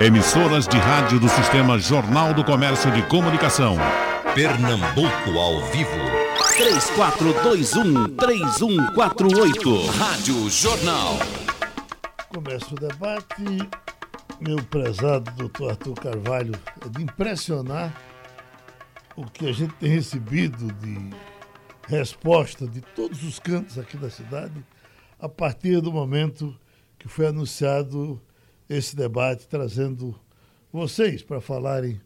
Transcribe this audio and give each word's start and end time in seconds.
Emissoras 0.00 0.66
de 0.66 0.78
rádio 0.78 1.20
do 1.20 1.28
Sistema 1.28 1.78
Jornal 1.78 2.32
do 2.32 2.42
Comércio 2.42 2.90
de 2.90 3.02
Comunicação. 3.02 3.76
Pernambuco 4.34 5.38
ao 5.38 5.60
vivo. 5.66 5.90
3421-3148. 8.16 9.90
Rádio 9.90 10.48
Jornal. 10.48 11.18
Começa 12.30 12.74
o 12.74 12.76
debate. 12.76 13.68
Meu 14.40 14.56
prezado 14.64 15.30
doutor 15.32 15.72
Arthur 15.72 15.94
Carvalho, 15.96 16.54
é 16.84 16.88
de 16.88 17.02
impressionar 17.02 17.92
o 19.14 19.26
que 19.26 19.50
a 19.50 19.52
gente 19.52 19.74
tem 19.74 19.90
recebido 19.90 20.72
de 20.72 21.10
resposta 21.86 22.66
de 22.66 22.80
todos 22.80 23.22
os 23.22 23.38
cantos 23.38 23.78
aqui 23.78 23.98
da 23.98 24.08
cidade 24.08 24.64
a 25.20 25.28
partir 25.28 25.82
do 25.82 25.92
momento 25.92 26.58
que 26.98 27.06
foi 27.06 27.26
anunciado 27.26 28.18
esse 28.68 28.96
debate, 28.96 29.46
trazendo 29.48 30.18
vocês 30.72 31.22
para 31.22 31.40
falarem 31.40 32.00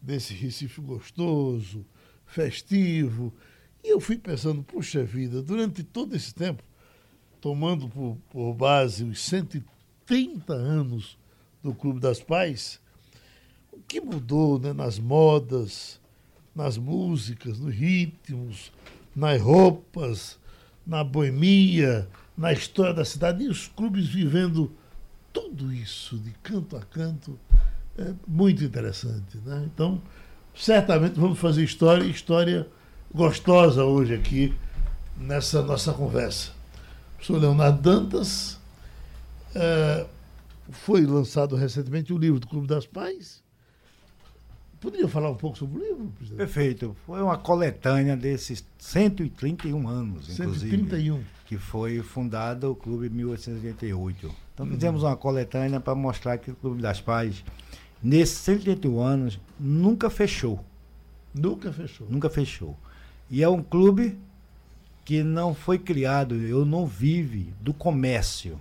desse 0.00 0.34
Recife 0.34 0.80
gostoso, 0.80 1.84
festivo. 2.26 3.32
E 3.82 3.88
eu 3.88 4.00
fui 4.00 4.18
pensando, 4.18 4.62
puxa 4.62 5.04
vida, 5.04 5.42
durante 5.42 5.82
todo 5.82 6.14
esse 6.14 6.34
tempo, 6.34 6.62
tomando 7.40 7.88
por, 7.88 8.16
por 8.30 8.54
base 8.54 9.04
os 9.04 9.20
130 9.20 10.52
anos 10.52 11.18
do 11.62 11.74
Clube 11.74 12.00
das 12.00 12.20
Pais, 12.20 12.80
o 13.72 13.80
que 13.80 14.00
mudou 14.00 14.58
né, 14.58 14.72
nas 14.72 14.98
modas, 14.98 16.00
nas 16.54 16.76
músicas, 16.76 17.58
nos 17.58 17.74
ritmos, 17.74 18.72
nas 19.14 19.40
roupas, 19.40 20.38
na 20.86 21.04
boemia, 21.04 22.08
na 22.36 22.52
história 22.52 22.94
da 22.94 23.04
cidade, 23.04 23.44
e 23.44 23.48
os 23.48 23.68
clubes 23.68 24.08
vivendo 24.08 24.72
tudo 25.40 25.72
isso 25.72 26.16
de 26.18 26.30
canto 26.42 26.76
a 26.76 26.80
canto, 26.80 27.38
é 27.96 28.12
muito 28.26 28.64
interessante. 28.64 29.38
Né? 29.44 29.68
Então, 29.72 30.00
certamente 30.54 31.18
vamos 31.18 31.38
fazer 31.38 31.62
história, 31.62 32.04
história 32.04 32.66
gostosa 33.14 33.84
hoje 33.84 34.14
aqui 34.14 34.54
nessa 35.16 35.62
nossa 35.62 35.92
conversa. 35.92 36.50
O 36.50 37.16
professor 37.16 37.38
Leonardo 37.38 37.80
Dantas 37.80 38.58
é, 39.54 40.06
foi 40.70 41.06
lançado 41.06 41.56
recentemente 41.56 42.12
o 42.12 42.18
livro 42.18 42.40
do 42.40 42.46
Clube 42.46 42.66
das 42.66 42.86
Pais. 42.86 43.42
Poderia 44.80 45.08
falar 45.08 45.30
um 45.30 45.36
pouco 45.36 45.58
sobre 45.58 45.78
o 45.78 45.82
livro, 45.82 46.12
presidente? 46.16 46.38
Perfeito. 46.38 46.96
Foi 47.04 47.20
uma 47.20 47.36
coletânea 47.36 48.16
desses 48.16 48.64
131 48.78 49.88
anos, 49.88 50.38
inclusive. 50.38 50.76
131. 50.76 51.24
Que 51.46 51.56
foi 51.56 52.00
fundado 52.00 52.70
o 52.70 52.76
Clube 52.76 53.06
em 53.06 53.10
1888. 53.10 54.47
Então 54.58 54.66
uhum. 54.66 54.72
fizemos 54.72 55.04
uma 55.04 55.16
coletânea 55.16 55.78
para 55.78 55.94
mostrar 55.94 56.36
que 56.36 56.50
o 56.50 56.56
Clube 56.56 56.82
das 56.82 57.00
Pais, 57.00 57.44
nesses 58.02 58.38
131 58.38 59.00
anos, 59.00 59.40
nunca 59.58 60.10
fechou. 60.10 60.64
Nunca 61.32 61.72
fechou. 61.72 62.08
Nunca 62.10 62.28
fechou. 62.28 62.76
E 63.30 63.40
é 63.40 63.48
um 63.48 63.62
clube 63.62 64.18
que 65.04 65.22
não 65.22 65.54
foi 65.54 65.78
criado, 65.78 66.34
eu 66.34 66.64
não 66.64 66.88
vive 66.88 67.54
do 67.60 67.72
comércio. 67.72 68.60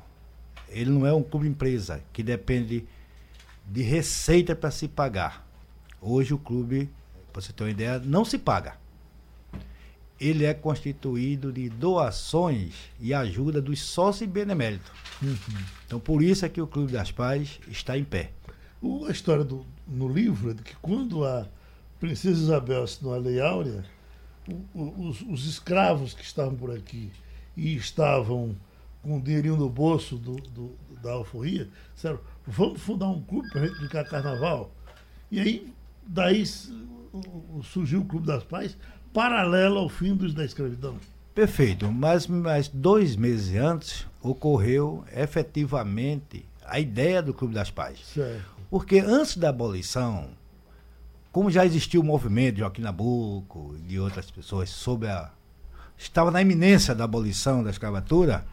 Ele 0.70 0.92
não 0.92 1.04
é 1.04 1.12
um 1.12 1.23
clube 1.23 1.48
empresa 1.48 2.00
que 2.14 2.22
depende 2.22 2.86
de 3.66 3.82
receita 3.82 4.56
para 4.56 4.70
se 4.70 4.88
pagar. 4.88 5.48
Hoje 6.00 6.32
o 6.32 6.38
clube, 6.38 6.92
para 7.34 7.42
você 7.42 7.52
ter 7.52 7.64
uma 7.64 7.72
ideia, 7.72 7.98
não 7.98 8.23
se 8.23 8.38
paga. 8.38 8.76
Ele 10.20 10.46
é 10.46 10.54
constituído 10.54 11.52
de 11.52 11.70
doações 11.70 12.73
e 13.00 13.14
ajuda 13.14 13.62
dos 13.62 13.82
sócios 13.82 14.30
beneméritos. 14.30 14.92
Uhum. 15.22 15.36
Então 15.86 16.00
por 16.00 16.23
isso 16.23 16.46
é 16.46 16.50
que 16.50 16.62
o 16.62 16.68
Clube 16.68 16.92
das 16.92 17.12
Pais 17.12 17.60
está 17.68 17.98
em 17.98 18.04
pé. 18.04 18.32
O, 18.82 19.06
a 19.06 19.12
história 19.12 19.44
do, 19.44 19.66
no 19.88 20.08
livro 20.08 20.52
é 20.52 20.54
de 20.54 20.64
que 20.64 20.76
quando 20.78 21.26
a 21.26 21.48
Princesa 22.00 22.40
Isabel 22.40 22.84
assinou 22.84 23.14
a 23.14 23.18
Lei 23.18 23.40
Áurea, 23.40 23.84
o, 24.48 24.80
o, 24.80 25.08
os, 25.10 25.22
os, 25.22 25.45
escravos 25.45 26.14
que 26.14 26.23
estavam 26.23 26.55
por 26.55 26.72
aqui 26.72 27.11
e 27.55 27.76
estavam 27.76 28.55
com 29.02 29.17
o 29.17 29.22
dinheirinho 29.22 29.58
no 29.58 29.70
bolso 29.70 30.16
do, 30.16 30.36
do 30.36 30.76
da 31.02 31.11
alforria, 31.11 31.70
disseram, 31.94 32.20
vamos 32.45 32.82
fundar 32.82 33.08
um 33.08 33.22
clube 33.22 33.49
para 33.49 33.61
a 33.61 33.67
gente 33.67 33.78
brincar 33.80 34.04
carnaval. 34.05 34.72
E 35.32 35.39
aí 35.39 35.73
daí 36.08 36.44
surgiu 37.64 38.02
o 38.02 38.05
Clube 38.05 38.28
das 38.28 38.44
Pais, 38.44 38.78
paralelo 39.17 39.80
ao 39.80 39.89
fim 39.89 40.14
dos, 40.14 40.32
da 40.32 40.45
escravidão. 40.45 40.95
Perfeito, 41.33 41.92
mas, 41.92 42.28
mas 42.28 42.67
dois 42.67 43.16
meses 43.16 43.60
antes 43.60 44.05
ocorreu 44.22 45.04
efetivamente 45.11 46.45
a 46.64 46.80
ideia 46.80 47.20
do 47.20 47.33
Clube 47.33 47.55
das 47.55 47.72
Pais. 47.72 47.98
Certo. 48.14 48.45
Porque 48.70 49.00
antes 49.00 49.36
da 49.36 49.50
abolição, 49.50 50.28
como 51.32 51.50
já 51.50 51.66
existia 51.66 52.00
o 52.00 52.04
movimento 52.04 52.55
de 52.55 52.60
Joaquim 52.60 52.83
Nabuco 52.83 53.73
e 53.80 53.88
de 53.88 54.00
outras 54.00 54.30
pessoas 54.30 54.70
sobre 54.70 55.08
a. 55.08 55.32
estava 55.98 56.30
na 56.30 56.39
iminência 56.39 56.94
da 56.94 57.05
abolição 57.05 57.64
da 57.64 57.72
escravatura, 57.72 58.45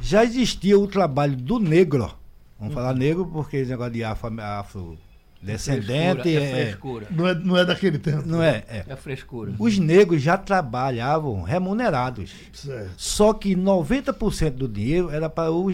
já 0.00 0.24
existia 0.24 0.78
o 0.78 0.86
trabalho 0.86 1.36
do 1.36 1.58
negro. 1.58 2.14
Vamos 2.58 2.74
uhum. 2.74 2.80
falar 2.80 2.94
negro 2.94 3.26
porque 3.26 3.58
esse 3.58 3.70
negócio 3.70 3.92
de 3.92 4.02
afro, 4.02 4.40
afro 4.40 4.98
descendente. 5.42 6.28
É, 6.28 6.42
é 6.42 6.64
frescura. 6.66 7.06
Não, 7.10 7.26
é, 7.26 7.34
não 7.34 7.56
é 7.56 7.64
daquele 7.64 7.98
tempo. 7.98 8.26
Não 8.26 8.42
é, 8.42 8.64
é. 8.68 8.84
É 8.88 8.96
frescura. 8.96 9.52
Os 9.58 9.78
negros 9.78 10.22
já 10.22 10.38
trabalhavam 10.38 11.42
remunerados. 11.42 12.32
Certo. 12.52 12.92
Só 12.96 13.34
que 13.34 13.56
90% 13.56 14.50
do 14.50 14.68
dinheiro 14.68 15.10
era 15.10 15.28
para 15.28 15.50
o, 15.50 15.68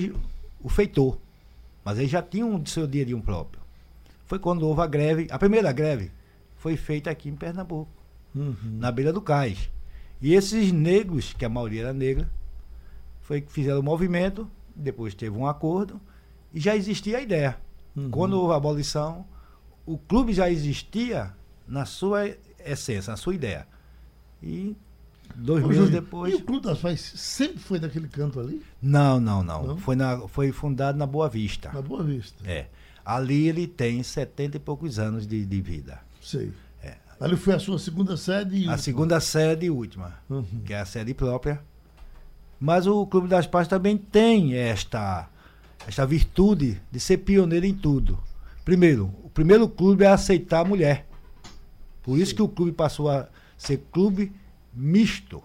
o 0.62 0.69
feitor. 0.69 1.19
Mas 1.84 1.99
eles 1.99 2.11
já 2.11 2.23
tinham 2.23 2.55
o 2.55 2.67
seu 2.67 2.87
dinheirinho 2.87 3.21
próprio. 3.21 3.61
Foi 4.27 4.39
quando 4.39 4.67
houve 4.67 4.81
a 4.81 4.87
greve. 4.87 5.27
A 5.31 5.39
primeira 5.39 5.71
greve 5.73 6.11
foi 6.56 6.77
feita 6.77 7.11
aqui 7.11 7.29
em 7.29 7.37
Pernambuco, 7.37 7.91
uhum. 8.35 8.56
na 8.79 8.91
beira 8.91 9.12
do 9.12 9.23
cais. 9.23 9.71
E 10.21 10.35
esses 10.35 10.73
negros, 10.73 11.33
que 11.33 11.45
a 11.45 11.49
maioria 11.49 11.83
era 11.83 11.93
negra, 11.93 12.29
foi 13.23 13.41
que 13.41 13.53
fizeram 13.53 13.81
o 13.81 13.83
movimento, 13.83 14.50
depois 14.75 15.15
teve 15.15 15.37
um 15.37 15.47
acordo 15.47 16.00
e 16.53 16.61
já 16.61 16.75
existia 16.75 17.19
a 17.19 17.21
ideia. 17.21 17.56
Uhum. 17.97 18.11
Quando 18.11 18.35
houve 18.35 18.53
a 18.53 18.56
abolição, 18.56 19.25
o 19.88 19.97
clube 19.97 20.34
já 20.34 20.50
existia 20.50 21.32
na 21.66 21.87
sua 21.87 22.28
essência, 22.62 23.10
na 23.10 23.16
sua 23.16 23.34
ideia. 23.34 23.66
E 24.43 24.76
dois 25.34 25.65
Ô, 25.65 25.69
meses 25.69 25.91
depois. 25.91 26.31
E 26.31 26.37
o 26.37 26.43
Clube 26.43 26.66
das 26.66 26.78
Pais 26.78 27.00
sempre 27.00 27.59
foi 27.59 27.78
daquele 27.78 28.06
canto 28.06 28.38
ali? 28.38 28.62
Não, 28.82 29.19
não, 29.19 29.43
não. 29.43 29.66
não? 29.66 29.76
Foi, 29.78 29.97
na, 29.97 30.28
foi 30.28 30.53
fundado 30.53 30.99
na 30.99 31.06
Boa 31.06 31.26
Vista. 31.26 31.72
Na 31.72 31.81
Boa 31.81 32.04
Vista. 32.04 32.37
É. 32.47 32.66
Ali 33.03 33.49
ele 33.49 33.66
tem 33.66 34.03
setenta 34.03 34.59
e 34.59 34.60
poucos 34.60 34.99
anos 34.99 35.26
de, 35.26 35.47
de 35.47 35.60
vida. 35.62 35.99
Sei. 36.22 36.53
É. 36.82 36.97
Ali 37.19 37.37
foi 37.37 37.55
a 37.55 37.59
sua 37.59 37.78
segunda 37.78 38.15
sede 38.19 38.56
e 38.56 38.59
A 38.59 38.72
última. 38.72 38.78
segunda 38.78 39.20
sede 39.20 39.66
e 39.66 39.70
última, 39.70 40.19
uhum. 40.28 40.44
que 40.66 40.75
é 40.75 40.81
a 40.81 40.84
sede 40.84 41.15
própria. 41.15 41.62
Mas 42.60 42.87
o 42.87 43.06
Clube 43.06 43.26
das 43.26 43.47
Pais 43.47 43.66
também 43.66 43.97
tem 43.97 44.55
esta, 44.55 45.31
esta 45.87 46.05
virtude 46.05 46.78
de 46.93 47.00
ser 47.00 47.19
pioneiro 47.19 47.65
em 47.65 47.75
tudo. 47.75 48.19
Primeiro, 48.69 49.06
o 49.25 49.31
primeiro 49.31 49.67
clube 49.67 50.05
é 50.05 50.09
aceitar 50.09 50.61
a 50.61 50.65
mulher. 50.65 51.06
Por 52.03 52.19
isso 52.19 52.33
Sim. 52.33 52.37
que 52.37 52.43
o 52.43 52.49
clube 52.49 52.73
passou 52.73 53.09
a 53.09 53.27
ser 53.56 53.79
clube 53.91 54.31
misto, 54.75 55.43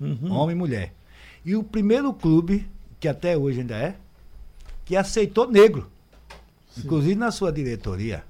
uhum. 0.00 0.30
homem 0.30 0.54
e 0.54 0.58
mulher. 0.58 0.94
E 1.44 1.56
o 1.56 1.64
primeiro 1.64 2.12
clube, 2.14 2.70
que 3.00 3.08
até 3.08 3.36
hoje 3.36 3.58
ainda 3.58 3.74
é, 3.74 3.96
que 4.84 4.94
aceitou 4.94 5.50
negro. 5.50 5.90
Sim. 6.70 6.82
Inclusive 6.82 7.16
na 7.16 7.32
sua 7.32 7.50
diretoria. 7.50 8.22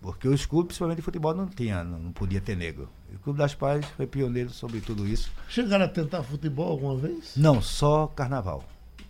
Porque 0.00 0.26
os 0.26 0.46
clubes, 0.46 0.68
principalmente 0.68 0.96
de 0.96 1.02
futebol, 1.02 1.34
não 1.34 1.48
tinha, 1.48 1.84
não 1.84 2.12
podia 2.12 2.40
ter 2.40 2.56
negro. 2.56 2.88
E 3.12 3.16
o 3.16 3.18
Clube 3.18 3.38
das 3.38 3.54
Pais 3.54 3.84
foi 3.94 4.06
pioneiro 4.06 4.48
sobre 4.48 4.80
tudo 4.80 5.06
isso. 5.06 5.30
Chegaram 5.50 5.84
a 5.84 5.88
tentar 5.88 6.22
futebol 6.22 6.70
alguma 6.70 6.96
vez? 6.96 7.36
Não, 7.36 7.60
só 7.60 8.06
carnaval. 8.06 8.64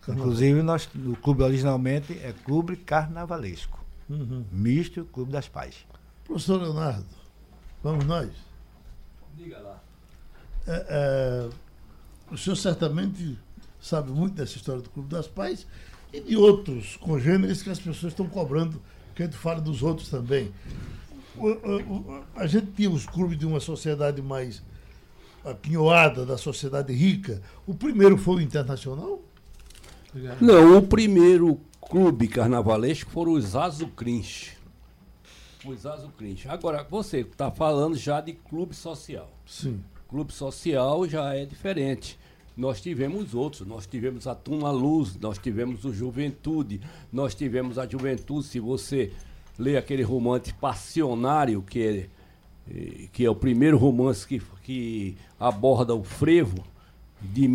Carnaval. 0.06 0.26
Inclusive, 0.26 0.62
nós, 0.62 0.88
o 0.94 1.16
clube 1.16 1.42
originalmente 1.42 2.12
é 2.14 2.32
Clube 2.44 2.76
Carnavalesco. 2.76 3.84
Uhum. 4.08 4.44
Misto 4.52 5.04
Clube 5.06 5.32
das 5.32 5.48
Pais. 5.48 5.74
Professor 6.24 6.62
Leonardo, 6.62 7.06
vamos 7.82 8.04
nós? 8.04 8.30
Diga 9.36 9.58
lá. 9.58 9.82
É, 10.66 10.86
é, 10.88 11.48
o 12.32 12.36
senhor 12.36 12.56
certamente 12.56 13.38
sabe 13.80 14.10
muito 14.10 14.34
dessa 14.34 14.56
história 14.56 14.82
do 14.82 14.90
Clube 14.90 15.08
das 15.08 15.28
Pais 15.28 15.66
e 16.12 16.20
de 16.20 16.36
outros 16.36 16.96
congêneres 16.96 17.62
que 17.62 17.70
as 17.70 17.78
pessoas 17.78 18.12
estão 18.12 18.28
cobrando, 18.28 18.80
que 19.14 19.22
a 19.22 19.26
gente 19.26 19.36
fala 19.36 19.60
dos 19.60 19.82
outros 19.82 20.08
também. 20.08 20.52
O, 21.36 21.48
o, 21.48 22.24
a 22.34 22.46
gente 22.46 22.68
tinha 22.72 22.90
os 22.90 23.06
clubes 23.06 23.38
de 23.38 23.46
uma 23.46 23.60
sociedade 23.60 24.22
mais 24.22 24.62
aquinhoada, 25.44 26.26
da 26.26 26.36
sociedade 26.36 26.92
rica. 26.92 27.40
O 27.66 27.74
primeiro 27.74 28.16
foi 28.16 28.36
o 28.36 28.40
Internacional? 28.40 29.22
Não, 30.40 30.78
o 30.78 30.82
primeiro 30.82 31.60
clube 31.80 32.28
carnavalesco 32.28 33.10
foram 33.10 33.32
os 33.32 33.54
azucrins. 33.54 34.52
Os 35.64 35.84
azucrins. 35.84 36.46
Agora, 36.46 36.86
você 36.88 37.20
está 37.20 37.50
falando 37.50 37.96
já 37.96 38.20
de 38.20 38.32
clube 38.32 38.74
social. 38.74 39.30
Sim. 39.44 39.80
Clube 40.08 40.32
social 40.32 41.06
já 41.08 41.34
é 41.34 41.44
diferente. 41.44 42.18
nós 42.56 42.80
tivemos 42.80 43.34
outros. 43.34 43.66
Nós 43.66 43.86
tivemos 43.86 44.26
a 44.26 44.34
Tuna 44.34 44.70
Luz, 44.70 45.18
nós 45.18 45.36
tivemos 45.38 45.84
o 45.84 45.92
Juventude, 45.92 46.80
nós 47.12 47.34
tivemos 47.34 47.78
a 47.78 47.86
Juventude. 47.86 48.46
Se 48.46 48.60
você 48.60 49.12
lê 49.58 49.76
aquele 49.76 50.02
romance 50.02 50.52
Passionário, 50.54 51.62
que 51.62 51.82
é, 51.82 52.08
eh, 52.70 53.08
que 53.12 53.24
é 53.24 53.30
o 53.30 53.34
primeiro 53.34 53.76
romance 53.76 54.26
que, 54.26 54.40
que 54.62 55.16
aborda 55.38 55.94
o 55.94 56.02
frevo, 56.02 56.64
de 57.20 57.48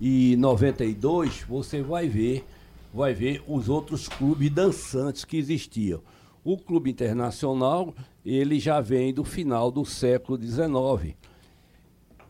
1892, 0.00 1.44
você 1.46 1.82
vai 1.82 2.08
ver, 2.08 2.44
vai 2.92 3.12
ver 3.12 3.42
os 3.46 3.68
outros 3.68 4.08
clubes 4.08 4.50
dançantes 4.50 5.24
que 5.24 5.36
existiam. 5.36 6.00
O 6.42 6.56
Clube 6.56 6.90
Internacional, 6.90 7.94
ele 8.24 8.58
já 8.58 8.80
vem 8.80 9.12
do 9.12 9.24
final 9.24 9.70
do 9.70 9.84
século 9.84 10.40
XIX 10.42 11.14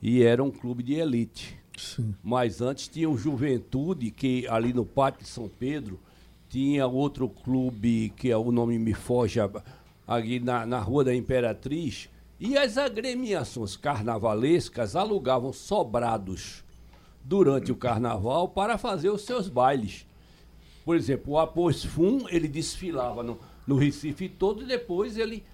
e 0.03 0.23
era 0.23 0.43
um 0.43 0.51
clube 0.51 0.83
de 0.83 0.95
elite. 0.95 1.57
Sim. 1.77 2.15
Mas 2.23 2.61
antes 2.61 2.89
tinha 2.89 3.09
o 3.09 3.17
Juventude, 3.17 4.11
que 4.11 4.47
ali 4.49 4.73
no 4.73 4.85
Parque 4.85 5.23
de 5.23 5.29
São 5.29 5.49
Pedro 5.49 5.99
tinha 6.49 6.87
outro 6.87 7.29
clube, 7.29 8.13
que 8.17 8.31
é 8.31 8.37
o 8.37 8.51
nome 8.51 8.79
me 8.79 8.93
foge, 8.93 9.39
ali 10.07 10.41
na, 10.41 10.67
na 10.67 10.81
Rua 10.81 11.05
da 11.05 11.15
Imperatriz, 11.15 12.11
e 12.41 12.59
as 12.59 12.77
agremiações 12.77 13.77
carnavalescas 13.77 14.97
alugavam 14.97 15.53
sobrados 15.53 16.65
durante 17.23 17.71
o 17.71 17.77
carnaval 17.77 18.49
para 18.49 18.79
fazer 18.79 19.11
os 19.11 19.23
seus 19.23 19.49
bailes. 19.49 20.07
Por 20.85 20.97
exemplo, 20.97 21.35
o 21.35 21.39
Após 21.39 21.85
Fum, 21.85 22.27
ele 22.29 22.49
desfilava 22.49 23.23
no, 23.23 23.39
no 23.67 23.77
Recife 23.77 24.29
todo 24.29 24.63
e 24.63 24.67
depois 24.67 25.17
ele 25.17 25.45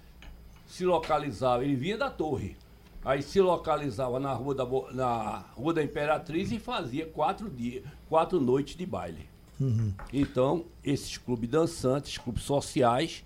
se 0.65 0.85
localizava, 0.85 1.63
ele 1.63 1.75
vinha 1.75 1.97
da 1.97 2.09
torre. 2.09 2.55
Aí 3.03 3.21
se 3.21 3.39
localizava 3.39 4.19
na 4.19 4.33
Rua 4.33 4.55
da, 4.55 4.65
na 4.91 5.45
Rua 5.55 5.73
da 5.73 5.83
Imperatriz 5.83 6.51
e 6.51 6.59
fazia 6.59 7.05
quatro 7.05 7.49
dias, 7.49 7.83
quatro 8.09 8.39
noites 8.39 8.75
de 8.75 8.85
baile. 8.85 9.29
Uhum. 9.59 9.93
Então, 10.11 10.65
esses 10.83 11.17
clubes 11.17 11.49
dançantes, 11.49 12.17
clubes 12.17 12.43
sociais, 12.43 13.23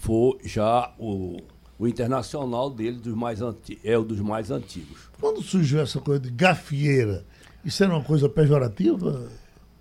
foi 0.00 0.38
já 0.44 0.94
o, 0.98 1.36
o 1.78 1.86
internacional 1.86 2.70
dele 2.70 2.98
dos 2.98 3.14
mais 3.14 3.42
anti, 3.42 3.78
é 3.84 3.96
o 3.96 4.04
dos 4.04 4.20
mais 4.20 4.50
antigos. 4.50 5.10
Quando 5.20 5.42
surgiu 5.42 5.80
essa 5.80 6.00
coisa 6.00 6.20
de 6.20 6.30
gafieira, 6.30 7.26
isso 7.64 7.82
era 7.82 7.94
uma 7.94 8.04
coisa 8.04 8.28
pejorativa? 8.28 9.30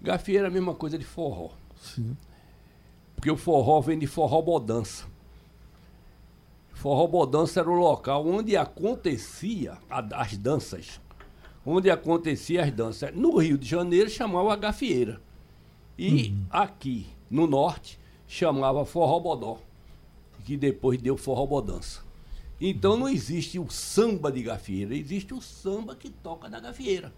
Gafieira 0.01 0.45
é 0.45 0.47
a 0.47 0.51
mesma 0.51 0.73
coisa 0.73 0.97
de 0.97 1.05
forró. 1.05 1.51
Sim. 1.81 2.15
Porque 3.15 3.31
o 3.31 3.37
forró 3.37 3.79
vem 3.81 3.97
de 3.97 4.07
forró 4.07 4.41
bodança. 4.41 5.05
Forró 6.73 7.07
bodança 7.07 7.61
era 7.61 7.69
o 7.69 7.73
local 7.73 8.27
onde 8.27 8.57
acontecia 8.57 9.77
a, 9.89 10.21
as 10.21 10.37
danças. 10.37 10.99
Onde 11.65 11.89
acontecia 11.89 12.63
as 12.63 12.71
danças. 12.71 13.15
No 13.15 13.37
Rio 13.37 13.57
de 13.57 13.67
Janeiro 13.67 14.09
chamava 14.09 14.55
gafieira. 14.55 15.21
E 15.97 16.29
uhum. 16.29 16.45
aqui, 16.49 17.07
no 17.29 17.47
norte, 17.47 17.97
chamava 18.27 18.85
forró 18.85 19.19
bodó. 19.19 19.59
Que 20.45 20.55
depois 20.55 21.01
deu 21.01 21.17
forró 21.17 21.45
bodança. 21.45 22.05
Então 22.61 22.95
não 22.95 23.09
existe 23.09 23.59
o 23.59 23.69
samba 23.69 24.31
de 24.31 24.41
gafieira, 24.41 24.95
existe 24.95 25.33
o 25.33 25.41
samba 25.41 25.95
que 25.95 26.09
toca 26.09 26.47
na 26.47 26.59
gafieira. 26.59 27.11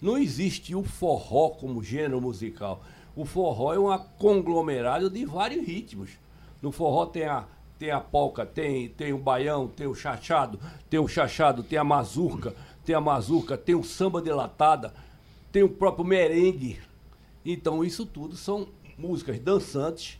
Não 0.00 0.16
existe 0.16 0.74
o 0.74 0.82
forró 0.82 1.50
como 1.50 1.82
gênero 1.82 2.20
musical. 2.20 2.82
O 3.14 3.24
forró 3.24 3.74
é 3.74 3.78
um 3.78 3.98
conglomerado 4.16 5.10
de 5.10 5.24
vários 5.26 5.66
ritmos. 5.66 6.10
No 6.62 6.72
forró 6.72 7.04
tem 7.04 7.24
a, 7.24 7.44
tem 7.78 7.90
a 7.90 8.00
polca, 8.00 8.46
tem, 8.46 8.88
tem 8.88 9.12
o 9.12 9.18
baião, 9.18 9.68
tem 9.68 9.86
o 9.86 9.94
chachado, 9.94 10.58
tem 10.88 10.98
o 10.98 11.08
chachado, 11.08 11.62
tem 11.62 11.78
a 11.78 11.84
mazurca, 11.84 12.54
tem 12.84 12.94
a 12.94 13.00
mazurca, 13.00 13.58
tem 13.58 13.74
o 13.74 13.84
samba 13.84 14.22
de 14.22 14.30
latada, 14.30 14.94
tem 15.52 15.62
o 15.62 15.68
próprio 15.68 16.04
merengue. 16.04 16.80
Então 17.44 17.84
isso 17.84 18.06
tudo 18.06 18.36
são 18.36 18.68
músicas 18.96 19.38
dançantes, 19.38 20.18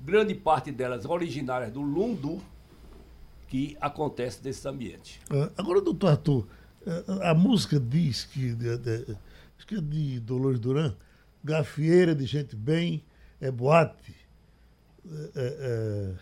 grande 0.00 0.34
parte 0.34 0.70
delas 0.70 1.04
originárias 1.04 1.72
do 1.72 1.80
lundu, 1.80 2.40
que 3.48 3.76
acontece 3.80 4.40
nesse 4.44 4.66
ambiente. 4.68 5.20
Ah, 5.30 5.50
agora, 5.56 5.80
doutor 5.80 6.10
Arthur, 6.10 6.46
eh, 6.86 7.04
a 7.22 7.34
música 7.34 7.78
diz 7.78 8.24
que, 8.24 8.54
de, 8.54 8.76
de, 8.78 9.16
acho 9.56 9.66
que 9.66 9.76
é 9.76 9.80
de 9.80 10.20
Dolores 10.20 10.58
Duran, 10.58 10.94
gafieira 11.42 12.14
de 12.14 12.26
gente 12.26 12.56
bem, 12.56 13.04
é 13.40 13.50
boate. 13.50 14.14
É, 15.08 15.10
é, 15.14 15.30
é, 15.36 16.14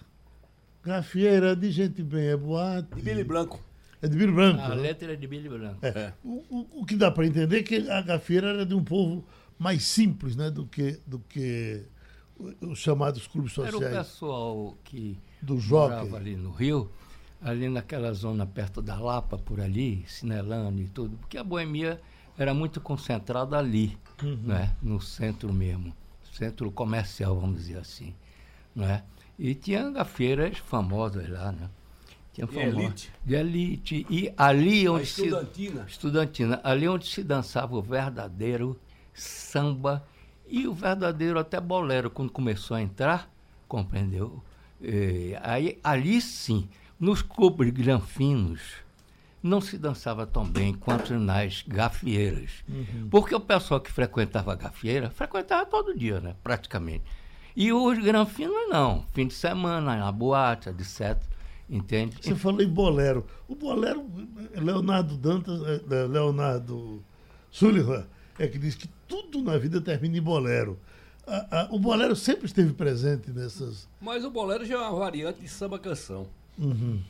gafieira 0.83 1.57
de 1.57 1.71
gente 1.71 2.03
bem, 2.03 2.27
é 2.27 2.37
boate. 2.37 2.95
De 2.95 3.03
Billy 3.03 3.25
Branco. 3.25 3.59
É 4.03 4.09
de 4.09 4.17
Billy 4.17 4.33
Branco. 4.33 4.61
A 4.61 4.69
né? 4.69 4.75
letra 4.75 5.13
é 5.15 5.17
de 5.17 5.27
Billy 5.27 5.49
Branco. 5.49 5.79
É. 5.81 5.89
é. 5.89 6.13
O, 6.23 6.45
o, 6.51 6.81
o, 6.83 6.85
que 6.85 6.95
dá 6.95 7.11
para 7.11 7.27
entender 7.27 7.61
é 7.61 7.63
que 7.63 7.89
a 7.89 8.03
gafieira 8.03 8.49
era 8.49 8.67
de 8.67 8.75
um 8.75 8.85
povo 8.85 9.25
mais 9.59 9.83
simples 9.85 10.37
né, 10.37 10.51
do 10.51 10.67
que, 10.67 11.01
do 11.07 11.19
que 11.21 11.87
os 12.39 12.79
chamados 12.79 13.27
clubes 13.27 13.53
sociais. 13.53 13.83
Era 13.83 13.93
o 13.93 14.05
pessoal 14.05 14.79
que 14.85 15.19
do 15.41 15.57
morava 15.57 16.17
ali 16.17 16.37
no 16.37 16.51
Rio, 16.51 16.91
ali 17.41 17.69
naquela 17.69 18.13
zona 18.13 18.47
perto 18.47 18.83
da 18.83 18.99
Lapa, 18.99 19.39
por 19.39 19.61
ali, 19.61 20.05
Cinelano 20.09 20.81
e 20.81 20.89
tudo, 20.89 21.17
porque 21.19 21.39
a 21.39 21.45
boemia 21.45 22.01
era 22.37 22.53
muito 22.53 22.81
concentrada 22.81 23.59
ali 23.59 23.97
uhum. 24.23 24.37
né? 24.43 24.75
no 24.83 25.01
centro 25.01 25.53
mesmo, 25.53 25.95
centro 26.33 26.71
comercial, 26.71 27.39
vamos 27.39 27.59
dizer 27.59 27.79
assim. 27.79 28.15
Né? 28.75 29.05
E 29.39 29.55
tinha 29.55 29.91
gafeiras 29.91 30.59
famosas 30.59 31.29
lá, 31.29 31.53
né? 31.53 31.71
Tinha 32.33 32.49
de 32.49 32.59
elite. 32.59 33.13
De 33.25 33.35
elite. 33.35 34.07
E 34.11 34.33
ali 34.37 34.89
onde 34.89 35.03
A 35.03 35.05
estudantina. 35.05 35.85
se. 35.85 35.91
Estudantina. 35.91 36.61
Ali 36.65 36.89
onde 36.89 37.07
se 37.07 37.23
dançava 37.23 37.77
o 37.77 37.83
verdadeiro 37.83 38.77
samba 39.13 40.05
e 40.47 40.67
o 40.67 40.73
verdadeiro 40.73 41.39
até 41.39 41.61
bolero, 41.61 42.11
quando 42.11 42.31
começou 42.31 42.77
a 42.77 42.83
entrar, 42.83 43.31
compreendeu? 43.69 44.43
E, 44.81 45.37
aí, 45.43 45.79
ali 45.83 46.21
sim, 46.21 46.69
nos 46.99 47.23
clubes 47.23 47.71
granfinos, 47.71 48.61
não 49.43 49.61
se 49.61 49.77
dançava 49.77 50.27
tão 50.27 50.45
bem 50.45 50.73
quanto 50.73 51.15
nas 51.19 51.63
gafieiras. 51.69 52.65
Uhum. 52.69 53.09
Porque 53.11 53.35
o 53.35 53.41
pessoal 53.41 53.79
que 53.79 53.93
frequentava 53.93 54.53
a 54.53 54.57
gafieira, 54.57 55.11
frequentava 55.11 55.67
todo 55.67 55.97
dia, 55.97 56.19
né? 56.21 56.35
Praticamente. 56.43 57.05
E 57.55 57.73
os 57.73 57.99
granfinos 57.99 58.69
não. 58.69 59.05
Fim 59.13 59.27
de 59.27 59.35
semana, 59.35 59.97
na 59.97 60.11
boate, 60.11 60.71
etc. 60.71 61.21
Entende? 61.69 62.17
Você 62.21 62.35
falou 62.35 62.63
em 62.63 62.69
bolero. 62.69 63.27
O 63.47 63.55
bolero, 63.55 64.05
Leonardo 64.55 65.17
Dantas, 65.17 65.61
eh, 65.63 65.81
eh, 65.91 66.07
Leonardo 66.07 67.03
Sullivan, 67.51 68.07
é 68.39 68.47
que 68.47 68.59
diz 68.59 68.75
que 68.75 68.89
tudo 69.07 69.43
na 69.43 69.59
vida 69.59 69.81
termina 69.81 70.19
em 70.19 70.23
bolero. 70.23 70.79
A, 71.27 71.61
a, 71.61 71.75
o 71.75 71.79
bolero 71.79 72.15
sempre 72.15 72.47
esteve 72.47 72.73
presente 72.73 73.31
nessas. 73.31 73.89
Mas 74.01 74.25
o 74.25 74.31
bolero 74.31 74.65
já 74.65 74.75
é 74.75 74.79
uma 74.79 74.99
variante 74.99 75.41
de 75.41 75.49
samba 75.49 75.79
canção. 75.79 76.27
Uhum. 76.59 77.01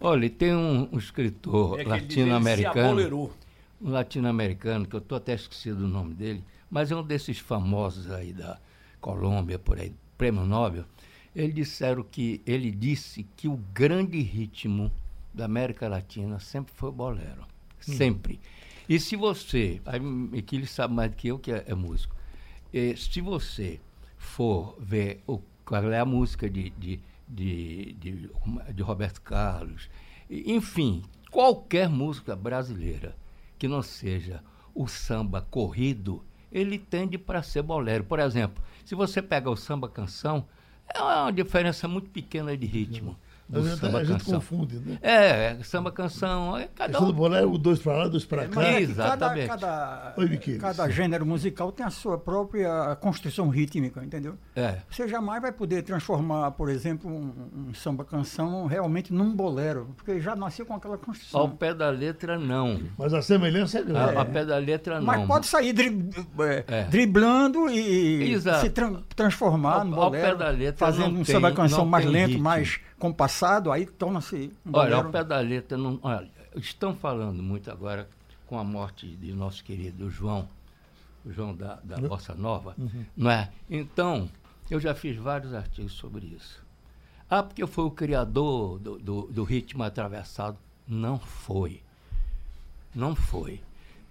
Olha, 0.00 0.28
tem 0.28 0.54
um, 0.54 0.88
um 0.92 0.98
escritor 0.98 1.80
é 1.80 1.84
latino-americano. 1.84 3.30
Um 3.80 3.90
latino-americano, 3.90 4.86
que 4.86 4.94
eu 4.94 4.98
estou 4.98 5.16
até 5.16 5.34
esquecido 5.34 5.84
o 5.84 5.88
nome 5.88 6.14
dele, 6.14 6.44
mas 6.70 6.90
é 6.90 6.96
um 6.96 7.02
desses 7.02 7.38
famosos 7.38 8.10
aí 8.10 8.32
da 8.32 8.58
Colômbia, 9.00 9.58
por 9.58 9.78
aí, 9.78 9.92
prêmio 10.16 10.44
Nobel. 10.44 10.84
Ele 11.34 11.52
disseram 11.52 12.02
que 12.02 12.40
ele 12.46 12.70
disse 12.70 13.26
que 13.36 13.48
o 13.48 13.56
grande 13.72 14.20
ritmo 14.20 14.90
da 15.32 15.44
América 15.46 15.88
Latina 15.88 16.38
sempre 16.38 16.72
foi 16.74 16.88
o 16.88 16.92
bolero. 16.92 17.42
Hum. 17.88 17.92
Sempre. 17.96 18.40
E 18.88 18.98
se 18.98 19.16
você, 19.16 19.80
que 20.46 20.56
ele 20.56 20.66
sabe 20.66 20.94
mais 20.94 21.10
do 21.10 21.16
que 21.16 21.28
eu, 21.28 21.38
que 21.38 21.52
é, 21.52 21.64
é 21.66 21.74
músico, 21.74 22.14
e, 22.72 22.96
se 22.96 23.20
você 23.20 23.80
for 24.16 24.76
ver 24.78 25.22
o, 25.26 25.40
qual 25.64 25.90
é 25.90 25.98
a 25.98 26.04
música 26.04 26.48
de, 26.48 26.70
de 26.70 27.00
de, 27.32 27.94
de, 27.94 28.30
de 28.74 28.82
Roberto 28.82 29.22
Carlos, 29.22 29.88
enfim, 30.28 31.02
qualquer 31.30 31.88
música 31.88 32.36
brasileira 32.36 33.16
que 33.58 33.66
não 33.66 33.82
seja 33.82 34.42
o 34.74 34.86
samba 34.86 35.40
corrido, 35.40 36.22
ele 36.50 36.78
tende 36.78 37.16
para 37.16 37.42
ser 37.42 37.62
bolero. 37.62 38.04
Por 38.04 38.18
exemplo, 38.18 38.62
se 38.84 38.94
você 38.94 39.22
pega 39.22 39.50
o 39.50 39.56
samba 39.56 39.88
canção, 39.88 40.46
é 40.94 41.00
uma 41.00 41.30
diferença 41.30 41.88
muito 41.88 42.10
pequena 42.10 42.56
de 42.56 42.66
ritmo 42.66 43.16
do 43.48 43.62
gente, 43.62 43.78
samba 43.78 43.98
a 43.98 44.04
gente 44.04 44.24
confunde, 44.24 44.78
né? 44.78 44.98
É, 45.02 45.56
é 45.58 45.58
samba 45.62 45.92
canção. 45.92 46.56
É 46.56 46.68
cada 46.74 47.00
um... 47.00 47.06
do 47.06 47.12
bolero, 47.12 47.52
o 47.52 47.58
dois 47.58 47.78
para 47.78 47.96
lá, 47.96 48.08
dois 48.08 48.24
para 48.24 48.48
cá. 48.48 48.62
É, 48.62 48.80
exatamente. 48.80 49.48
Cada, 49.48 49.66
cada, 49.66 50.14
Oi, 50.16 50.58
cada 50.58 50.88
gênero 50.88 51.26
musical 51.26 51.70
tem 51.70 51.84
a 51.84 51.90
sua 51.90 52.16
própria 52.16 52.96
construção 52.96 53.48
rítmica, 53.48 54.02
entendeu? 54.04 54.34
É. 54.56 54.78
Você 54.90 55.06
jamais 55.06 55.42
vai 55.42 55.52
poder 55.52 55.82
transformar, 55.82 56.52
por 56.52 56.70
exemplo, 56.70 57.10
um, 57.10 57.68
um 57.68 57.74
samba 57.74 58.04
canção 58.04 58.66
realmente 58.66 59.12
num 59.12 59.34
bolero, 59.34 59.92
porque 59.96 60.20
já 60.20 60.34
nasceu 60.34 60.64
com 60.64 60.74
aquela 60.74 60.96
construção. 60.96 61.40
Ao 61.40 61.48
pé 61.48 61.74
da 61.74 61.90
letra, 61.90 62.38
não. 62.38 62.80
Mas 62.96 63.12
a 63.12 63.20
semelhança 63.20 63.80
é 63.80 63.82
grande. 63.82 64.14
É. 64.14 64.18
Ao 64.18 64.26
pé 64.26 64.44
da 64.44 64.56
letra, 64.58 64.98
não. 64.98 65.06
Mas 65.06 65.26
pode 65.26 65.46
sair 65.46 65.72
dri 65.72 66.08
é, 66.40 66.64
é. 66.66 66.84
driblando 66.84 67.68
e 67.68 68.32
Exato. 68.32 68.60
se 68.60 68.70
tra 68.70 68.92
transformar 69.14 69.80
ao, 69.80 69.84
no 69.84 69.96
bolero, 69.96 70.24
ao 70.24 70.32
pé 70.32 70.34
da 70.36 70.50
letra, 70.50 70.86
fazendo 70.86 71.18
um 71.18 71.24
samba 71.24 71.52
canção 71.52 71.84
mais 71.84 72.04
lento, 72.06 72.28
ritmo. 72.28 72.44
mais 72.44 72.80
compassado, 73.02 73.72
aí 73.72 73.84
torna-se. 73.84 74.52
Um 74.64 74.70
olha, 74.72 74.94
ao 74.94 75.10
pé 75.10 75.24
da 75.24 75.40
letra, 75.40 75.76
não, 75.76 75.98
olha, 76.04 76.30
estão 76.54 76.94
falando 76.94 77.42
muito 77.42 77.68
agora 77.68 78.08
com 78.46 78.56
a 78.56 78.62
morte 78.62 79.08
de 79.16 79.32
nosso 79.32 79.64
querido 79.64 80.08
João, 80.08 80.48
o 81.26 81.32
João 81.32 81.52
da, 81.52 81.80
da 81.82 81.96
uhum. 81.96 82.06
Bossa 82.06 82.32
Nova, 82.32 82.76
uhum. 82.78 83.04
não 83.16 83.28
é? 83.28 83.50
Então, 83.68 84.30
eu 84.70 84.78
já 84.78 84.94
fiz 84.94 85.16
vários 85.16 85.52
artigos 85.52 85.94
sobre 85.94 86.26
isso. 86.26 86.64
Ah, 87.28 87.42
porque 87.42 87.66
foi 87.66 87.82
o 87.82 87.90
criador 87.90 88.78
do, 88.78 88.98
do, 89.00 89.22
do 89.22 89.42
ritmo 89.42 89.82
atravessado. 89.82 90.56
Não 90.86 91.18
foi. 91.18 91.82
Não 92.94 93.16
foi. 93.16 93.60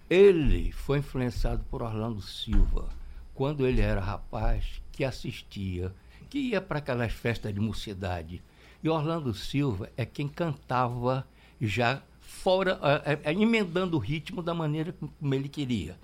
Ele 0.09 0.73
foi 0.73 0.97
influenciado 0.97 1.63
por 1.71 1.81
Orlando 1.81 2.21
Silva, 2.21 2.89
quando 3.33 3.65
ele 3.65 3.79
era 3.79 4.01
rapaz, 4.01 4.81
que 4.91 5.05
assistia, 5.05 5.93
que 6.29 6.39
ia 6.39 6.59
para 6.59 6.79
aquelas 6.79 7.13
festas 7.13 7.53
de 7.53 7.59
mocidade. 7.61 8.43
E 8.83 8.89
Orlando 8.89 9.33
Silva 9.33 9.89
é 9.95 10.05
quem 10.05 10.27
cantava 10.27 11.27
já 11.59 12.01
fora, 12.19 12.79
é, 13.05 13.19
é, 13.23 13.33
emendando 13.33 13.97
o 13.97 13.99
ritmo 13.99 14.41
da 14.41 14.53
maneira 14.53 14.93
como 14.93 15.33
ele 15.33 15.47
queria. 15.47 15.97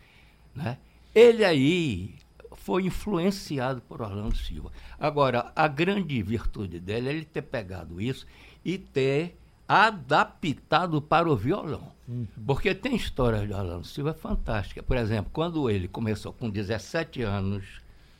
Né? 0.56 0.78
Ele 1.14 1.44
aí 1.44 2.16
foi 2.58 2.84
influenciado 2.84 3.82
por 3.82 4.02
Orlando 4.02 4.36
Silva. 4.36 4.72
Agora, 5.00 5.52
a 5.56 5.68
grande 5.68 6.22
virtude 6.22 6.80
dele 6.80 7.10
é 7.10 7.12
ele 7.14 7.26
ter 7.26 7.42
pegado 7.42 8.00
isso 8.00 8.28
e 8.64 8.78
ter 8.78 9.38
adaptado 9.68 11.02
para 11.02 11.30
o 11.30 11.36
violão. 11.36 11.92
Uhum. 12.08 12.28
Porque 12.46 12.74
tem 12.74 12.96
histórias 12.96 13.48
de 13.48 13.54
Orlando 13.54 13.86
Silva 13.86 14.14
fantástica. 14.14 14.82
Por 14.82 14.96
exemplo, 14.96 15.32
quando 15.34 15.70
ele 15.70 15.88
começou 15.88 16.32
com 16.32 16.50
17 16.50 17.22
anos, 17.24 17.66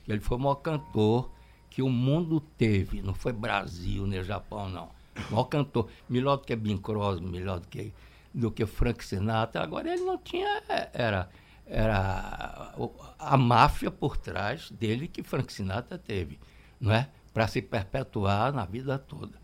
ele 0.08 0.20
foi 0.20 0.38
o 0.38 0.40
maior 0.40 0.56
cantor 0.56 1.30
que 1.78 1.84
o 1.84 1.90
mundo 1.92 2.42
teve. 2.58 3.04
Não 3.04 3.14
foi 3.14 3.32
Brasil 3.32 4.08
nem 4.08 4.24
Japão, 4.24 4.68
não. 4.68 4.90
O 5.30 5.34
maior 5.34 5.44
cantor. 5.44 5.88
Melhor 6.10 6.38
do 6.38 6.44
que 6.44 6.56
Bing 6.56 6.80
Crosby, 6.80 7.24
melhor 7.24 7.60
do 7.60 7.68
que, 7.68 7.94
do 8.34 8.50
que 8.50 8.66
Frank 8.66 9.06
Sinatra. 9.06 9.62
Agora 9.62 9.94
ele 9.94 10.02
não 10.02 10.18
tinha... 10.18 10.64
Era 10.92 11.30
era 11.68 12.74
a 13.20 13.38
máfia 13.38 13.92
por 13.92 14.18
trás 14.18 14.72
dele 14.72 15.08
que 15.08 15.22
Frank 15.22 15.54
Sinatra 15.54 16.00
teve, 16.00 16.40
não 16.80 16.92
é? 16.92 17.10
Para 17.32 17.48
se 17.48 17.62
perpetuar 17.62 18.52
na 18.54 18.66
vida 18.66 18.98
toda. 18.98 19.38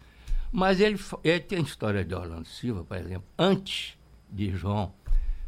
Mas 0.51 0.79
ele, 0.79 0.97
ele 1.23 1.39
tem 1.41 1.59
a 1.59 1.61
história 1.61 2.03
de 2.03 2.15
Orlando 2.15 2.47
Silva, 2.47 2.83
por 2.83 2.97
exemplo, 2.97 3.27
antes 3.37 3.95
de 4.27 4.49
João, 4.55 4.91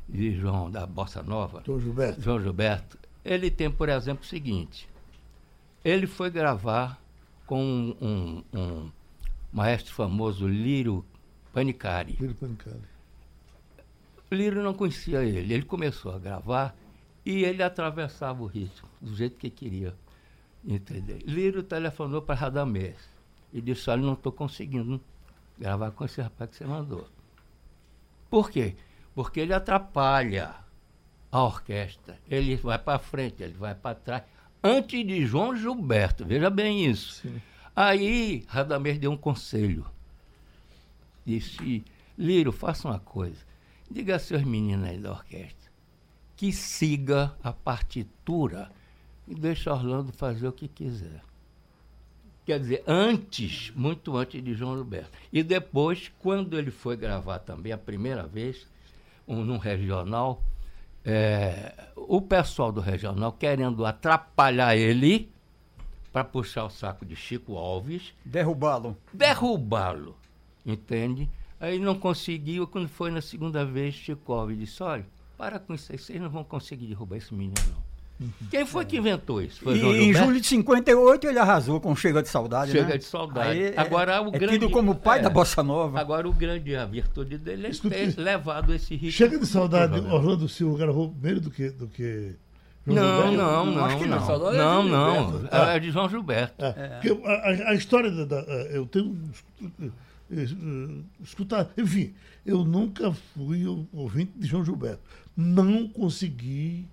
de 0.07 0.37
João 0.37 0.69
da 0.69 0.85
Bossa 0.85 1.23
Nova, 1.23 1.63
João 1.65 1.79
Gilberto. 1.79 2.21
João 2.21 2.39
Gilberto, 2.39 2.99
ele 3.23 3.49
tem, 3.49 3.71
por 3.71 3.89
exemplo, 3.89 4.23
o 4.23 4.27
seguinte: 4.27 4.87
ele 5.85 6.07
foi 6.07 6.31
gravar 6.31 6.99
com 7.45 7.63
um, 7.63 7.95
um, 8.01 8.43
um 8.59 8.91
maestro 9.53 9.93
famoso, 9.93 10.47
Lírio 10.47 11.05
Panicari. 11.53 12.17
Lírio 12.19 12.33
Panicari. 12.33 12.81
Lírio 14.31 14.63
não 14.63 14.73
conhecia 14.73 15.23
ele. 15.23 15.53
Ele 15.53 15.63
começou 15.63 16.11
a 16.11 16.17
gravar 16.17 16.75
e 17.23 17.43
ele 17.43 17.61
atravessava 17.61 18.41
o 18.41 18.47
ritmo 18.47 18.89
do 18.99 19.15
jeito 19.15 19.37
que 19.37 19.51
queria. 19.51 19.95
Entendeu? 20.65 21.19
Lírio 21.23 21.61
telefonou 21.61 22.23
para 22.23 22.33
Radamés 22.33 22.97
e 23.53 23.61
disse: 23.61 23.87
Olha, 23.91 24.01
não 24.01 24.13
estou 24.13 24.31
conseguindo 24.31 24.99
gravar 25.55 25.91
com 25.91 26.03
esse 26.03 26.19
rapaz 26.19 26.49
que 26.49 26.57
você 26.57 26.65
mandou. 26.65 27.07
Por 28.27 28.49
quê? 28.49 28.75
Porque 29.13 29.39
ele 29.39 29.53
atrapalha 29.53 30.55
a 31.31 31.43
orquestra. 31.43 32.17
Ele 32.27 32.55
vai 32.55 32.79
para 32.79 32.97
frente, 32.97 33.43
ele 33.43 33.53
vai 33.53 33.75
para 33.75 33.95
trás. 33.95 34.23
Antes 34.67 35.05
de 35.05 35.25
João 35.25 35.55
Gilberto, 35.55 36.25
veja 36.25 36.49
bem 36.49 36.85
isso. 36.85 37.21
Sim. 37.21 37.41
Aí 37.75 38.43
Radamés 38.47 38.97
deu 38.97 39.11
um 39.11 39.17
conselho. 39.17 39.85
Disse: 41.25 41.83
Lírio, 42.17 42.51
faça 42.51 42.87
uma 42.87 42.99
coisa 42.99 43.45
Diga 43.89 44.15
a 44.15 44.19
seus 44.19 44.43
meninos 44.43 44.89
aí 44.89 44.97
da 44.97 45.11
orquestra 45.11 45.65
que 46.35 46.51
siga 46.51 47.33
a 47.41 47.53
partitura 47.53 48.69
e 49.27 49.33
deixe 49.33 49.69
Orlando 49.69 50.11
fazer 50.11 50.47
o 50.47 50.51
que 50.51 50.67
quiser. 50.67 51.23
Quer 52.45 52.59
dizer, 52.59 52.83
antes, 52.85 53.71
muito 53.75 54.15
antes 54.17 54.43
de 54.43 54.53
João 54.53 54.75
Roberto. 54.75 55.09
E 55.31 55.41
depois, 55.41 56.11
quando 56.19 56.57
ele 56.57 56.71
foi 56.71 56.97
gravar 56.97 57.39
também 57.39 57.71
a 57.71 57.77
primeira 57.77 58.27
vez, 58.27 58.67
um, 59.27 59.43
num 59.43 59.57
regional, 59.57 60.43
é, 61.05 61.73
o 61.95 62.19
pessoal 62.21 62.71
do 62.71 62.81
regional 62.81 63.31
querendo 63.31 63.85
atrapalhar 63.85 64.75
ele 64.75 65.29
para 66.11 66.23
puxar 66.23 66.65
o 66.65 66.69
saco 66.69 67.05
de 67.05 67.15
Chico 67.15 67.57
Alves. 67.57 68.13
Derrubá-lo. 68.23 68.97
Derrubá-lo. 69.13 70.15
Entende? 70.65 71.29
Aí 71.59 71.77
não 71.77 71.95
conseguiu, 71.99 72.67
quando 72.67 72.87
foi 72.87 73.11
na 73.11 73.21
segunda 73.21 73.65
vez, 73.65 73.93
Chico 73.95 74.47
disse, 74.53 74.81
olha, 74.81 75.05
para 75.37 75.59
com 75.59 75.73
isso 75.73 75.91
aí, 75.91 75.97
vocês 75.97 76.21
não 76.21 76.29
vão 76.29 76.43
conseguir 76.43 76.87
derrubar 76.87 77.17
esse 77.17 77.33
menino, 77.33 77.55
não. 77.69 77.94
Uhum. 78.19 78.31
Quem 78.49 78.65
foi 78.65 78.85
que 78.85 78.97
inventou 78.97 79.41
isso? 79.41 79.61
Foi 79.61 79.77
e, 79.77 80.09
em 80.09 80.13
julho 80.13 80.39
de 80.39 80.47
58 80.47 81.27
ele 81.27 81.37
arrasou 81.37 81.81
com 81.81 81.93
Chega 81.95 82.23
de 82.23 82.29
Saudade, 82.29 82.71
Chega 82.71 82.85
né? 82.85 82.97
de 82.97 83.03
Saudade. 83.03 83.49
Aí, 83.49 83.73
agora 83.75 84.13
é, 84.13 84.19
o 84.21 84.27
é 84.27 84.39
grande, 84.39 84.59
tido 84.59 84.69
como 84.69 84.95
pai 84.95 85.19
é, 85.19 85.21
da 85.23 85.29
Bossa 85.29 85.61
Nova. 85.61 85.99
Agora 85.99 86.27
o 86.27 86.31
grande, 86.31 86.75
a 86.75 86.85
virtude 86.85 87.37
dele 87.37 87.67
é 87.67 87.71
ter 87.71 88.17
levado 88.17 88.73
esse 88.73 88.95
ritmo. 88.95 89.11
Chega 89.11 89.37
de 89.37 89.45
Saudade, 89.45 89.99
Orlando 89.99 90.47
Silva 90.47 90.77
gravou 90.77 91.09
primeiro 91.09 91.41
do 91.41 91.51
que... 91.51 91.69
Do 91.69 91.87
que... 91.87 92.35
Não, 92.85 93.33
não, 93.33 93.65
não, 93.65 93.85
acho 93.85 93.97
que 93.97 94.05
não. 94.05 94.19
Não, 94.53 94.83
não. 94.83 95.31
não. 95.31 95.49
É, 95.51 95.75
é 95.75 95.79
de 95.79 95.89
João 95.89 96.07
Gilberto. 96.07 96.63
É. 96.63 97.01
É. 97.03 97.65
A, 97.65 97.71
a, 97.71 97.73
história 97.73 98.11
da, 98.11 98.25
da, 98.25 98.41
Eu 98.69 98.85
tenho 98.85 99.19
escutar. 101.23 101.69
Enfim, 101.75 102.13
eu 102.45 102.63
nunca 102.63 103.11
fui 103.11 103.65
ouvinte 103.91 104.33
de 104.35 104.47
João 104.47 104.63
Gilberto. 104.63 105.01
Não 105.35 105.87
consegui 105.87 106.85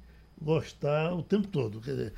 gostar 0.42 1.14
o 1.14 1.22
tempo 1.22 1.48
todo. 1.48 1.80
Quer 1.80 1.90
dizer, 1.90 2.12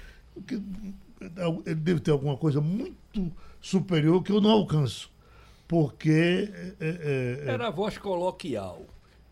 ele 1.66 1.74
deve 1.76 2.00
ter 2.00 2.10
alguma 2.10 2.36
coisa 2.36 2.60
muito 2.60 3.32
superior 3.60 4.22
que 4.22 4.32
eu 4.32 4.40
não 4.40 4.50
alcanço. 4.50 5.10
Porque. 5.66 6.50
É, 6.80 6.86
é, 6.86 7.44
é 7.46 7.50
Era 7.50 7.68
a 7.68 7.70
voz 7.70 7.96
coloquial 7.98 8.82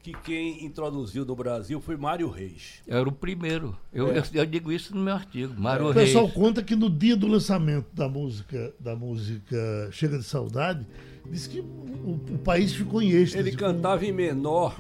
que 0.03 0.13
quem 0.13 0.65
introduziu 0.65 1.25
no 1.25 1.37
Brasil 1.37 1.81
foi 1.81 1.97
Mário 1.97 2.29
Reis. 2.29 2.83
Era 2.89 3.09
o 3.09 3.13
primeiro. 3.13 3.77
Eu, 3.93 4.09
é. 4.09 4.19
eu, 4.19 4.25
eu, 4.35 4.47
digo 4.47 4.73
isso 4.73 4.95
no 4.95 5.01
meu 5.01 5.15
artigo. 5.15 5.55
Mário 5.57 5.87
o 5.87 5.91
Reis. 5.93 6.11
O 6.11 6.13
pessoal 6.13 6.29
conta 6.29 6.63
que 6.63 6.75
no 6.75 6.91
dia 6.91 7.17
do 7.17 7.29
lançamento 7.29 7.87
da 7.93 8.09
música, 8.09 8.75
da 8.81 8.97
música 8.97 9.89
Chega 9.93 10.19
de 10.19 10.25
Saudade, 10.25 10.85
diz 11.31 11.47
que 11.47 11.61
o, 11.61 12.21
o 12.33 12.39
país 12.39 12.75
ficou 12.75 13.01
em 13.01 13.11
êxtase. 13.11 13.49
Ele 13.49 13.57
cantava 13.57 14.05
em 14.05 14.11
menor 14.11 14.77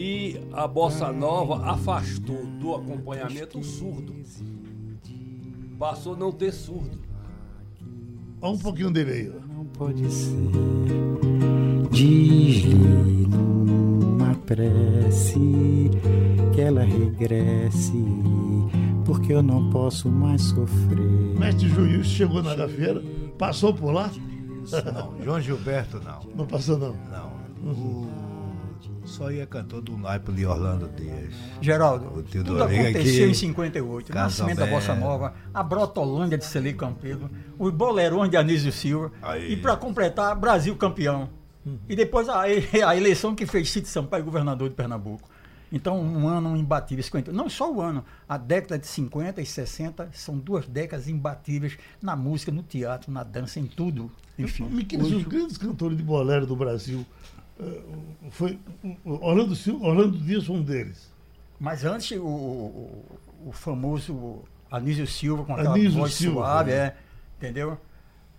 e 0.00 0.40
a 0.52 0.68
bossa 0.68 1.10
nova 1.10 1.72
afastou 1.72 2.46
do 2.60 2.72
acompanhamento 2.72 3.58
o 3.58 3.64
surdo. 3.64 4.14
Passou 5.76 6.14
a 6.14 6.16
não 6.16 6.30
ter 6.30 6.52
surdo. 6.52 6.96
Olha 8.40 8.54
um 8.54 8.58
pouquinho 8.58 8.92
dele 8.92 9.10
aí. 9.10 9.32
Não 9.52 9.64
pode 9.64 10.08
ser. 10.08 10.36
Diz-lhe 11.90 13.26
prece 14.46 15.90
que 16.54 16.60
ela 16.60 16.82
regresse, 16.82 17.92
porque 19.04 19.34
eu 19.34 19.42
não 19.42 19.68
posso 19.68 20.08
mais 20.08 20.40
sofrer. 20.42 20.98
Mestre 21.38 21.68
Juiz 21.68 22.06
chegou 22.06 22.42
na 22.42 22.68
feira, 22.68 23.02
passou 23.36 23.74
por 23.74 23.92
lá? 23.92 24.10
Não, 24.94 25.22
João 25.22 25.40
Gilberto 25.40 26.00
não. 26.00 26.20
Não 26.34 26.46
passou 26.46 26.78
não? 26.78 26.96
Não. 27.10 27.32
Uhum. 27.62 28.17
Só 29.08 29.30
ia 29.30 29.46
cantor 29.46 29.80
do 29.80 29.96
naipe 29.96 30.30
de 30.32 30.44
Orlando 30.44 30.86
Dias. 30.94 31.34
Geraldo, 31.62 32.22
tudo 32.30 32.62
aconteceu 32.62 33.00
aqui, 33.00 33.22
em 33.22 33.34
58. 33.34 34.12
O 34.12 34.14
nascimento 34.14 34.58
da 34.58 34.66
Bossa 34.66 34.94
Nova, 34.94 35.34
a 35.52 35.62
Brotolândia 35.62 36.36
de 36.36 36.44
Celi 36.44 36.74
Campelo, 36.74 37.30
os 37.58 37.72
bolerões 37.72 38.30
de 38.30 38.36
Anísio 38.36 38.70
Silva. 38.70 39.10
Aí. 39.22 39.54
E 39.54 39.56
para 39.56 39.76
completar, 39.76 40.36
Brasil 40.36 40.76
campeão. 40.76 41.30
E 41.88 41.96
depois 41.96 42.28
a, 42.28 42.42
a 42.42 42.96
eleição 42.96 43.34
que 43.34 43.46
fez 43.46 43.70
Cid 43.70 43.88
Sampaio 43.88 44.24
governador 44.24 44.68
de 44.68 44.74
Pernambuco. 44.74 45.28
Então, 45.72 46.00
um 46.00 46.28
ano 46.28 46.56
imbatível, 46.56 47.02
50. 47.02 47.32
Não 47.32 47.48
só 47.48 47.70
o 47.70 47.80
ano, 47.80 48.04
a 48.28 48.38
década 48.38 48.78
de 48.78 48.86
50 48.86 49.40
e 49.40 49.46
60 49.46 50.10
são 50.12 50.38
duas 50.38 50.66
décadas 50.66 51.08
imbatíveis 51.08 51.78
na 52.00 52.16
música, 52.16 52.50
no 52.50 52.62
teatro, 52.62 53.12
na 53.12 53.22
dança, 53.22 53.58
em 53.58 53.66
tudo. 53.66 54.10
Enfim. 54.38 54.64
Me 54.64 54.86
hoje... 54.98 55.16
os 55.16 55.24
grandes 55.24 55.58
cantores 55.58 55.96
de 55.96 56.02
bolero 56.02 56.46
do 56.46 56.56
Brasil. 56.56 57.04
Uh, 57.58 58.30
foi 58.30 58.58
Orlando, 59.04 59.54
Orlando 59.80 60.18
Dias 60.18 60.46
foi 60.46 60.56
um 60.56 60.62
deles. 60.62 61.12
Mas 61.58 61.84
antes, 61.84 62.16
o, 62.18 62.24
o, 62.24 63.04
o 63.46 63.52
famoso 63.52 64.44
Anísio 64.70 65.06
Silva, 65.06 65.44
com 65.44 65.54
aquela 65.54 65.74
Anísio 65.74 65.98
voz 65.98 66.14
Silva, 66.14 66.40
suave, 66.40 66.70
é. 66.70 66.74
é, 66.74 66.96
entendeu? 67.36 67.78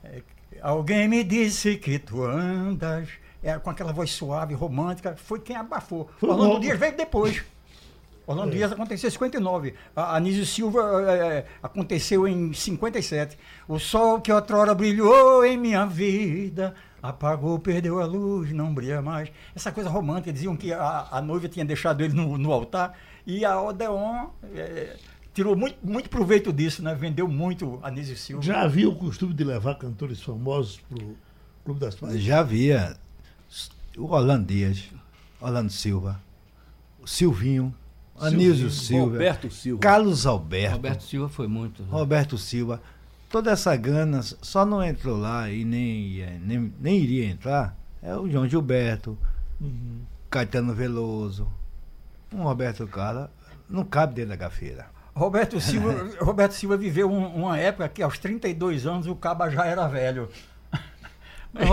É, 0.03 0.21
Alguém 0.61 1.07
me 1.07 1.23
disse 1.23 1.75
que 1.77 1.99
tu 1.99 2.23
andas. 2.23 3.09
É, 3.41 3.57
com 3.57 3.69
aquela 3.69 3.93
voz 3.93 4.11
suave, 4.11 4.53
romântica. 4.53 5.15
Foi 5.15 5.39
quem 5.39 5.55
abafou. 5.55 6.09
Foi 6.19 6.29
Orlando 6.29 6.55
bom. 6.55 6.59
Dias 6.59 6.77
veio 6.77 6.95
depois. 6.97 7.41
Orlando 8.27 8.51
é. 8.51 8.55
Dias 8.55 8.71
aconteceu 8.71 9.07
em 9.07 9.11
59. 9.11 9.73
A 9.95 10.17
Anísio 10.17 10.45
Silva 10.45 10.81
é, 11.07 11.37
é, 11.37 11.45
aconteceu 11.63 12.27
em 12.27 12.51
57. 12.51 13.37
O 13.67 13.79
sol 13.79 14.19
que 14.19 14.31
outrora 14.31 14.75
brilhou 14.75 15.45
em 15.45 15.57
minha 15.57 15.85
vida 15.85 16.75
Apagou, 17.01 17.57
perdeu 17.59 17.99
a 18.01 18.05
luz, 18.05 18.51
não 18.51 18.73
brilha 18.73 19.01
mais. 19.01 19.31
Essa 19.55 19.71
coisa 19.71 19.89
romântica, 19.89 20.33
diziam 20.33 20.55
que 20.55 20.73
a, 20.73 21.07
a 21.11 21.21
noiva 21.21 21.47
tinha 21.47 21.65
deixado 21.65 22.01
ele 22.01 22.13
no, 22.13 22.37
no 22.37 22.51
altar 22.51 22.97
e 23.25 23.45
a 23.45 23.61
Odeon 23.61 24.27
é, 24.53 24.97
tirou 25.33 25.55
muito, 25.55 25.77
muito 25.83 26.09
proveito 26.09 26.51
disso, 26.51 26.83
né? 26.83 26.93
Vendeu 26.93 27.27
muito 27.27 27.79
Anísio 27.81 28.17
Silva. 28.17 28.43
Já 28.43 28.61
havia 28.61 28.89
o 28.89 28.95
costume 28.95 29.33
de 29.33 29.43
levar 29.43 29.75
cantores 29.75 30.21
famosos 30.21 30.79
para 30.89 31.03
o 31.03 31.15
Clube 31.63 31.79
das 31.79 31.95
Pais? 31.95 32.21
Já 32.21 32.39
havia. 32.39 32.97
O 33.97 34.05
Orlando 34.05 34.45
Dias, 34.45 34.89
Orlando 35.41 35.71
Silva, 35.71 36.21
o 37.01 37.07
Silvinho, 37.07 37.73
Anísio 38.19 38.69
Silva, 38.69 39.13
Roberto 39.13 39.51
Silva, 39.51 39.81
Carlos 39.81 40.25
Alberto. 40.25 40.75
Roberto 40.75 41.03
Silva 41.03 41.29
foi 41.29 41.47
muito. 41.47 41.81
Né? 41.83 41.89
Roberto 41.91 42.37
Silva. 42.37 42.81
Toda 43.29 43.51
essa 43.51 43.75
gana 43.75 44.21
só 44.23 44.65
não 44.65 44.83
entrou 44.83 45.17
lá 45.17 45.49
e 45.49 45.63
nem, 45.63 46.39
nem, 46.39 46.73
nem 46.79 46.97
iria 46.97 47.25
entrar. 47.25 47.77
É 48.01 48.15
o 48.15 48.29
João 48.29 48.47
Gilberto, 48.47 49.17
uhum. 49.61 50.01
Caetano 50.29 50.73
Veloso, 50.73 51.47
um 52.33 52.43
Roberto 52.43 52.87
Carlos. 52.87 53.29
Não 53.69 53.83
cabe 53.83 54.15
dentro 54.15 54.31
da 54.31 54.35
gafeira. 54.35 54.87
Roberto 55.13 55.59
Silva, 55.59 56.09
Roberto 56.23 56.53
Silva 56.53 56.77
viveu 56.77 57.11
um, 57.11 57.43
uma 57.43 57.57
época 57.57 57.89
que 57.89 58.01
aos 58.01 58.17
32 58.17 58.87
anos 58.87 59.05
o 59.05 59.15
Caba 59.15 59.49
já 59.49 59.65
era 59.65 59.87
velho. 59.87 60.29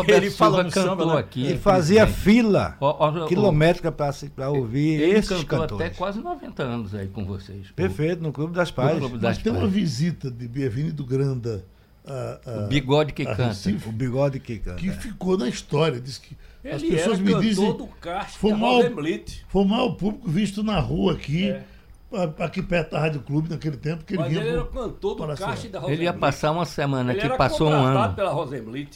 Ele 0.09 0.31
Silva 0.31 0.65
cantou 0.65 0.83
samba, 0.83 1.07
né? 1.15 1.21
aqui. 1.21 1.47
Ele 1.47 1.59
fazia 1.59 2.07
fila 2.07 2.77
o, 2.81 2.87
o, 2.87 3.27
quilométrica 3.27 3.93
para 3.93 4.51
ouvir 4.51 5.01
ele 5.01 5.19
esses 5.19 5.45
cantou 5.45 5.61
cantores. 5.61 5.87
até 5.87 5.97
quase 5.97 6.21
90 6.21 6.63
anos 6.63 6.95
aí 6.95 7.09
com 7.09 7.25
vocês. 7.25 7.71
Perfeito, 7.73 8.23
no 8.23 8.33
Clube 8.33 8.55
das 8.55 8.71
Pais. 8.71 8.99
Clube 8.99 9.19
das 9.19 9.37
Mas 9.37 9.39
tem 9.39 9.53
uma 9.53 9.67
visita 9.67 10.31
de 10.31 10.49
Bienvenido 10.49 11.05
Granda. 11.05 11.65
A, 12.07 12.39
a, 12.47 12.65
o 12.65 12.67
bigode 12.69 13.13
que 13.13 13.25
canta. 13.25 13.49
Recife, 13.49 13.89
o 13.89 13.93
bigode 13.93 14.41
que 14.41 14.59
canta. 14.59 14.77
Que 14.77 14.91
ficou 14.93 15.37
na 15.37 15.49
história. 15.49 16.01
Diz 16.01 16.19
que 16.19 16.37
ele 16.65 16.75
as 16.75 16.83
pessoas 16.83 17.19
me 17.19 17.35
dizem. 17.41 17.73
Do 17.77 17.89
foi, 18.39 18.55
mal, 18.55 18.81
foi 19.49 19.65
mal 19.65 19.89
o 19.89 19.95
público 19.95 20.31
visto 20.31 20.63
na 20.63 20.79
rua 20.79 21.13
aqui. 21.15 21.51
É 21.51 21.65
aqui 22.39 22.63
perto 22.63 22.93
da 22.93 23.01
Rádio 23.01 23.21
Clube 23.21 23.51
naquele 23.51 23.77
tempo. 23.77 24.05
Que 24.05 24.15
ele 24.15 24.23
Mas 24.23 24.33
ele 24.33 24.49
era 24.49 24.65
cantor 24.65 25.15
do 25.17 25.37
Caixa 25.37 25.69
da 25.69 25.83
Ele 25.89 26.05
ia 26.05 26.13
passar 26.13 26.53
uma 26.53 26.65
semana 26.65 27.13
aqui, 27.13 27.29
passou 27.37 27.69
um 27.69 27.73
ano. 27.73 28.15
Pela 28.15 28.49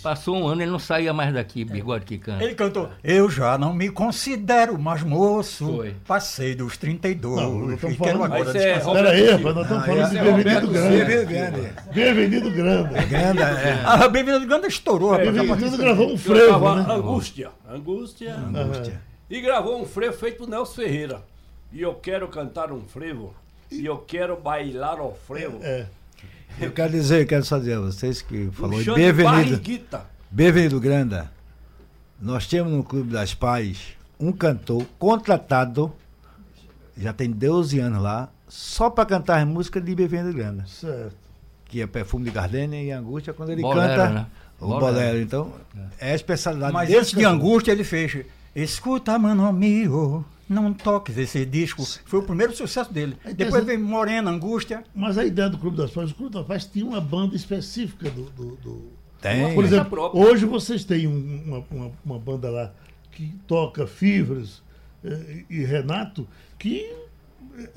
passou 0.02 0.36
um 0.36 0.46
ano, 0.46 0.62
ele 0.62 0.70
não 0.70 0.78
saía 0.78 1.12
mais 1.12 1.34
daqui, 1.34 1.64
bigode 1.64 2.04
que 2.04 2.18
canta. 2.18 2.44
Ele 2.44 2.54
cantou, 2.54 2.88
eu 3.02 3.28
já 3.28 3.58
não 3.58 3.72
me 3.72 3.90
considero 3.90 4.78
mais 4.78 5.02
moço, 5.02 5.66
Foi. 5.66 5.96
passei 6.06 6.54
dos 6.54 6.76
32, 6.76 7.36
não, 7.36 7.72
e 7.72 7.96
quero 7.96 8.22
agora 8.22 8.58
é, 8.58 8.78
Espera 8.78 9.10
aí, 9.10 9.30
rapaz, 9.30 9.54
nós 9.54 9.64
estamos 9.64 9.86
falando 9.86 10.10
de 10.10 10.18
Bem-vindo 10.18 10.68
Grande. 10.68 11.72
Bem-vindo 11.94 12.50
Grande. 12.50 13.06
Grande, 13.06 13.42
é. 13.42 13.82
Ah, 13.84 14.08
Bem-vindo 14.08 14.46
Grande 14.46 14.66
estourou. 14.68 15.14
É, 15.14 15.30
Bem-vindo 15.30 15.76
gravou 15.76 16.12
um 16.12 16.18
frevo, 16.18 16.74
né? 16.74 16.86
Angústia. 16.88 17.50
Angústia. 17.68 18.36
Angústia. 18.36 19.00
E 19.28 19.40
gravou 19.40 19.80
um 19.80 19.84
frevo 19.84 20.16
feito 20.16 20.38
por 20.38 20.48
Nelson 20.48 20.74
Ferreira 20.74 21.22
e 21.72 21.82
eu 21.82 21.94
quero 21.94 22.28
cantar 22.28 22.72
um 22.72 22.80
frevo, 22.82 23.34
e 23.70 23.86
eu 23.86 23.98
quero 23.98 24.40
bailar 24.40 25.00
o 25.00 25.12
frevo. 25.12 25.60
É, 25.62 25.86
é. 26.60 26.66
Eu 26.66 26.72
quero 26.72 26.90
dizer, 26.90 27.26
quero 27.26 27.44
só 27.44 27.58
dizer 27.58 27.74
a 27.74 27.80
vocês 27.80 28.20
que 28.20 28.50
falou 28.50 28.82
de 28.82 28.92
Bem-vindo. 28.92 29.60
Bem-vindo, 30.30 30.80
Granda. 30.80 31.30
Nós 32.20 32.46
temos 32.46 32.72
no 32.72 32.82
Clube 32.82 33.12
das 33.12 33.34
Pais 33.34 33.96
um 34.18 34.32
cantor 34.32 34.84
contratado, 34.98 35.92
já 36.96 37.12
tem 37.12 37.30
12 37.30 37.78
anos 37.78 38.02
lá, 38.02 38.28
só 38.48 38.90
para 38.90 39.06
cantar 39.06 39.46
música 39.46 39.80
de 39.80 39.94
Bem-vindo 39.94 40.32
Granda. 40.32 40.66
Certo. 40.66 41.16
Que 41.66 41.80
é 41.80 41.86
Perfume 41.86 42.24
de 42.24 42.30
Gardenia 42.32 42.82
e 42.82 42.90
Angústia, 42.90 43.32
quando 43.32 43.50
ele 43.50 43.62
bolero, 43.62 43.88
canta 43.88 44.10
né? 44.10 44.26
o 44.58 44.66
bolero. 44.66 44.80
bolero. 44.80 45.20
Então, 45.20 45.52
é, 46.00 46.08
é 46.08 46.12
a 46.12 46.14
especialidade 46.16 46.72
Mas 46.72 46.88
desse 46.88 47.14
de 47.14 47.24
Angústia 47.24 47.70
ele 47.70 47.84
fez 47.84 48.26
Escuta, 48.54 49.16
mano 49.18 49.46
amigo, 49.46 50.24
não 50.48 50.74
toques 50.74 51.16
esse 51.16 51.46
disco. 51.46 51.84
Foi 52.04 52.18
o 52.18 52.22
primeiro 52.24 52.54
sucesso 52.54 52.92
dele. 52.92 53.16
Depois 53.36 53.64
veio 53.64 53.78
Morena, 53.78 54.30
Angústia. 54.30 54.82
Mas 54.94 55.16
a 55.16 55.24
ideia 55.24 55.48
do 55.48 55.56
Clube 55.56 55.76
das 55.76 55.92
Pais, 55.92 56.10
o 56.10 56.14
Clube 56.14 56.34
das 56.34 56.44
Pais 56.44 56.66
tinha 56.66 56.84
uma 56.84 57.00
banda 57.00 57.36
específica 57.36 58.10
do. 58.10 58.24
do, 58.30 58.56
do... 58.56 58.92
Tem. 59.20 59.54
Por 59.54 59.64
exemplo, 59.64 60.10
hoje 60.14 60.46
vocês 60.46 60.82
têm 60.82 61.06
uma, 61.06 61.64
uma, 61.70 61.92
uma, 62.04 62.18
banda 62.18 62.50
lá 62.50 62.72
que 63.12 63.34
toca 63.46 63.86
Fivras 63.86 64.62
eh, 65.04 65.44
e 65.48 65.62
Renato, 65.62 66.26
que 66.58 66.90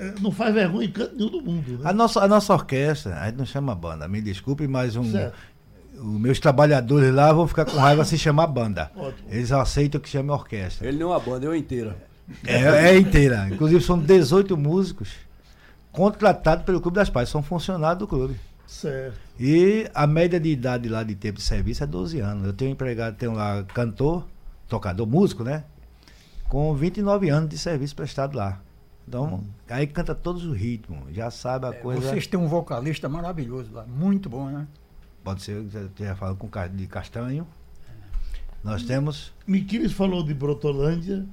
eh, 0.00 0.14
não 0.22 0.32
faz 0.32 0.54
vergonha 0.54 0.86
em 0.86 0.90
canto 0.90 1.14
nenhum 1.14 1.30
do 1.30 1.42
mundo. 1.42 1.78
Né? 1.78 1.80
A, 1.84 1.92
nossa, 1.92 2.20
a 2.20 2.26
nossa 2.26 2.52
orquestra, 2.54 3.20
a 3.20 3.26
gente 3.26 3.36
não 3.36 3.44
chama 3.44 3.74
banda, 3.74 4.08
me 4.08 4.22
desculpe, 4.22 4.66
mas 4.66 4.96
um. 4.96 5.04
Certo. 5.04 5.36
Os 5.94 6.20
meus 6.20 6.40
trabalhadores 6.40 7.14
lá 7.14 7.32
vão 7.32 7.46
ficar 7.46 7.64
com 7.64 7.76
raiva 7.78 8.04
se 8.04 8.18
chamar 8.18 8.46
banda. 8.46 8.90
Ótimo. 8.96 9.28
Eles 9.30 9.52
aceitam 9.52 10.00
que 10.00 10.08
chame 10.08 10.30
orquestra. 10.30 10.86
Ele 10.86 10.98
não 10.98 11.12
é 11.12 11.16
uma 11.16 11.20
banda, 11.20 11.54
é 11.54 11.56
inteira. 11.56 11.96
É, 12.46 12.88
é 12.88 12.98
inteira. 12.98 13.48
Inclusive 13.50 13.82
são 13.82 13.98
18 13.98 14.56
músicos 14.56 15.10
contratados 15.92 16.64
pelo 16.64 16.80
Clube 16.80 16.96
das 16.96 17.08
Pais, 17.08 17.28
são 17.28 17.42
funcionários 17.42 18.00
do 18.00 18.08
clube. 18.08 18.36
Certo. 18.66 19.16
E 19.38 19.88
a 19.94 20.06
média 20.06 20.40
de 20.40 20.48
idade 20.48 20.88
lá 20.88 21.02
de 21.02 21.14
tempo 21.14 21.38
de 21.38 21.44
serviço 21.44 21.84
é 21.84 21.86
12 21.86 22.18
anos. 22.20 22.46
Eu 22.46 22.52
tenho 22.52 22.70
um 22.70 22.74
empregado, 22.74 23.16
tenho 23.16 23.32
lá 23.32 23.62
cantor, 23.62 24.26
tocador, 24.68 25.06
músico, 25.06 25.44
né? 25.44 25.64
Com 26.48 26.74
29 26.74 27.28
anos 27.28 27.48
de 27.48 27.56
serviço 27.56 27.94
prestado 27.94 28.36
lá. 28.36 28.60
Então, 29.06 29.34
hum. 29.34 29.44
aí 29.68 29.86
canta 29.86 30.14
todos 30.14 30.44
os 30.44 30.56
ritmos, 30.56 31.14
já 31.14 31.30
sabe 31.30 31.66
a 31.66 31.70
é, 31.70 31.72
coisa. 31.72 32.00
Vocês 32.00 32.26
têm 32.26 32.40
um 32.40 32.48
vocalista 32.48 33.08
maravilhoso 33.08 33.70
lá, 33.72 33.84
muito 33.86 34.28
bom, 34.28 34.48
né? 34.48 34.66
Pode 35.24 35.42
ser, 35.42 35.62
você 35.62 35.88
já 36.04 36.14
falou 36.14 36.36
com 36.36 36.48
de 36.76 36.86
Castanho. 36.86 37.46
Nós 38.62 38.82
temos. 38.82 39.32
Miquiles 39.46 39.92
falou 39.92 40.22
de 40.22 40.34
Brotolândia, 40.34 41.26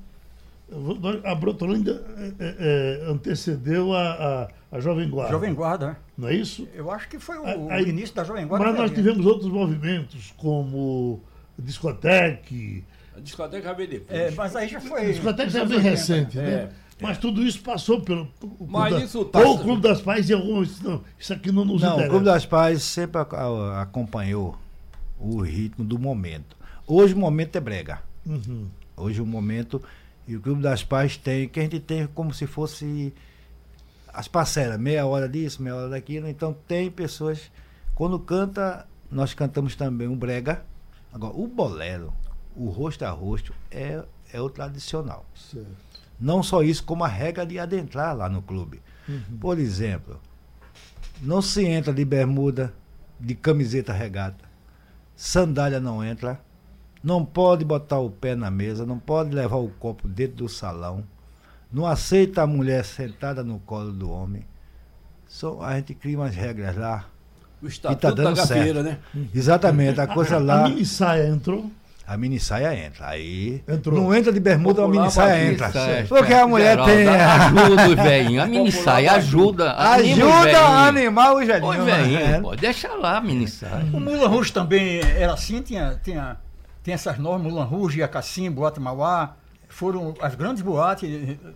a 1.25 1.35
Brotolândia 1.35 2.01
é, 2.17 2.33
é, 2.39 2.55
é, 2.59 3.11
antecedeu 3.11 3.93
a, 3.93 4.47
a, 4.71 4.77
a, 4.77 4.79
Jovem 4.79 5.09
Guarda. 5.09 5.31
Jovem 5.33 5.53
Guarda. 5.53 5.97
Não 6.17 6.29
é 6.29 6.33
isso? 6.33 6.67
Eu 6.73 6.89
acho 6.89 7.09
que 7.09 7.19
foi 7.19 7.37
o, 7.37 7.67
o 7.67 7.79
início 7.79 8.15
da 8.15 8.23
Jovem 8.23 8.47
Guarda. 8.47 8.67
Mas 8.67 8.77
nós 8.77 8.91
tivemos 8.91 9.25
outros 9.25 9.51
movimentos, 9.51 10.33
como 10.37 11.21
Discoteque. 11.59 12.85
A 13.15 13.19
discoteca 13.19 13.63
já 13.63 13.73
veio 13.73 13.89
depois. 13.89 14.19
É, 14.19 14.31
mas 14.31 14.55
aí 14.55 14.69
já 14.69 14.79
foi. 14.79 15.01
A 15.01 15.05
discoteca 15.11 15.49
já 15.49 15.61
é 15.61 15.65
bem 15.65 15.79
recente, 15.79 16.37
né? 16.37 16.69
Mas 17.01 17.17
tudo 17.17 17.43
isso 17.43 17.61
passou 17.61 18.01
pelo. 18.01 18.27
Mas 18.67 18.93
da, 18.93 19.03
isso 19.03 19.25
tá. 19.25 19.39
Ou 19.39 19.55
o 19.55 19.59
Clube 19.59 19.81
das 19.81 20.01
Pais 20.01 20.29
e 20.29 20.33
alguns. 20.33 20.79
Não, 20.81 21.01
isso 21.17 21.33
aqui 21.33 21.51
não 21.51 21.65
nos 21.65 21.81
não, 21.81 21.93
interessa. 21.93 22.07
O 22.07 22.09
Clube 22.11 22.25
das 22.25 22.45
Pais 22.45 22.83
sempre 22.83 23.21
acompanhou 23.79 24.57
o 25.19 25.41
ritmo 25.41 25.83
do 25.83 25.97
momento. 25.97 26.55
Hoje 26.85 27.13
o 27.13 27.17
momento 27.17 27.55
é 27.55 27.59
brega. 27.59 28.01
Uhum. 28.25 28.67
Hoje 28.95 29.21
o 29.21 29.25
momento 29.25 29.81
e 30.27 30.35
o 30.35 30.41
Clube 30.41 30.61
das 30.61 30.83
Pais 30.83 31.17
tem, 31.17 31.49
que 31.49 31.59
a 31.59 31.63
gente 31.63 31.79
tem 31.79 32.07
como 32.07 32.33
se 32.33 32.45
fosse 32.45 33.13
as 34.13 34.27
parcelas, 34.27 34.79
meia 34.79 35.05
hora 35.05 35.27
disso, 35.27 35.61
meia 35.61 35.75
hora 35.75 35.89
daquilo. 35.89 36.27
Então 36.27 36.55
tem 36.67 36.91
pessoas. 36.91 37.51
Quando 37.95 38.19
canta, 38.19 38.87
nós 39.09 39.33
cantamos 39.33 39.75
também 39.75 40.07
o 40.07 40.15
brega. 40.15 40.63
Agora, 41.11 41.33
o 41.35 41.47
bolero, 41.47 42.13
o 42.55 42.69
rosto 42.69 43.03
a 43.03 43.09
rosto, 43.09 43.53
é, 43.69 44.03
é 44.31 44.39
o 44.39 44.49
tradicional. 44.49 45.25
Certo. 45.35 45.90
Não 46.21 46.43
só 46.43 46.61
isso, 46.61 46.83
como 46.83 47.03
a 47.03 47.07
regra 47.07 47.45
de 47.45 47.57
adentrar 47.57 48.15
lá 48.15 48.29
no 48.29 48.41
clube. 48.41 48.81
Uhum. 49.09 49.37
Por 49.39 49.57
exemplo, 49.57 50.21
não 51.21 51.41
se 51.41 51.65
entra 51.65 51.91
de 51.91 52.05
bermuda, 52.05 52.71
de 53.19 53.33
camiseta 53.33 53.91
regata. 53.91 54.45
Sandália 55.15 55.79
não 55.79 56.03
entra 56.03 56.39
não 57.03 57.25
pode 57.25 57.65
botar 57.65 57.99
o 57.99 58.09
pé 58.09 58.35
na 58.35 58.51
mesa, 58.51 58.85
não 58.85 58.99
pode 58.99 59.33
levar 59.33 59.57
o 59.57 59.69
copo 59.69 60.07
dentro 60.07 60.37
do 60.37 60.49
salão, 60.49 61.03
não 61.71 61.85
aceita 61.85 62.43
a 62.43 62.47
mulher 62.47 62.85
sentada 62.85 63.43
no 63.43 63.59
colo 63.59 63.91
do 63.91 64.11
homem. 64.11 64.45
Só 65.27 65.61
a 65.61 65.75
gente 65.77 65.95
cria 65.95 66.17
umas 66.17 66.35
regras 66.35 66.75
lá. 66.75 67.05
O 67.61 67.67
estatuto 67.67 68.01
tá 68.01 68.11
dando 68.11 68.35
da 68.35 68.45
certo. 68.45 68.83
né? 68.83 68.99
Exatamente, 69.33 69.99
a 70.01 70.07
coisa 70.07 70.37
lá. 70.37 70.65
A 70.65 70.69
mini 70.69 70.85
saia 70.85 71.27
entrou? 71.27 71.71
A 72.11 72.17
mini 72.17 72.41
saia 72.41 72.75
entra. 72.75 73.07
Aí. 73.07 73.63
Entrou. 73.65 73.97
Não 73.97 74.13
entra 74.13 74.33
de 74.33 74.39
bermuda, 74.41 74.83
a 74.83 74.87
mini 74.87 75.09
saia 75.09 75.49
entra. 75.49 75.71
Saia, 75.71 76.05
porque 76.09 76.33
a 76.33 76.45
mulher 76.45 76.71
geral, 76.71 76.85
tem. 76.85 77.07
Ajuda 77.07 77.87
os 77.87 77.95
velhinhos. 78.03 78.43
A 78.43 78.47
mini 78.47 78.71
saia 78.71 79.11
ajuda. 79.13 79.73
Ajuda 79.77 80.59
a 80.59 80.87
animar 80.87 81.35
os 81.35 81.47
velhinhos. 81.47 81.77
Os 81.77 81.85
velhinhos, 81.85 82.27
né? 82.27 82.41
pô, 82.41 82.53
deixa 82.53 82.89
lá 82.95 83.17
a 83.17 83.21
mini 83.21 83.47
saia. 83.47 83.85
O 83.93 83.99
Mula 84.01 84.27
Rouge 84.27 84.51
também 84.51 84.99
era 84.99 85.33
assim? 85.33 85.61
Tinha. 85.61 85.97
tinha 86.03 86.37
tem 86.83 86.93
essas 86.93 87.17
normas, 87.17 87.51
Mulan 87.51 87.63
Rouge, 87.63 88.01
Acacim, 88.01 88.49
Boate 88.49 88.79
Mauá, 88.79 89.35
foram 89.71 90.13
as 90.19 90.35
grandes 90.35 90.61
boates 90.61 91.09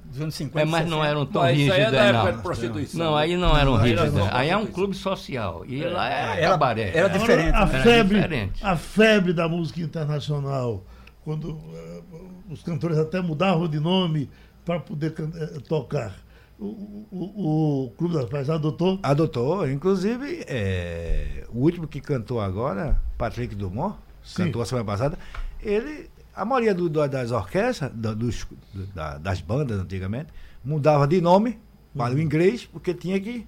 dos 0.05 0.21
anos 0.21 0.35
50. 0.35 0.61
É, 0.61 0.65
mas 0.65 0.89
não 0.89 1.03
eram 1.03 1.25
tão 1.25 1.43
rígidas, 1.43 1.93
é 1.93 2.11
não. 2.11 3.05
Não, 3.05 3.15
aí 3.15 3.37
não 3.37 3.57
eram 3.57 3.75
rígidas. 3.75 4.13
Aí 4.31 4.49
é 4.49 4.57
um 4.57 4.65
clube 4.65 4.95
social. 4.95 5.65
E 5.67 5.83
lá 5.83 6.09
era, 6.09 6.35
era 6.35 6.49
cabaré. 6.51 6.97
Era, 6.97 7.09
diferente. 7.09 7.55
A, 7.55 7.65
né? 7.65 7.83
febre, 7.83 8.21
diferente. 8.21 8.65
a 8.65 8.75
febre 8.77 9.33
da 9.33 9.49
música 9.49 9.81
internacional, 9.81 10.83
quando 11.23 11.51
uh, 11.51 12.03
os 12.49 12.63
cantores 12.63 12.97
até 12.97 13.21
mudavam 13.21 13.67
de 13.67 13.79
nome 13.79 14.29
para 14.63 14.79
poder 14.79 15.13
uh, 15.19 15.61
tocar. 15.61 16.15
O, 16.57 17.05
o, 17.11 17.85
o, 17.85 17.89
Clube 17.97 18.13
das 18.13 18.29
Pais 18.29 18.49
adotou? 18.49 18.97
Adotou, 19.03 19.69
inclusive 19.69 20.45
é, 20.47 21.43
o 21.49 21.59
último 21.59 21.85
que 21.85 21.99
cantou 21.99 22.39
agora, 22.39 23.01
Patrick 23.17 23.53
Dumont, 23.53 23.97
Sim. 24.23 24.45
cantou 24.45 24.61
a 24.61 24.65
semana 24.65 24.85
passada, 24.85 25.19
ele, 25.61 26.09
a 26.35 26.43
maioria 26.43 26.73
do, 26.73 26.89
das 26.89 27.31
orquestras, 27.31 27.91
dos, 27.93 28.45
da, 28.93 29.17
das 29.17 29.39
bandas 29.39 29.79
antigamente, 29.79 30.33
mudava 30.63 31.07
de 31.07 31.21
nome 31.21 31.59
para 31.95 32.11
o 32.11 32.15
uhum. 32.15 32.21
inglês, 32.21 32.65
porque 32.65 32.93
tinha 32.93 33.19
que. 33.19 33.47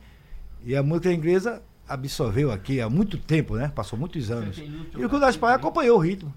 E 0.64 0.76
a 0.76 0.82
música 0.82 1.12
inglesa 1.12 1.62
absorveu 1.88 2.52
aqui 2.52 2.80
há 2.80 2.90
muito 2.90 3.18
tempo, 3.18 3.56
né? 3.56 3.72
Passou 3.74 4.00
muitos 4.00 4.32
anos. 4.32 4.58
E 4.58 5.06
o 5.06 5.10
Clube 5.10 5.20
das 5.20 5.36
Pais 5.36 5.56
acompanhou 5.56 5.98
o 5.98 6.02
ritmo. 6.02 6.34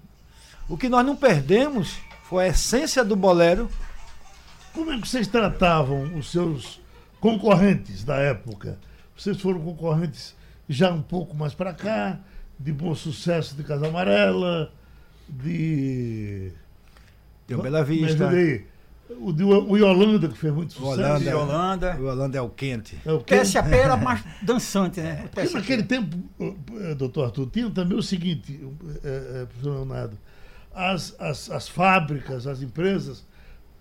O 0.67 0.77
que 0.77 0.89
nós 0.89 1.05
não 1.05 1.15
perdemos 1.15 1.97
foi 2.23 2.45
a 2.45 2.47
essência 2.49 3.03
do 3.03 3.15
bolero. 3.15 3.69
Como 4.73 4.91
é 4.91 4.99
que 4.99 5.07
vocês 5.07 5.27
tratavam 5.27 6.15
os 6.17 6.31
seus 6.31 6.81
concorrentes 7.19 8.03
da 8.03 8.15
época? 8.15 8.79
Vocês 9.17 9.39
foram 9.39 9.59
concorrentes 9.61 10.35
já 10.67 10.91
um 10.91 11.01
pouco 11.01 11.35
mais 11.35 11.53
para 11.53 11.73
cá, 11.73 12.19
de 12.59 12.71
bom 12.71 12.95
sucesso 12.95 13.55
de 13.55 13.63
Casa 13.63 13.87
Amarela, 13.87 14.71
de. 15.31 16.51
Tem 17.47 17.57
o 17.57 17.61
Bela 17.61 17.83
Vista. 17.83 18.29
O, 19.19 19.33
de, 19.33 19.43
o 19.43 19.75
Yolanda, 19.75 20.29
que 20.29 20.37
fez 20.37 20.53
muito 20.53 20.73
sucesso. 20.73 21.01
Holanda, 21.01 21.29
é 21.29 21.33
Yolanda. 21.33 21.97
O 21.99 22.03
Yolanda 22.07 22.37
é 22.37 22.41
o 22.41 22.49
quente. 22.49 22.97
É 23.05 23.11
o 23.11 23.19
quente. 23.19 23.41
TSAP 23.41 23.73
era 23.73 23.97
mais 23.97 24.23
dançante, 24.41 25.01
né? 25.01 25.27
Porque 25.33 25.53
naquele 25.53 25.83
tempo, 25.83 26.17
doutor 26.97 27.25
Arthur, 27.25 27.47
tinha 27.47 27.69
também 27.69 27.97
o 27.97 28.01
seguinte, 28.03 28.65
é, 29.03 29.41
é, 29.41 29.45
professor 29.45 29.73
Leonardo, 29.73 30.17
as, 30.73 31.13
as, 31.19 31.51
as 31.51 31.67
fábricas, 31.67 32.47
as 32.47 32.61
empresas, 32.61 33.25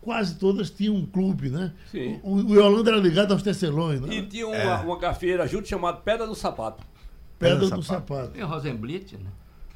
quase 0.01 0.37
todas 0.37 0.69
tinham 0.69 0.97
um 0.97 1.07
clube, 1.07 1.49
né? 1.49 1.73
Sim. 1.93 2.19
O, 2.25 2.35
o 2.35 2.55
Yolanda 2.57 2.91
era 2.91 2.99
ligado 2.99 3.33
aos 3.33 3.43
tecelões, 3.43 4.01
né? 4.01 4.13
E 4.13 4.27
tinha 4.27 4.49
uma, 4.49 4.57
é. 4.57 4.75
uma 4.81 4.99
gafeira 4.99 5.47
junto 5.47 5.69
chamada 5.69 5.99
Pedra 5.99 6.27
do 6.27 6.35
Sapato. 6.35 6.85
Pedra, 7.39 7.61
Pedra 7.61 7.77
do, 7.77 7.83
Sapato. 7.85 8.15
sapato. 8.15 8.39
E 8.39 8.43
o 8.43 8.47
Rosenblit, 8.47 9.17
né? 9.17 9.31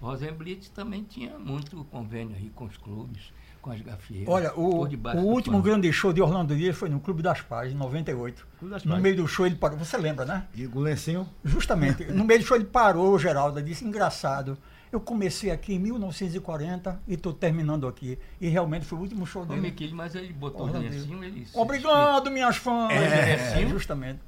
Rosenblit 0.05 0.71
também 0.71 1.03
tinha 1.03 1.39
muito 1.39 1.85
convênio 1.85 2.37
aí 2.37 2.51
com 2.55 2.65
os 2.65 2.77
clubes 2.77 3.33
com 3.65 3.71
as 3.71 3.81
gafieiras. 3.81 4.29
Olha, 4.29 4.55
o, 4.55 4.85
o 4.85 5.25
último 5.25 5.63
grande 5.63 5.91
show 5.91 6.13
de 6.13 6.21
Orlando 6.21 6.55
Dias 6.55 6.77
foi 6.77 6.91
no 6.91 7.01
Clube 7.01 7.23
das 7.23 7.41
Paz, 7.41 7.73
em 7.73 7.75
98. 7.75 8.47
Das 8.61 8.85
no 8.85 8.99
meio 8.99 9.17
do 9.17 9.27
show 9.27 9.47
ele 9.47 9.55
parou. 9.55 9.79
Você 9.79 9.97
lembra, 9.97 10.27
né? 10.27 10.47
E 10.55 10.67
o 10.67 10.79
lencinho? 10.79 11.27
Justamente. 11.43 12.05
no 12.13 12.25
meio 12.25 12.41
do 12.41 12.47
show 12.47 12.59
ele 12.59 12.67
parou, 12.67 13.19
Geraldo, 13.19 13.63
disse, 13.63 13.83
engraçado. 13.83 14.59
Eu 14.93 15.01
comecei 15.01 15.51
aqui 15.51 15.73
em 15.73 15.79
1940 15.79 17.01
e 17.09 17.15
estou 17.15 17.33
terminando 17.33 17.89
aqui. 17.89 18.19
E 18.39 18.49
realmente 18.49 18.85
foi 18.85 18.99
o 18.99 19.01
último 19.01 19.25
show 19.27 19.47
dele. 19.47 19.63
Miquel, 19.63 19.95
mas 19.95 20.15
ele 20.15 20.35
botou 20.35 20.69
o 20.69 20.71
lencinho, 20.71 21.25
ele... 21.25 21.47
Obrigado, 21.55 22.31
minhas 22.31 22.57
fãs! 22.57 22.93
É, 22.93 23.63
é, 23.63 23.67
justamente. 23.67 24.21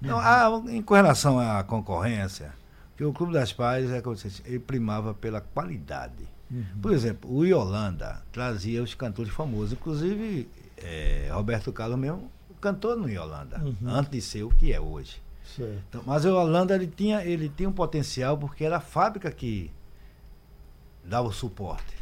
Não, 0.00 0.18
a, 0.18 0.62
em 0.68 0.80
com 0.80 0.94
relação 0.94 1.40
à 1.40 1.64
concorrência, 1.64 2.54
que 2.96 3.04
o 3.04 3.12
Clube 3.12 3.32
das 3.32 3.52
Pais, 3.52 3.90
é 3.90 4.00
como 4.00 4.16
disse, 4.16 4.42
ele 4.44 4.58
primava 4.58 5.12
pela 5.12 5.40
qualidade. 5.40 6.26
Uhum. 6.50 6.64
Por 6.80 6.92
exemplo, 6.92 7.30
o 7.32 7.44
Yolanda 7.44 8.22
trazia 8.32 8.82
os 8.82 8.94
cantores 8.94 9.32
famosos, 9.32 9.72
inclusive 9.72 10.48
é, 10.78 11.28
Roberto 11.32 11.72
Carlos 11.72 11.98
mesmo 11.98 12.30
cantou 12.60 12.96
no 12.96 13.08
Yolanda, 13.08 13.60
uhum. 13.62 13.76
antes 13.88 14.10
de 14.10 14.20
ser 14.20 14.42
o 14.42 14.48
que 14.48 14.72
é 14.72 14.80
hoje. 14.80 15.22
Então, 15.88 16.02
mas 16.04 16.24
o 16.24 16.28
Yolanda 16.28 16.74
ele 16.74 16.86
tinha, 16.86 17.24
ele 17.24 17.48
tinha 17.48 17.68
um 17.68 17.72
potencial 17.72 18.36
porque 18.36 18.64
era 18.64 18.78
a 18.78 18.80
fábrica 18.80 19.30
que 19.30 19.70
dava 21.04 21.28
o 21.28 21.32
suporte. 21.32 21.94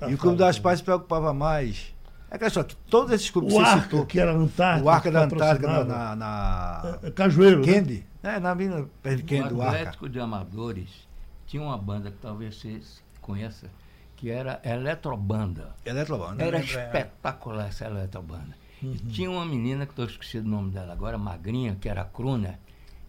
A 0.00 0.10
e 0.10 0.14
o 0.14 0.18
Clube 0.18 0.36
das 0.36 0.58
Pais 0.58 0.78
se 0.78 0.84
preocupava 0.84 1.32
mais. 1.32 1.94
É 2.30 2.36
aquela 2.36 2.48
história 2.48 2.68
que 2.68 2.76
todos 2.88 3.12
esses 3.12 3.30
clubes 3.30 3.54
o 3.54 3.56
que 3.56 3.62
Arca, 3.62 3.82
citou, 3.82 4.06
que 4.06 4.20
era 4.20 4.32
Antártica. 4.32 4.86
O 4.86 4.90
Arca 4.90 5.10
da 5.10 5.24
Antártica 5.24 5.66
na, 5.66 5.84
na, 5.84 6.16
na 6.16 6.98
é, 7.02 7.10
Cajueiro. 7.10 7.64
Candy. 7.64 7.94
Né? 7.94 8.04
É, 8.22 8.38
na 8.38 8.54
mina 8.54 8.88
perto 9.02 9.22
de 9.22 9.22
Candy, 9.24 9.54
o 9.54 9.62
Atlético 9.62 10.08
de 10.08 10.20
Amadores 10.20 11.08
tinha 11.46 11.62
uma 11.62 11.76
banda 11.76 12.10
que 12.10 12.18
talvez 12.18 12.56
você 12.56 12.80
conheça, 13.20 13.68
que 14.16 14.30
era 14.30 14.60
Eletrobanda. 14.64 15.74
Eletrobanda. 15.84 16.44
Era 16.44 16.60
espetacular 16.60 17.66
essa 17.66 17.86
Eletrobanda. 17.86 18.56
Uhum. 18.82 18.92
E 18.92 18.98
tinha 18.98 19.30
uma 19.30 19.44
menina, 19.44 19.86
que 19.86 19.92
estou 19.92 20.04
esquecendo 20.04 20.46
o 20.46 20.50
nome 20.50 20.70
dela 20.70 20.92
agora, 20.92 21.18
magrinha, 21.18 21.76
que 21.80 21.88
era 21.88 22.04
Cruna, 22.04 22.58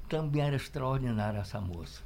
também 0.10 0.42
era 0.42 0.56
extraordinária 0.56 1.40
essa 1.40 1.62
moça. 1.62 2.02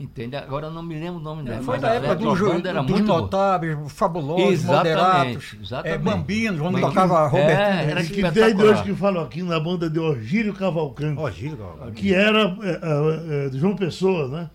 Entende? 0.00 0.34
Agora 0.34 0.68
eu 0.68 0.70
não 0.70 0.82
me 0.82 0.98
lembro 0.98 1.20
o 1.20 1.22
nome 1.22 1.42
dela. 1.42 1.62
Foi 1.62 1.78
da 1.78 1.92
época 1.92 2.16
do 2.16 2.34
jogo, 2.34 2.66
era 2.66 2.82
dos 2.82 2.90
muito 2.90 3.06
notáveis, 3.06 3.76
fabulosos, 3.92 4.50
exatamente, 4.50 4.96
moderatos, 4.96 5.56
exatamente. 5.62 5.94
É, 5.94 5.98
bambinos, 5.98 6.60
onde 6.62 6.80
tocava 6.80 7.26
Roberto. 7.26 7.60
É, 7.60 7.90
era 7.90 8.02
que 8.02 8.30
tem 8.32 8.62
hoje 8.62 8.82
que 8.82 8.94
falam 8.94 9.22
aqui 9.22 9.42
na 9.42 9.60
banda 9.60 9.90
de 9.90 9.98
Orgílio 9.98 10.54
Cavalcante. 10.54 11.20
Orgílio 11.20 11.58
Cavalcante. 11.58 12.00
Que 12.00 12.14
era 12.14 12.56
é, 12.62 13.46
é, 13.46 13.48
de 13.50 13.58
João 13.58 13.76
Pessoa, 13.76 14.26
né? 14.26 14.50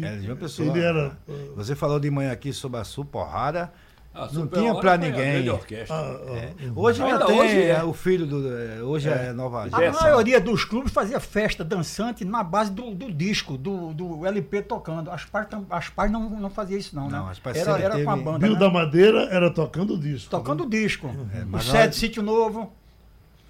Era 0.00 0.16
de 0.16 0.26
uma 0.28 0.36
pessoa. 0.36 0.68
Ele 0.68 0.80
era, 0.80 1.18
Você 1.56 1.74
falou 1.74 1.98
de 1.98 2.08
manhã 2.08 2.30
aqui 2.30 2.52
sobre 2.52 2.78
a 2.78 2.84
Suporrada. 2.84 3.72
Ah, 4.14 4.28
não 4.32 4.46
tinha 4.46 4.72
para 4.76 4.96
ninguém. 4.96 5.48
Ah, 5.48 5.56
ah, 5.90 6.36
é. 6.36 6.52
Hoje 6.76 7.02
ainda 7.02 7.26
tem 7.26 7.40
hoje 7.40 7.62
é. 7.62 7.82
o 7.82 7.92
filho 7.92 8.24
do. 8.24 8.56
É, 8.56 8.80
hoje 8.80 9.08
é, 9.08 9.26
é 9.26 9.32
nova. 9.32 9.68
A 9.72 9.92
maioria 9.92 10.40
dos 10.40 10.64
clubes 10.64 10.92
fazia 10.92 11.18
festa 11.18 11.64
dançante 11.64 12.24
na 12.24 12.44
base 12.44 12.70
do, 12.70 12.94
do 12.94 13.12
disco, 13.12 13.58
do, 13.58 13.92
do 13.92 14.24
LP 14.24 14.62
tocando. 14.62 15.10
As 15.10 15.24
pais 15.24 15.48
as 15.68 15.88
par 15.88 16.08
não, 16.08 16.30
não 16.30 16.48
faziam 16.48 16.78
isso, 16.78 16.94
não, 16.94 17.10
né? 17.10 17.18
Não, 17.18 17.28
as 17.28 17.40
era, 17.44 17.76
era 17.76 17.90
teve... 17.94 18.04
com 18.04 18.10
a 18.12 18.16
banda. 18.16 18.38
Bill 18.38 18.52
né? 18.52 18.58
da 18.60 18.70
Madeira 18.70 19.22
era 19.32 19.50
tocando 19.50 19.98
disco. 19.98 20.30
Tocando 20.30 20.62
né? 20.62 20.70
disco. 20.70 21.10
É, 21.34 21.56
o 21.56 21.60
Sede 21.60 21.96
Sítio 21.96 22.22
Novo, 22.22 22.72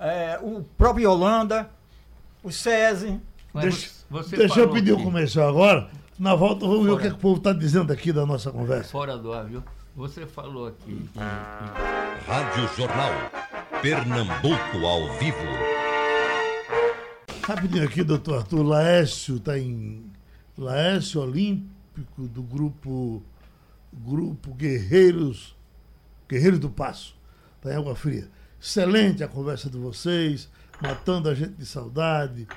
é, 0.01 0.39
o 0.41 0.65
próprio 0.79 1.11
Holanda, 1.11 1.69
o 2.43 2.51
SESI. 2.51 3.21
Deixa, 3.55 3.91
deixa 4.31 4.61
eu 4.61 4.71
pedir 4.71 4.93
o 4.93 5.03
comercial 5.03 5.47
agora. 5.47 5.91
Na 6.19 6.35
volta, 6.35 6.67
vamos 6.67 6.87
ver 6.87 6.93
o 6.93 6.99
que, 6.99 7.07
é 7.09 7.11
que 7.11 7.17
o 7.17 7.19
povo 7.19 7.37
está 7.37 7.53
dizendo 7.53 7.93
aqui 7.93 8.13
da 8.15 8.25
nossa 8.25 8.51
conversa. 8.51 8.91
Fora 8.91 9.19
do 9.19 9.31
ar, 9.31 9.45
viu? 9.45 9.63
Você 9.97 10.27
falou 10.27 10.67
aqui. 10.67 11.09
Rádio 12.27 12.77
Jornal. 12.77 13.13
Pernambuco 13.81 14.85
ao 14.85 15.17
vivo. 15.19 15.39
Rapidinho 17.45 17.85
aqui, 17.85 18.03
doutor 18.03 18.39
Arthur. 18.39 18.65
Laércio 18.65 19.37
está 19.37 19.57
em. 19.57 20.05
Laércio 20.59 21.21
Olímpico 21.21 22.27
do 22.27 22.43
grupo. 22.43 23.23
Grupo 23.93 24.53
Guerreiros. 24.55 25.55
Guerreiros 26.29 26.59
do 26.59 26.71
Passo. 26.71 27.15
Está 27.59 27.73
em 27.73 27.77
Água 27.77 27.95
Fria. 27.95 28.29
Excelente 28.61 29.23
a 29.23 29.29
conversa 29.29 29.71
de 29.71 29.79
vocês, 29.79 30.49
matando 30.83 31.29
a 31.29 31.35
gente 31.35 31.53
de 31.53 31.67
saudade. 31.67 32.49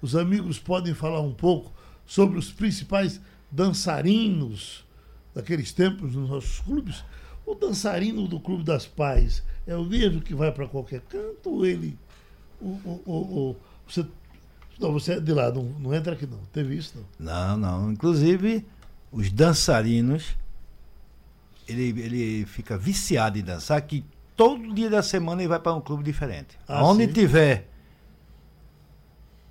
Os 0.00 0.16
amigos 0.16 0.58
podem 0.58 0.94
falar 0.94 1.20
um 1.20 1.34
pouco 1.34 1.70
sobre 2.06 2.38
os 2.38 2.50
principais 2.50 3.20
dançarinos 3.50 4.85
daqueles 5.36 5.70
tempos 5.70 6.14
nos 6.14 6.30
nossos 6.30 6.60
clubes. 6.60 7.04
O 7.44 7.54
dançarino 7.54 8.26
do 8.26 8.40
Clube 8.40 8.64
das 8.64 8.86
Pais 8.86 9.44
é 9.66 9.76
o 9.76 9.84
mesmo 9.84 10.22
que 10.22 10.34
vai 10.34 10.50
para 10.50 10.66
qualquer 10.66 11.02
canto 11.02 11.50
ou 11.50 11.66
ele. 11.66 11.96
O, 12.58 12.68
o, 13.06 13.56
você, 13.86 14.04
não, 14.80 14.92
você 14.92 15.12
é 15.12 15.20
de 15.20 15.32
lá, 15.32 15.52
não, 15.52 15.64
não 15.64 15.94
entra 15.94 16.14
aqui 16.14 16.26
não. 16.26 16.38
Teve 16.52 16.76
isso 16.76 16.94
não? 17.20 17.26
Não, 17.26 17.56
não. 17.58 17.92
Inclusive, 17.92 18.66
os 19.12 19.30
dançarinos, 19.30 20.36
ele, 21.68 22.00
ele 22.00 22.46
fica 22.46 22.78
viciado 22.78 23.38
em 23.38 23.42
dançar, 23.42 23.80
que 23.82 24.04
todo 24.34 24.74
dia 24.74 24.88
da 24.88 25.02
semana 25.02 25.42
ele 25.42 25.48
vai 25.48 25.60
para 25.60 25.74
um 25.74 25.82
clube 25.82 26.02
diferente. 26.02 26.58
Ah, 26.66 26.82
Onde 26.82 27.06
sim? 27.06 27.12
tiver 27.12 27.68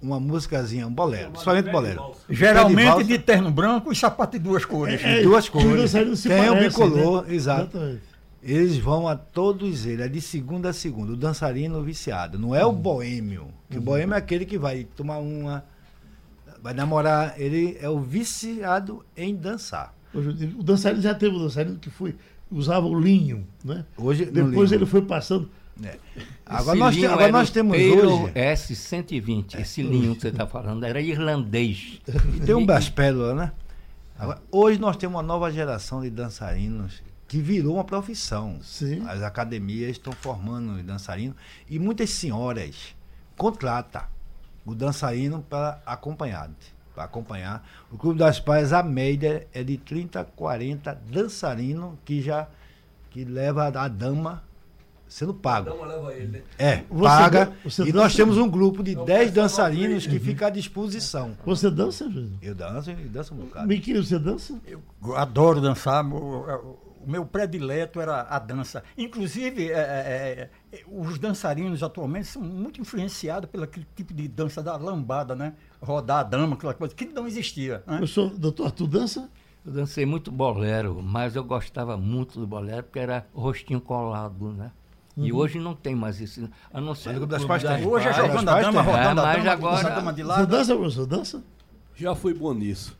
uma 0.01 0.19
músicazinha, 0.19 0.87
um 0.87 0.93
bolero, 0.93 1.31
principalmente 1.31 1.71
bolero. 1.71 2.11
Geralmente 2.29 2.97
de, 2.97 3.03
de, 3.03 3.19
terno 3.19 3.51
branco 3.51 3.91
e 3.91 3.95
sapato 3.95 4.37
de 4.37 4.43
duas 4.43 4.65
cores. 4.65 5.03
É, 5.03 5.19
é, 5.19 5.23
duas 5.23 5.49
cores. 5.49 5.91
Tem 6.23 6.49
o 6.49 6.59
bicolor, 6.59 7.25
né? 7.25 7.33
exato. 7.33 7.77
Exatamente. 7.77 8.15
Eles 8.43 8.77
vão 8.77 9.07
a 9.07 9.15
todos 9.15 9.87
eles, 9.87 10.05
é 10.05 10.07
de 10.07 10.21
segunda 10.21 10.69
a 10.69 10.73
segunda. 10.73 11.13
O 11.13 11.15
dançarino 11.15 11.81
viciado. 11.81 12.37
Não 12.37 12.53
é 12.53 12.63
o 12.63 12.69
uhum. 12.69 12.75
boêmio. 12.75 13.47
Que 13.67 13.77
uhum. 13.77 13.81
o 13.81 13.85
boêmio 13.85 14.13
é 14.13 14.17
aquele 14.17 14.45
que 14.45 14.57
vai 14.57 14.83
tomar 14.95 15.17
uma, 15.17 15.65
vai 16.61 16.73
namorar. 16.73 17.33
Ele 17.41 17.75
é 17.81 17.89
o 17.89 17.99
viciado 17.99 19.03
em 19.17 19.35
dançar. 19.35 19.95
O 20.13 20.63
dançarino 20.63 21.01
já 21.01 21.15
teve 21.15 21.35
o 21.35 21.39
dançarino 21.39 21.77
que 21.77 21.89
foi, 21.89 22.15
usava 22.51 22.85
o 22.85 22.99
linho, 22.99 23.47
né? 23.63 23.83
Hoje, 23.97 24.25
Depois 24.25 24.71
ele 24.71 24.85
foi 24.85 25.01
passando 25.01 25.49
é. 25.83 25.97
Agora, 26.45 26.77
nós, 26.77 26.95
te, 26.95 27.05
agora 27.05 27.31
nós 27.31 27.49
temos 27.49 27.77
hoje. 27.77 28.31
S120, 28.33 29.59
esse 29.59 29.81
linho 29.81 30.15
que 30.15 30.21
você 30.21 30.29
está 30.29 30.47
falando, 30.47 30.83
era 30.85 31.01
irlandês. 31.01 31.99
E 32.35 32.39
tem 32.39 32.55
um 32.55 32.65
Baspédola, 32.65 33.33
né? 33.33 33.51
Agora, 34.17 34.41
hoje 34.49 34.79
nós 34.79 34.95
temos 34.95 35.15
uma 35.15 35.23
nova 35.23 35.51
geração 35.51 36.01
de 36.01 36.09
dançarinos 36.09 37.03
que 37.27 37.39
virou 37.39 37.75
uma 37.75 37.83
profissão. 37.83 38.59
Sim. 38.61 39.05
As 39.07 39.21
academias 39.21 39.91
estão 39.91 40.13
formando 40.13 40.81
dançarinos 40.83 41.35
e 41.69 41.77
muitas 41.77 42.09
senhoras 42.11 42.95
contratam 43.35 44.03
o 44.65 44.73
dançarino 44.73 45.41
para 45.41 45.81
acompanhante. 45.85 46.73
Para 46.93 47.03
acompanhar. 47.03 47.67
O 47.91 47.97
Clube 47.97 48.19
das 48.19 48.39
Pais, 48.39 48.71
a 48.71 48.81
média 48.81 49.45
é 49.53 49.61
de 49.63 49.77
30, 49.77 50.23
40 50.23 50.93
dançarinos 51.11 51.95
que 52.05 52.21
já 52.21 52.47
que 53.11 53.25
leva 53.25 53.67
a 53.67 53.87
dama 53.89 54.43
sendo 55.15 55.33
pago. 55.33 55.69
Ele, 56.11 56.27
né? 56.27 56.41
É, 56.59 56.83
você 56.89 57.03
paga. 57.03 57.53
Você 57.63 57.83
e 57.83 57.85
dança? 57.85 57.97
nós 58.03 58.15
temos 58.15 58.37
um 58.37 58.49
grupo 58.49 58.83
de 58.83 58.95
10 58.95 59.31
dançarinos 59.31 60.05
que 60.05 60.15
uhum. 60.17 60.19
fica 60.19 60.47
à 60.47 60.49
disposição. 60.49 61.37
Você 61.45 61.71
dança, 61.71 62.11
Eu 62.41 62.53
danço 62.53 62.91
e 62.91 62.95
danço 62.95 63.33
um 63.33 63.37
bocado. 63.37 63.65
Miquinho, 63.65 64.03
você 64.03 64.19
dança? 64.19 64.59
Eu 64.67 64.81
adoro 65.15 65.61
dançar. 65.61 66.05
O, 66.05 66.77
o 66.99 67.09
meu 67.09 67.25
predileto 67.25 68.01
era 68.01 68.23
a 68.23 68.37
dança. 68.37 68.83
Inclusive, 68.97 69.71
é, 69.71 69.79
é, 69.79 70.49
é, 70.73 70.81
os 70.85 71.17
dançarinos 71.17 71.81
atualmente 71.81 72.27
são 72.27 72.41
muito 72.41 72.81
influenciados 72.81 73.49
pelo 73.49 73.63
aquele 73.63 73.87
tipo 73.95 74.13
de 74.13 74.27
dança 74.27 74.61
da 74.61 74.75
lambada, 74.75 75.33
né? 75.33 75.53
Rodar 75.81 76.19
a 76.19 76.23
dama, 76.23 76.55
aquela 76.55 76.73
coisa 76.73 76.93
que 76.93 77.05
não 77.05 77.25
existia. 77.25 77.81
Né? 77.87 77.99
Eu 78.01 78.07
sou, 78.07 78.31
doutor, 78.31 78.69
tu 78.69 78.85
dança? 78.85 79.29
Eu 79.65 79.71
dancei 79.71 80.05
muito 80.05 80.29
bolero, 80.29 81.01
mas 81.01 81.37
eu 81.37 81.43
gostava 81.45 81.95
muito 81.95 82.37
do 82.37 82.45
bolero 82.45 82.83
porque 82.83 82.99
era 82.99 83.25
rostinho 83.33 83.79
colado, 83.79 84.51
né? 84.51 84.71
Uhum. 85.15 85.25
E 85.25 85.33
hoje 85.33 85.59
não 85.59 85.73
tem 85.73 85.95
mais 85.95 86.19
isso. 86.19 86.49
A 86.73 86.81
não 86.81 86.93
ser. 86.93 87.19
Das 87.25 87.43
Hoje 87.43 88.07
é 88.07 88.13
jogando 88.13 88.49
a 88.49 88.61
dama, 88.61 88.81
rodando 88.81 89.21
é, 89.21 89.23
a 89.23 89.35
dama, 89.35 89.51
agora... 89.51 89.87
a 89.87 89.95
dama 89.95 90.13
de 90.13 90.23
lado. 90.23 90.41
Você 90.41 90.47
dança, 90.47 90.75
professor? 90.75 91.05
Dança? 91.05 91.43
Já 91.95 92.13
fui 92.13 92.33
bom 92.33 92.53
nisso. 92.53 92.95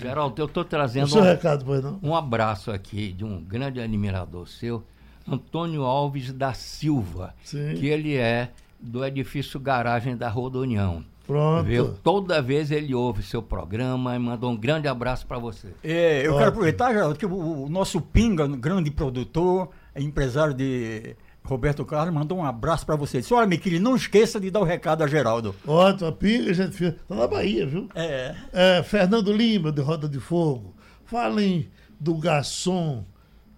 Geraldo, 0.00 0.42
eu 0.42 0.46
estou 0.46 0.64
trazendo 0.64 1.16
um, 1.16 1.22
recado, 1.22 1.64
pois 1.64 1.82
não? 1.82 2.00
um 2.02 2.14
abraço 2.14 2.72
aqui 2.72 3.12
de 3.12 3.24
um 3.24 3.40
grande 3.40 3.80
admirador 3.80 4.48
seu, 4.48 4.82
Antônio 5.26 5.84
Alves 5.84 6.32
da 6.32 6.52
Silva, 6.52 7.34
Sim. 7.44 7.74
que 7.74 7.86
ele 7.86 8.16
é 8.16 8.50
do 8.80 9.04
edifício 9.04 9.60
Garagem 9.60 10.16
da 10.16 10.34
União. 10.34 11.04
Pronto. 11.24 11.66
Viu? 11.66 11.94
Toda 12.02 12.40
vez 12.40 12.70
ele 12.70 12.94
ouve 12.94 13.22
seu 13.22 13.42
programa 13.42 14.16
e 14.16 14.18
mandou 14.18 14.50
um 14.50 14.56
grande 14.56 14.88
abraço 14.88 15.26
para 15.26 15.38
você. 15.38 15.68
É, 15.84 16.20
eu 16.20 16.30
Ótimo. 16.30 16.38
quero 16.38 16.48
aproveitar, 16.48 16.92
Geraldo, 16.92 17.18
que 17.18 17.26
o, 17.26 17.64
o 17.64 17.68
nosso 17.68 18.00
Pinga, 18.00 18.48
grande 18.48 18.90
produtor, 18.90 19.68
empresário 20.00 20.54
de 20.54 21.16
Roberto 21.48 21.84
Carlos 21.84 22.14
mandou 22.14 22.38
um 22.38 22.44
abraço 22.44 22.84
para 22.84 22.94
você. 22.94 23.20
Disse, 23.20 23.32
olha, 23.32 23.46
Miquili, 23.46 23.78
não 23.78 23.96
esqueça 23.96 24.38
de 24.38 24.50
dar 24.50 24.60
o 24.60 24.64
recado 24.64 25.02
a 25.02 25.06
Geraldo. 25.06 25.54
Ótimo, 25.66 26.08
a 26.08 26.12
pinga, 26.12 26.52
gente 26.52 26.76
fez. 26.76 26.94
Tá 27.08 27.14
na 27.14 27.26
Bahia, 27.26 27.66
viu? 27.66 27.88
É. 27.94 28.34
é. 28.52 28.82
Fernando 28.82 29.32
Lima, 29.32 29.72
de 29.72 29.80
Roda 29.80 30.08
de 30.08 30.20
Fogo. 30.20 30.74
Falem 31.06 31.70
do 31.98 32.14
garçom 32.16 33.04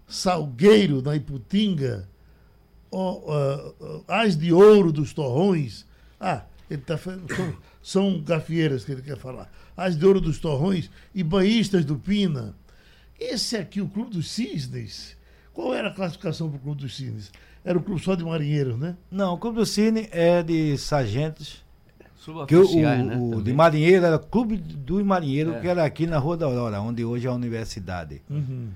Salgueiro, 0.06 1.02
na 1.02 1.16
Iputinga. 1.16 2.08
Oh, 2.92 3.32
uh, 3.32 4.04
As 4.06 4.36
de 4.36 4.52
Ouro 4.52 4.92
dos 4.92 5.12
Torrões. 5.12 5.84
Ah, 6.18 6.44
ele 6.70 6.82
tá, 6.82 6.96
são, 6.96 7.56
são 7.82 8.22
gafieiras 8.22 8.84
que 8.84 8.92
ele 8.92 9.02
quer 9.02 9.16
falar. 9.16 9.50
As 9.76 9.96
de 9.96 10.06
Ouro 10.06 10.20
dos 10.20 10.38
Torrões 10.38 10.88
e 11.12 11.24
banhistas 11.24 11.84
do 11.84 11.96
Pina. 11.96 12.54
Esse 13.18 13.56
aqui, 13.56 13.80
o 13.80 13.88
Clube 13.88 14.12
dos 14.12 14.30
Cisnes. 14.30 15.16
Qual 15.52 15.74
era 15.74 15.88
a 15.88 15.92
classificação 15.92 16.48
para 16.48 16.58
o 16.58 16.60
Clube 16.60 16.80
dos 16.82 16.96
Cisnes? 16.96 17.32
Era 17.64 17.78
o 17.78 17.82
clube 17.82 18.00
só 18.00 18.14
de 18.14 18.24
marinheiros, 18.24 18.78
né? 18.78 18.96
Não, 19.10 19.34
o 19.34 19.38
Clube 19.38 19.58
do 19.58 19.66
Cine 19.66 20.08
é 20.10 20.42
de 20.42 20.78
sargentos. 20.78 21.62
Que 22.46 22.54
o, 22.54 22.66
o, 22.66 22.80
né, 22.80 23.16
o 23.16 23.40
de 23.40 23.52
marinheiro 23.52 24.04
era 24.04 24.18
Clube 24.18 24.56
do 24.58 25.02
Marinheiro, 25.02 25.54
é. 25.54 25.60
que 25.60 25.66
era 25.66 25.84
aqui 25.84 26.06
na 26.06 26.18
Rua 26.18 26.36
da 26.36 26.46
Aurora, 26.46 26.80
onde 26.80 27.02
hoje 27.02 27.26
é 27.26 27.30
a 27.30 27.32
universidade. 27.32 28.20
Uhum. 28.28 28.68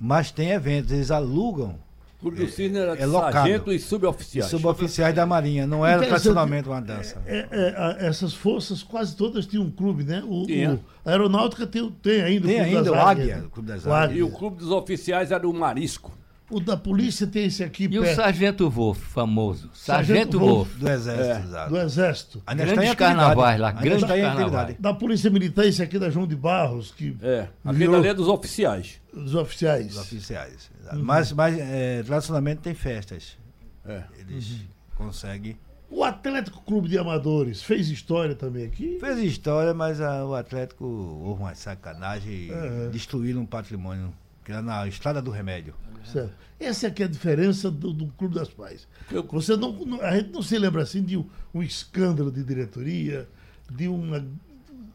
Mas 0.00 0.30
tem 0.30 0.50
eventos, 0.50 0.90
eles 0.90 1.10
alugam. 1.10 1.76
O 2.22 2.30
Clube 2.30 2.36
do 2.36 2.48
Cine 2.48 2.78
era 2.78 2.96
é, 2.96 3.02
é 3.02 3.08
sargento 3.08 3.72
e 3.72 3.80
suboficiais. 3.80 4.48
Suboficiais 4.48 5.12
da 5.12 5.26
Marinha, 5.26 5.66
não 5.66 5.84
era 5.84 6.06
tradicionalmente 6.06 6.68
uma 6.68 6.80
dança. 6.80 7.20
É, 7.26 7.38
é, 7.50 7.96
é, 8.00 8.06
essas 8.06 8.32
forças 8.32 8.80
quase 8.80 9.16
todas 9.16 9.44
tinham 9.44 9.64
um 9.64 9.70
clube, 9.72 10.04
né? 10.04 10.22
O, 10.24 10.44
o 10.44 10.80
a 11.04 11.10
Aeronáutica 11.10 11.66
tem, 11.66 11.90
tem 12.00 12.22
ainda 12.22 12.46
tem 12.46 12.60
o 12.60 12.62
Clube 12.62 12.76
ainda 12.76 12.82
das 12.82 12.92
o 12.92 12.94
Águia, 12.94 13.36
né? 13.38 13.42
o 13.44 13.50
Clube 13.50 13.68
das 13.68 13.86
Águias. 13.88 14.18
E 14.18 14.22
o 14.22 14.30
Clube 14.30 14.56
dos 14.58 14.70
Oficiais 14.70 15.32
era 15.32 15.48
o 15.48 15.52
Marisco. 15.52 16.12
O 16.52 16.60
da 16.60 16.76
polícia 16.76 17.26
tem 17.26 17.46
esse 17.46 17.64
aqui. 17.64 17.84
E 17.84 17.88
perto. 17.88 18.12
o 18.12 18.14
Sargento 18.14 18.68
Wolf, 18.68 18.98
famoso. 18.98 19.70
Sargento, 19.72 20.36
Sargento 20.36 20.38
Wolf. 20.38 20.74
Do 20.76 20.86
Exército, 20.86 21.56
é, 21.56 21.68
Do 21.68 21.78
Exército. 21.78 22.42
Ainda 22.46 22.64
grandes 22.66 22.94
carnavais 22.94 23.58
lá, 23.58 23.72
grandes 23.72 24.04
carnavais. 24.04 24.76
Da 24.78 24.92
Polícia 24.92 25.30
Militar, 25.30 25.64
esse 25.64 25.82
aqui 25.82 25.98
da 25.98 26.10
João 26.10 26.26
de 26.26 26.36
Barros. 26.36 26.90
Que 26.90 27.16
é, 27.22 27.48
aquele 27.64 27.96
ali 27.96 28.08
é 28.08 28.14
dos 28.14 28.28
oficiais. 28.28 29.00
Dos 29.14 29.34
oficiais. 29.34 29.86
Dos 29.86 29.96
oficiais. 29.96 30.70
Uhum. 30.92 31.02
Mas, 31.02 31.32
mas 31.32 31.58
é, 31.58 32.02
tradicionalmente 32.02 32.60
tem 32.60 32.74
festas. 32.74 33.38
É. 33.86 34.02
Eles 34.18 34.50
uhum. 34.50 34.58
conseguem. 34.94 35.56
O 35.90 36.04
Atlético 36.04 36.60
Clube 36.62 36.86
de 36.86 36.98
Amadores 36.98 37.62
fez 37.62 37.88
história 37.88 38.34
também 38.34 38.66
aqui? 38.66 38.98
Fez 39.00 39.18
história, 39.20 39.72
mas 39.72 40.02
a, 40.02 40.24
o 40.26 40.34
Atlético 40.34 40.84
houve 40.84 41.42
uma 41.42 41.54
sacanagem 41.54 42.32
e 42.32 42.50
uhum. 42.50 42.90
destruíram 42.90 43.40
um 43.40 43.46
patrimônio 43.46 44.12
que 44.44 44.52
era 44.52 44.62
na 44.62 44.86
Estrada 44.86 45.22
do 45.22 45.30
Remédio. 45.30 45.74
Certo. 46.04 46.32
Essa 46.58 46.86
é 46.86 46.90
que 46.90 47.02
é 47.02 47.06
a 47.06 47.08
diferença 47.08 47.70
do, 47.70 47.92
do 47.92 48.06
Clube 48.08 48.34
das 48.34 48.48
Pais. 48.48 48.86
Você 49.30 49.56
não, 49.56 50.00
a 50.00 50.16
gente 50.16 50.30
não 50.30 50.42
se 50.42 50.56
lembra 50.58 50.82
assim 50.82 51.02
de 51.02 51.16
um, 51.16 51.28
um 51.52 51.62
escândalo 51.62 52.30
de 52.30 52.42
diretoria, 52.44 53.28
de, 53.70 53.88
uma, 53.88 54.24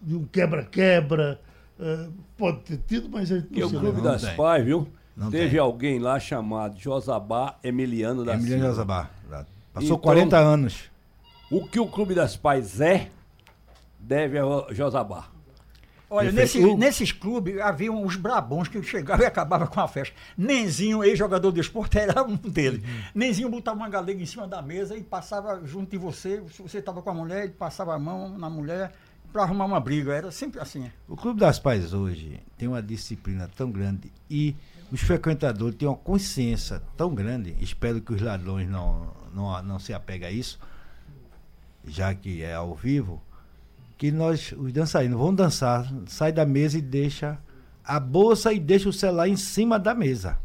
de 0.02 0.16
um 0.16 0.26
quebra-quebra. 0.26 1.40
Uh, 1.80 2.12
pode 2.38 2.60
ter 2.60 2.78
tido, 2.88 3.10
mas 3.10 3.32
a 3.32 3.40
gente 3.40 3.52
não 3.52 3.68
e 3.68 3.70
se 3.70 3.76
o 3.76 3.80
Clube 3.80 4.02
das 4.02 4.30
Pais, 4.32 4.66
viu? 4.66 4.88
Não 5.16 5.30
Teve 5.30 5.52
tem. 5.52 5.60
alguém 5.60 6.00
lá 6.00 6.20
chamado 6.20 6.80
Josabá 6.80 7.58
Emiliano 7.64 8.24
da 8.24 8.34
Emiliano 8.36 8.62
Silva. 8.62 8.70
Josabá. 8.70 9.10
Passou 9.74 9.90
então, 9.90 9.98
40 9.98 10.38
anos. 10.38 10.84
O 11.52 11.68
que 11.68 11.80
o 11.80 11.88
Clube 11.88 12.14
das 12.14 12.36
Pais 12.36 12.82
é, 12.82 13.10
deve 14.00 14.38
a 14.40 14.68
Josabá. 14.72 15.30
Olha, 16.10 16.32
nesse, 16.32 16.60
nesses 16.76 17.12
clubes 17.12 17.60
havia 17.60 17.92
uns 17.92 18.16
brabões 18.16 18.70
que 18.70 18.82
chegavam 18.82 19.26
e 19.26 19.28
acabavam 19.28 19.68
com 19.68 19.80
a 19.82 19.88
festa. 19.88 20.16
Nenzinho, 20.38 21.04
ex-jogador 21.04 21.52
de 21.52 21.60
esporte, 21.60 22.00
era 22.00 22.24
um 22.24 22.36
deles. 22.36 22.82
Uhum. 22.82 23.02
Nenzinho 23.14 23.50
botava 23.50 23.78
uma 23.78 23.90
galega 23.90 24.22
em 24.22 24.26
cima 24.26 24.48
da 24.48 24.62
mesa 24.62 24.96
e 24.96 25.04
passava 25.04 25.62
junto 25.66 25.92
de 25.92 25.98
você. 25.98 26.42
Se 26.52 26.62
você 26.62 26.78
estava 26.78 27.02
com 27.02 27.10
a 27.10 27.14
mulher, 27.14 27.44
ele 27.44 27.54
passava 27.54 27.94
a 27.94 28.00
mão 28.00 28.38
na 28.38 28.50
mulher 28.50 28.94
para 29.34 29.44
arrumar 29.44 29.66
uma 29.66 29.80
briga. 29.82 30.14
Era 30.14 30.32
sempre 30.32 30.62
assim. 30.62 30.90
O 31.10 31.18
Clube 31.18 31.42
das 31.42 31.60
Pais 31.60 31.94
hoje 31.94 32.40
tem 32.58 32.70
uma 32.70 32.82
disciplina 32.82 33.50
tão 33.56 33.70
grande 33.70 34.10
e 34.30 34.56
os 34.90 35.02
frequentadores 35.02 35.76
têm 35.76 35.90
uma 35.90 35.98
consciência 35.98 36.82
tão 36.96 37.14
grande. 37.14 37.54
Espero 37.60 38.00
que 38.00 38.14
os 38.14 38.22
ladrões 38.22 38.70
não, 38.70 39.14
não, 39.34 39.62
não 39.62 39.80
se 39.80 39.94
apeguem 39.94 40.28
a 40.30 40.32
isso, 40.32 40.58
já 41.86 42.16
que 42.16 42.42
é 42.42 42.54
ao 42.54 42.74
vivo 42.74 43.22
que 43.98 44.12
nós, 44.12 44.54
os 44.56 44.72
dançarinos, 44.72 45.18
vão 45.18 45.34
dançar, 45.34 45.92
sai 46.06 46.32
da 46.32 46.46
mesa 46.46 46.78
e 46.78 46.82
deixa 46.82 47.38
a 47.84 48.00
bolsa 48.00 48.54
e 48.54 48.60
deixa 48.60 48.88
o 48.88 48.94
celular 48.94 49.28
em 49.28 49.36
cima 49.36 49.80
da 49.80 49.96
mesa. 49.96 50.38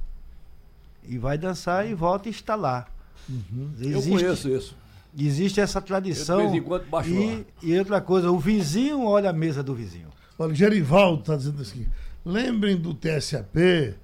E 1.07 1.19
vai 1.19 1.37
dançar 1.37 1.87
e 1.87 1.93
volta 1.93 2.29
e 2.29 2.31
está 2.31 2.55
lá. 2.55 2.87
Uhum. 3.29 3.71
Existe, 3.79 3.93
Eu 3.93 4.03
conheço 4.03 4.49
isso. 4.49 4.77
Existe 5.19 5.61
essa 5.61 5.81
tradição. 5.81 6.41
Eu, 6.41 6.47
de 6.47 6.53
vez 6.53 6.65
em 6.65 6.67
quando 6.67 6.87
baixo 6.87 7.11
e, 7.11 7.47
e 7.63 7.79
outra 7.79 8.01
coisa, 8.01 8.31
o 8.31 8.39
vizinho 8.39 9.05
olha 9.05 9.31
a 9.31 9.33
mesa 9.33 9.63
do 9.63 9.75
vizinho. 9.75 10.09
Olha, 10.39 10.55
Gerivaldo 10.55 11.21
está 11.21 11.37
dizendo 11.37 11.61
assim: 11.61 11.87
lembrem 12.25 12.77
do 12.77 12.95
TSAP, 12.95 13.95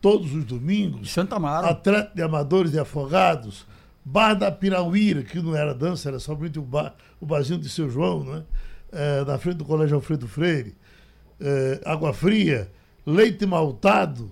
todos 0.00 0.32
os 0.32 0.44
domingos. 0.44 1.12
Santa 1.12 1.38
Mara. 1.38 1.68
Atleta 1.68 2.12
de 2.14 2.22
amadores 2.22 2.72
e 2.72 2.78
afogados. 2.78 3.66
Bar 4.06 4.34
da 4.34 4.52
Pirauíra, 4.52 5.22
que 5.22 5.40
não 5.40 5.56
era 5.56 5.74
dança, 5.74 6.08
era 6.08 6.18
somente 6.18 6.58
o, 6.58 6.62
bar, 6.62 6.94
o 7.20 7.26
barzinho 7.26 7.58
de 7.58 7.68
seu 7.70 7.88
João, 7.88 8.22
não 8.22 8.44
é? 8.94 9.20
é, 9.20 9.24
na 9.24 9.38
frente 9.38 9.56
do 9.56 9.64
Colégio 9.64 9.96
Alfredo 9.96 10.28
Freire, 10.28 10.74
é, 11.40 11.80
Água 11.84 12.12
Fria, 12.12 12.70
Leite 13.04 13.44
Maltado, 13.44 14.30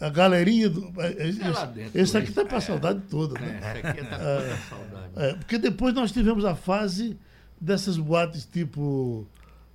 a 0.00 0.08
galerinha 0.08 0.68
do. 0.68 0.92
É, 1.00 1.28
esse, 1.28 1.40
esse 1.94 2.18
aqui 2.18 2.30
está 2.30 2.44
para 2.44 2.58
a 2.58 2.60
saudade 2.60 3.00
toda. 3.10 3.38
Né? 3.40 3.60
esse 3.76 3.86
aqui 3.86 4.00
está 4.00 4.18
para 4.18 4.56
saudade. 4.68 5.38
porque 5.38 5.58
depois 5.58 5.94
nós 5.94 6.12
tivemos 6.12 6.44
a 6.44 6.54
fase 6.54 7.18
dessas 7.60 7.96
boates 7.96 8.44
tipo 8.46 9.26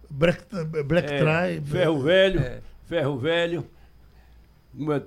Black, 0.10 0.44
Black 0.86 1.08
Tribe. 1.08 1.70
Ferro 1.70 2.02
Velho, 2.02 2.62
Ferro 2.86 3.18
Velho, 3.18 3.68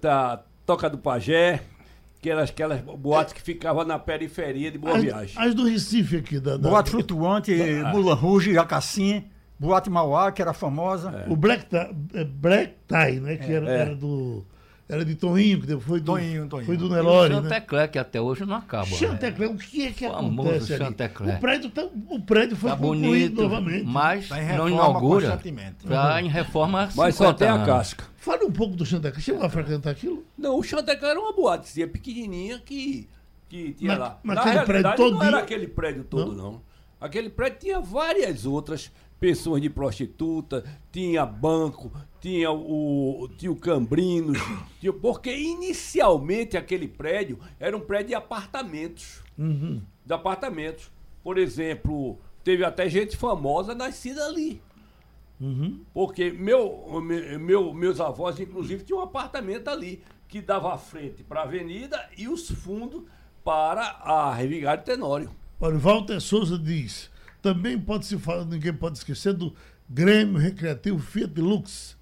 tá, 0.01 0.43
Toca 0.65 0.89
do 0.89 0.99
Pajé 0.99 1.63
aquelas, 2.21 2.51
aquelas 2.51 2.81
boates 2.81 3.33
que 3.33 3.43
ficavam 3.43 3.85
na 3.85 3.99
periferia 3.99 4.71
de 4.71 4.79
Boa 4.79 4.97
as, 4.97 5.03
Viagem. 5.03 5.43
As 5.43 5.55
do 5.55 5.65
Recife 5.65 6.19
aqui. 6.19 6.39
Da, 6.39 6.57
da 6.57 6.69
Boate 6.69 6.91
Flutuante, 6.91 7.57
da, 7.57 7.93
Mula 7.93 8.15
Rouge, 8.15 8.53
Jacassim, 8.53 9.25
Boate 9.59 9.91
Mauá, 9.91 10.31
que 10.31 10.41
era 10.41 10.53
famosa. 10.53 11.25
É. 11.27 11.33
O 11.33 11.35
Black, 11.35 11.67
é, 11.75 12.25
Black 12.25 12.75
Tie, 12.87 13.21
né? 13.21 13.37
Que 13.37 13.53
é. 13.53 13.55
era, 13.55 13.71
era 13.71 13.97
do 13.97 14.45
era 14.91 15.05
de 15.05 15.15
Toninho, 15.15 15.61
que 15.61 15.79
foi 15.79 16.01
do, 16.01 16.07
Toninho, 16.07 16.49
Toninho. 16.49 16.67
Foi 16.67 16.77
do 16.77 16.91
Nelore. 16.91 17.33
O 17.33 17.37
Chantecler, 17.37 17.83
né? 17.83 17.89
que 17.89 17.99
até 17.99 18.21
hoje 18.21 18.45
não 18.45 18.57
acaba. 18.57 18.87
Chantecler, 18.87 19.49
né? 19.49 19.55
o 19.55 19.59
que 19.59 19.87
é 19.87 19.93
que 19.93 20.09
Famoso 20.09 20.49
acontece 20.49 20.77
Chantecler. 20.77 21.37
O 21.37 21.41
prédio, 21.41 21.71
tá, 21.71 21.89
o 22.09 22.21
prédio 22.21 22.57
foi 22.57 22.71
tá 22.71 22.77
bonito, 22.77 23.41
novamente. 23.41 23.85
Mas 23.85 24.29
tá 24.29 24.37
não 24.57 24.69
inaugura. 24.69 25.41
Está 25.85 26.21
em 26.21 26.29
reforma 26.29 26.89
Mas 26.97 27.15
só 27.15 27.33
tem 27.33 27.47
a 27.47 27.65
casca. 27.65 28.05
Fala 28.17 28.45
um 28.45 28.51
pouco 28.51 28.75
do 28.75 28.85
Chantecler. 28.85 29.23
Chegou 29.23 29.45
a 29.45 29.49
frequentar 29.49 29.91
aquilo? 29.91 30.25
Não, 30.37 30.59
o 30.59 30.63
Chantecler 30.63 31.13
era 31.13 31.21
uma 31.21 31.33
boatezinha 31.33 31.87
pequenininha 31.87 32.59
que, 32.59 33.09
que 33.49 33.73
tinha 33.75 33.93
mas, 33.93 33.99
lá. 33.99 34.19
Mas 34.25 34.37
Na 34.37 34.43
aquele 34.43 34.65
prédio 34.65 34.97
todo 34.97 35.15
não 35.15 35.23
era 35.23 35.39
aquele 35.39 35.69
prédio 35.69 36.05
todo, 36.05 36.35
não. 36.35 36.53
não. 36.53 36.63
Aquele 37.01 37.31
prédio 37.31 37.59
tinha 37.61 37.81
várias 37.81 38.45
outras 38.45 38.91
pensões 39.21 39.61
de 39.63 39.69
prostituta, 39.69 40.65
tinha 40.91 41.27
banco, 41.27 41.93
tinha 42.21 42.51
o, 42.51 43.29
tinha 43.37 43.53
o 43.53 43.57
Cambrinos, 43.57 44.39
tinha, 44.81 44.93
porque 44.93 45.31
inicialmente 45.37 46.57
aquele 46.57 46.89
prédio 46.89 47.39
era 47.61 47.77
um 47.77 47.81
prédio 47.81 48.09
de 48.09 48.15
apartamentos. 48.15 49.23
Uhum. 49.39 49.83
De 50.05 50.13
apartamentos. 50.13 50.91
Por 51.23 51.37
exemplo, 51.37 52.19
teve 52.43 52.65
até 52.65 52.89
gente 52.89 53.17
famosa 53.17 53.75
nascida 53.75 54.25
ali. 54.25 54.61
Uhum. 55.39 55.81
Porque 55.93 56.31
meu, 56.31 57.01
meu, 57.39 57.73
meus 57.75 58.01
avós, 58.01 58.41
inclusive, 58.41 58.85
tinham 58.85 59.01
um 59.01 59.05
apartamento 59.05 59.69
ali 59.69 60.03
que 60.29 60.41
dava 60.41 60.75
a 60.75 60.79
frente 60.79 61.23
para 61.23 61.41
a 61.41 61.45
avenida 61.45 62.09
e 62.17 62.29
os 62.29 62.51
fundos 62.51 63.03
para 63.45 63.83
a 63.83 64.33
Revigário 64.33 64.85
Tenório. 64.85 65.31
Olha, 65.59 65.79
Walter 65.79 66.21
Souza 66.21 66.59
diz: 66.59 67.10
também 67.43 67.79
pode 67.79 68.07
se 68.07 68.19
falar, 68.19 68.45
ninguém 68.45 68.73
pode 68.73 68.99
esquecer 68.99 69.33
do 69.33 69.55
Grêmio 69.89 70.39
Recreativo 70.39 70.99
Fiat 70.99 71.41
Lux, 71.41 71.97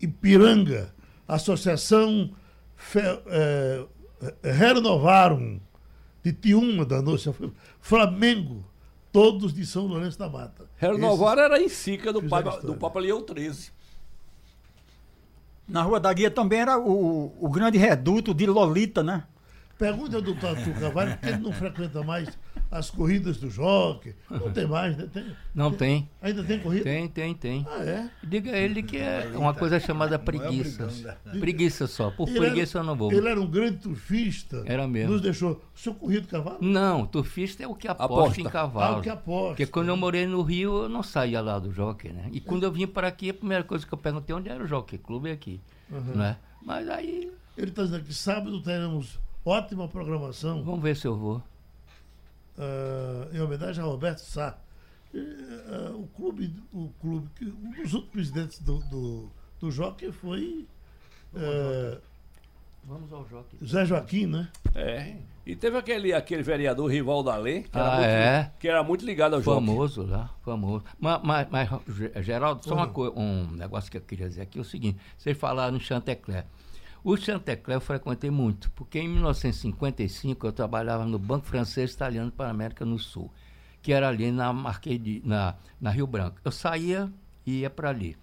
Ipiranga, 0.00 0.94
Associação 1.28 2.30
Fe, 2.76 3.00
é, 3.26 3.84
Renovaram, 4.42 5.60
de 6.22 6.32
Tiúma 6.32 6.84
da 6.84 7.00
Noite, 7.00 7.30
Flamengo, 7.80 8.64
todos 9.12 9.52
de 9.52 9.66
São 9.66 9.86
Lourenço 9.86 10.18
da 10.18 10.28
Mata. 10.28 10.66
Renovaram 10.76 11.42
era 11.42 11.60
em 11.60 11.68
Sica 11.68 12.12
do, 12.12 12.22
Papa, 12.22 12.60
do 12.60 12.74
Papa 12.74 13.00
Leão 13.00 13.24
XIII. 13.26 13.70
Na 15.66 15.82
Rua 15.82 16.00
da 16.00 16.12
Guia 16.12 16.30
também 16.30 16.60
era 16.60 16.78
o, 16.78 17.32
o 17.38 17.48
grande 17.48 17.78
reduto 17.78 18.34
de 18.34 18.46
Lolita, 18.46 19.02
né? 19.02 19.24
Pergunta 19.78 20.20
do 20.20 20.34
Tatu 20.34 20.74
Cavalho, 20.74 21.12
porque 21.12 21.26
ele 21.28 21.38
não 21.38 21.52
frequenta 21.52 22.02
mais 22.02 22.28
as 22.70 22.88
corridas 22.88 23.38
do 23.38 23.50
jockey. 23.50 24.14
Não 24.30 24.52
tem 24.52 24.66
mais, 24.66 24.96
né? 24.96 25.08
Tem, 25.12 25.26
não 25.54 25.70
tem, 25.72 26.02
tem. 26.02 26.10
Ainda 26.22 26.44
tem 26.44 26.60
corrida? 26.60 26.84
Tem, 26.84 27.08
tem, 27.08 27.34
tem. 27.34 27.66
Ah, 27.68 27.82
é? 27.82 28.10
Diga 28.22 28.52
a 28.52 28.58
ele 28.58 28.82
que 28.82 28.96
é 28.96 29.32
uma 29.34 29.52
coisa 29.52 29.80
chamada 29.80 30.18
preguiça. 30.18 31.18
É 31.26 31.38
preguiça 31.38 31.86
só. 31.88 32.10
Por 32.10 32.28
ele 32.28 32.38
preguiça 32.38 32.78
era, 32.78 32.84
eu 32.84 32.86
não 32.86 32.96
vou. 32.96 33.12
Ele 33.12 33.28
era 33.28 33.40
um 33.40 33.46
grande 33.46 33.78
turfista. 33.78 34.62
Era 34.66 34.86
mesmo. 34.86 35.12
Nos 35.12 35.20
deixou. 35.20 35.60
O 35.74 35.78
senhor 35.78 35.96
corria 35.96 36.20
de 36.20 36.28
cavalo? 36.28 36.58
Não, 36.60 37.06
turfista 37.06 37.64
é 37.64 37.66
o 37.66 37.74
que 37.74 37.88
aposta, 37.88 38.14
aposta. 38.14 38.40
em 38.40 38.44
cavalo. 38.44 38.96
Ah, 38.96 38.98
o 38.98 39.02
que 39.02 39.10
aposta. 39.10 39.48
Porque 39.48 39.66
quando 39.66 39.88
eu 39.88 39.96
morei 39.96 40.26
no 40.26 40.42
Rio, 40.42 40.84
eu 40.84 40.88
não 40.88 41.02
saía 41.02 41.40
lá 41.40 41.58
do 41.58 41.72
jockey, 41.72 42.12
né? 42.12 42.28
E 42.32 42.40
quando 42.40 42.62
eu 42.62 42.70
vim 42.70 42.86
para 42.86 43.08
aqui, 43.08 43.30
a 43.30 43.34
primeira 43.34 43.64
coisa 43.64 43.84
que 43.84 43.92
eu 43.92 43.98
perguntei 43.98 44.34
onde 44.34 44.48
era 44.48 44.62
o 44.62 44.66
jockey 44.66 44.96
clube 44.98 45.30
aqui. 45.30 45.60
Uhum. 45.90 46.14
Né? 46.14 46.36
Mas 46.62 46.88
aí. 46.88 47.32
Ele 47.56 47.70
está 47.70 47.82
dizendo 47.82 48.04
que 48.04 48.14
sábado 48.14 48.62
teremos 48.62 49.18
ótima 49.44 49.88
programação. 49.88 50.62
Vamos 50.62 50.82
ver 50.82 50.96
se 50.96 51.06
eu 51.06 51.16
vou. 51.16 51.42
Uh, 52.60 53.34
em 53.34 53.40
homenagem 53.40 53.82
a 53.82 53.86
Roberto 53.86 54.18
Sá. 54.18 54.58
Uh, 55.14 55.18
uh, 55.18 56.02
o 56.02 56.06
clube, 56.08 56.54
o 56.72 56.90
clube 57.00 57.28
que, 57.34 57.46
um 57.46 57.70
dos 57.70 57.94
outros 57.94 58.12
presidentes 58.12 58.60
do, 58.60 58.78
do, 58.90 59.30
do 59.58 59.70
Jockey 59.70 60.12
foi. 60.12 60.66
Vamos 62.84 63.12
ao 63.12 63.26
Jockey. 63.28 63.56
Zé 63.64 63.84
Joaquim, 63.84 64.26
né? 64.26 64.48
É. 64.74 65.16
E 65.44 65.56
teve 65.56 65.76
aquele, 65.76 66.12
aquele 66.12 66.42
vereador 66.42 66.90
rival 66.90 67.22
da 67.22 67.36
lei, 67.36 67.62
que, 67.62 67.76
era, 67.76 67.88
ah, 67.88 67.96
muito, 67.96 68.08
é? 68.08 68.52
que 68.58 68.68
era 68.68 68.82
muito 68.82 69.04
ligado 69.04 69.34
ao 69.34 69.42
jogo. 69.42 69.66
Famoso 69.66 70.02
lá, 70.02 70.30
famoso. 70.42 70.84
Mas, 70.98 71.20
mas, 71.22 71.48
mas 71.50 72.24
Geraldo, 72.24 72.64
só 72.64 72.74
uhum. 72.74 72.92
uma, 72.94 73.20
um 73.20 73.50
negócio 73.52 73.90
que 73.90 73.96
eu 73.96 74.00
queria 74.00 74.28
dizer 74.28 74.42
aqui 74.42 74.58
é 74.58 74.60
o 74.60 74.64
seguinte: 74.64 74.98
vocês 75.16 75.36
falaram 75.36 75.72
no 75.72 75.80
Chantecler. 75.80 76.44
O 77.02 77.16
Chantecler 77.16 77.76
eu 77.76 77.80
frequentei 77.80 78.30
muito, 78.30 78.70
porque 78.72 78.98
em 78.98 79.08
1955 79.08 80.46
eu 80.46 80.52
trabalhava 80.52 81.06
no 81.06 81.18
Banco 81.18 81.46
Francês 81.46 81.92
Italiano 81.92 82.30
para 82.30 82.48
a 82.48 82.50
América 82.50 82.84
no 82.84 82.98
Sul, 82.98 83.32
que 83.80 83.92
era 83.92 84.08
ali 84.08 84.30
na 84.30 84.52
Marquês 84.52 85.02
de, 85.02 85.22
na, 85.24 85.54
na 85.80 85.90
Rio 85.90 86.06
Branco. 86.06 86.38
Eu 86.44 86.52
saía 86.52 87.10
e 87.46 87.60
ia 87.60 87.70
para 87.70 87.88
ali. 87.88 88.18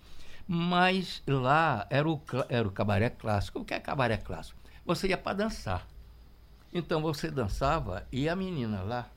Mas 0.47 1.23
lá 1.27 1.87
era 1.89 2.07
o, 2.07 2.21
era 2.47 2.67
o 2.67 2.71
cabaré 2.71 3.09
clássico. 3.09 3.59
O 3.59 3.65
que 3.65 3.73
é 3.73 3.79
cabaré 3.79 4.17
clássico? 4.17 4.59
Você 4.85 5.07
ia 5.07 5.17
para 5.17 5.37
dançar. 5.37 5.85
Então 6.71 7.01
você 7.01 7.31
dançava 7.31 8.05
e 8.11 8.29
a 8.29 8.35
menina 8.35 8.81
lá, 8.81 9.09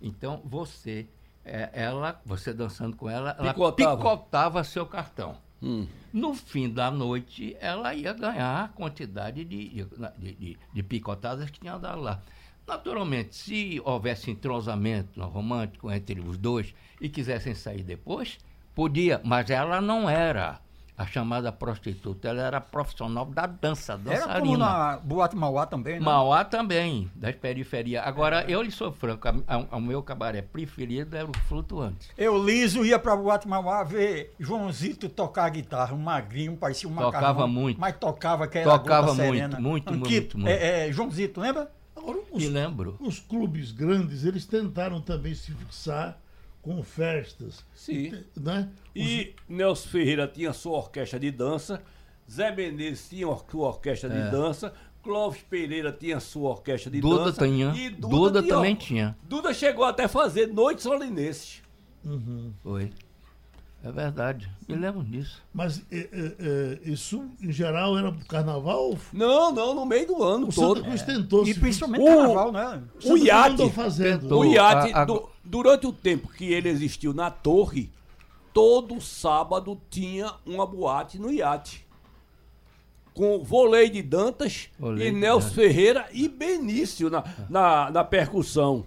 então 0.00 0.42
você, 0.44 1.06
é, 1.44 1.70
ela, 1.72 2.20
você 2.24 2.52
dançando 2.52 2.96
com 2.96 3.08
ela, 3.08 3.34
ela 3.38 3.54
picotava, 3.54 3.96
picotava 3.96 4.64
seu 4.64 4.84
cartão. 4.84 5.36
Hum. 5.62 5.86
No 6.12 6.34
fim 6.34 6.70
da 6.70 6.90
noite, 6.90 7.56
ela 7.60 7.94
ia 7.94 8.12
ganhar 8.12 8.64
a 8.64 8.68
quantidade 8.68 9.44
de, 9.44 9.68
de, 9.68 9.86
de, 10.18 10.58
de 10.72 10.82
picotadas 10.82 11.50
que 11.50 11.60
tinha 11.60 11.78
dado 11.78 12.00
lá. 12.00 12.22
Naturalmente, 12.66 13.34
se 13.34 13.80
houvesse 13.84 14.30
entrosamento 14.30 15.20
romântico 15.22 15.90
entre 15.90 16.20
os 16.20 16.36
dois 16.36 16.74
e 17.00 17.08
quisessem 17.08 17.54
sair 17.54 17.82
depois, 17.82 18.38
podia, 18.74 19.20
mas 19.24 19.48
ela 19.50 19.80
não 19.80 20.08
era 20.08 20.60
a 20.98 21.06
chamada 21.06 21.52
prostituta. 21.52 22.28
Ela 22.28 22.42
era 22.42 22.60
profissional 22.60 23.24
da 23.24 23.46
dança, 23.46 23.96
dançarina. 23.96 24.30
Era 24.30 24.40
como 24.40 24.56
na 24.56 24.96
Boate 24.96 25.36
Mauá 25.36 25.64
também, 25.64 25.94
né? 25.94 26.04
Mauá 26.04 26.44
também, 26.44 27.08
das 27.14 27.36
periferias. 27.36 28.04
Agora, 28.04 28.42
é. 28.42 28.50
eu 28.50 28.60
lhe 28.60 28.72
sou 28.72 28.90
franco, 28.90 29.28
o 29.70 29.80
meu 29.80 30.02
cabaré 30.02 30.42
preferido 30.42 31.16
era 31.16 31.30
o 31.30 31.38
Flutuante. 31.46 32.10
Eu, 32.18 32.44
liso, 32.44 32.84
ia 32.84 32.98
pra 32.98 33.14
Boate 33.14 33.46
Mauá 33.46 33.84
ver 33.84 34.34
Joãozito 34.40 35.08
tocar 35.08 35.48
guitarra, 35.50 35.94
um 35.94 35.98
magrinho, 35.98 36.56
parecia 36.56 36.88
um 36.88 36.92
macarrão. 36.92 37.12
Tocava 37.12 37.46
muito. 37.46 37.80
Mas 37.80 37.96
tocava 37.96 38.44
aquela 38.44 38.76
Tocava 38.76 39.14
muito, 39.14 39.20
serena. 39.20 39.60
muito, 39.60 39.92
muito, 39.92 40.10
muito, 40.10 40.38
muito. 40.38 40.50
É, 40.50 40.88
é, 40.88 40.92
Joãozito, 40.92 41.40
lembra? 41.40 41.70
Agora, 41.94 42.18
os, 42.32 42.42
Me 42.42 42.48
lembro. 42.48 42.96
Os 42.98 43.20
clubes 43.20 43.70
grandes, 43.70 44.24
eles 44.24 44.44
tentaram 44.46 45.00
também 45.00 45.32
se 45.32 45.52
fixar 45.52 46.18
com 46.68 46.82
festas. 46.82 47.64
Sim. 47.74 48.12
Né? 48.38 48.68
E 48.94 49.34
Os... 49.38 49.56
Nelson 49.56 49.88
Ferreira 49.88 50.28
tinha 50.28 50.52
sua 50.52 50.76
orquestra 50.76 51.18
de 51.18 51.30
dança, 51.30 51.82
Zé 52.30 52.54
Menezes 52.54 53.08
tinha 53.08 53.26
sua 53.50 53.68
orquestra 53.68 54.12
é. 54.12 54.24
de 54.24 54.30
dança, 54.30 54.74
Clóvis 55.02 55.40
Pereira 55.48 55.90
tinha 55.90 56.20
sua 56.20 56.50
orquestra 56.50 56.90
de 56.90 57.00
Duda 57.00 57.24
dança. 57.24 57.46
Tinha. 57.46 57.74
E 57.74 57.88
Duda, 57.88 58.08
Duda 58.08 58.42
tinha, 58.42 58.54
também 58.54 58.74
tinha. 58.74 59.16
Duda 59.22 59.54
chegou 59.54 59.86
até 59.86 60.04
a 60.04 60.08
fazer 60.08 60.48
noites 60.48 60.82
solinenses. 60.82 61.62
Uhum. 62.04 62.52
Foi. 62.62 62.90
É 63.82 63.92
verdade, 63.92 64.50
me 64.68 64.74
lembro 64.74 65.04
disso. 65.04 65.40
Mas 65.54 65.80
é, 65.90 66.08
é, 66.10 66.78
isso, 66.82 67.30
em 67.40 67.52
geral, 67.52 67.96
era 67.96 68.12
carnaval? 68.28 68.98
Não, 69.12 69.52
não, 69.52 69.72
no 69.72 69.86
meio 69.86 70.06
do 70.06 70.22
ano 70.22 70.48
o 70.48 70.52
todo. 70.52 70.78
Santa 70.78 70.88
Cruz 70.88 71.02
tentou. 71.02 71.46
E 71.46 71.54
principalmente 71.54 72.02
o, 72.02 72.06
carnaval, 72.06 72.52
né? 72.52 72.82
O, 73.04 73.12
o 73.12 73.16
iate, 73.16 73.70
fazendo. 73.70 74.36
o 74.36 74.44
iate 74.44 74.92
a, 74.92 75.02
a... 75.02 75.04
Do, 75.04 75.28
durante 75.44 75.86
o 75.86 75.92
tempo 75.92 76.28
que 76.28 76.52
ele 76.52 76.68
existiu 76.68 77.14
na 77.14 77.30
torre, 77.30 77.88
todo 78.52 79.00
sábado 79.00 79.80
tinha 79.88 80.34
uma 80.44 80.66
boate 80.66 81.16
no 81.16 81.30
iate. 81.30 81.86
Com 83.14 83.42
Volei 83.44 83.88
de 83.88 84.02
Dantas 84.02 84.68
Volei 84.78 85.08
e 85.08 85.12
Nelson 85.12 85.50
Ferreira 85.50 86.06
e 86.12 86.28
Benício 86.28 87.08
na, 87.08 87.24
na, 87.48 87.90
na 87.90 88.04
percussão. 88.04 88.84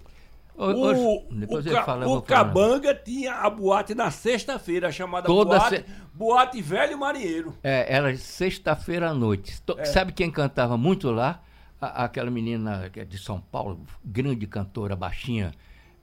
O, 0.64 1.26
depois 1.32 1.66
o, 1.66 1.72
fala, 1.84 2.08
o 2.08 2.22
Cabanga 2.22 2.94
tinha 2.94 3.34
a 3.34 3.50
boate 3.50 3.96
na 3.96 4.12
sexta-feira, 4.12 4.92
chamada 4.92 5.26
Toda 5.26 5.58
boate, 5.58 5.78
se... 5.78 5.86
boate 6.14 6.62
Velho 6.62 7.00
Marinheiro. 7.00 7.58
É, 7.64 7.92
era 7.92 8.16
sexta-feira 8.16 9.10
à 9.10 9.14
noite. 9.14 9.60
É. 9.78 9.86
Sabe 9.86 10.12
quem 10.12 10.30
cantava 10.30 10.78
muito 10.78 11.10
lá? 11.10 11.42
A, 11.82 12.04
aquela 12.04 12.30
menina 12.30 12.92
que 12.94 13.00
é 13.00 13.06
de 13.06 13.18
São 13.18 13.42
Paulo, 13.42 13.84
grande 14.06 14.46
cantora, 14.46 14.96
baixinha. 14.96 15.52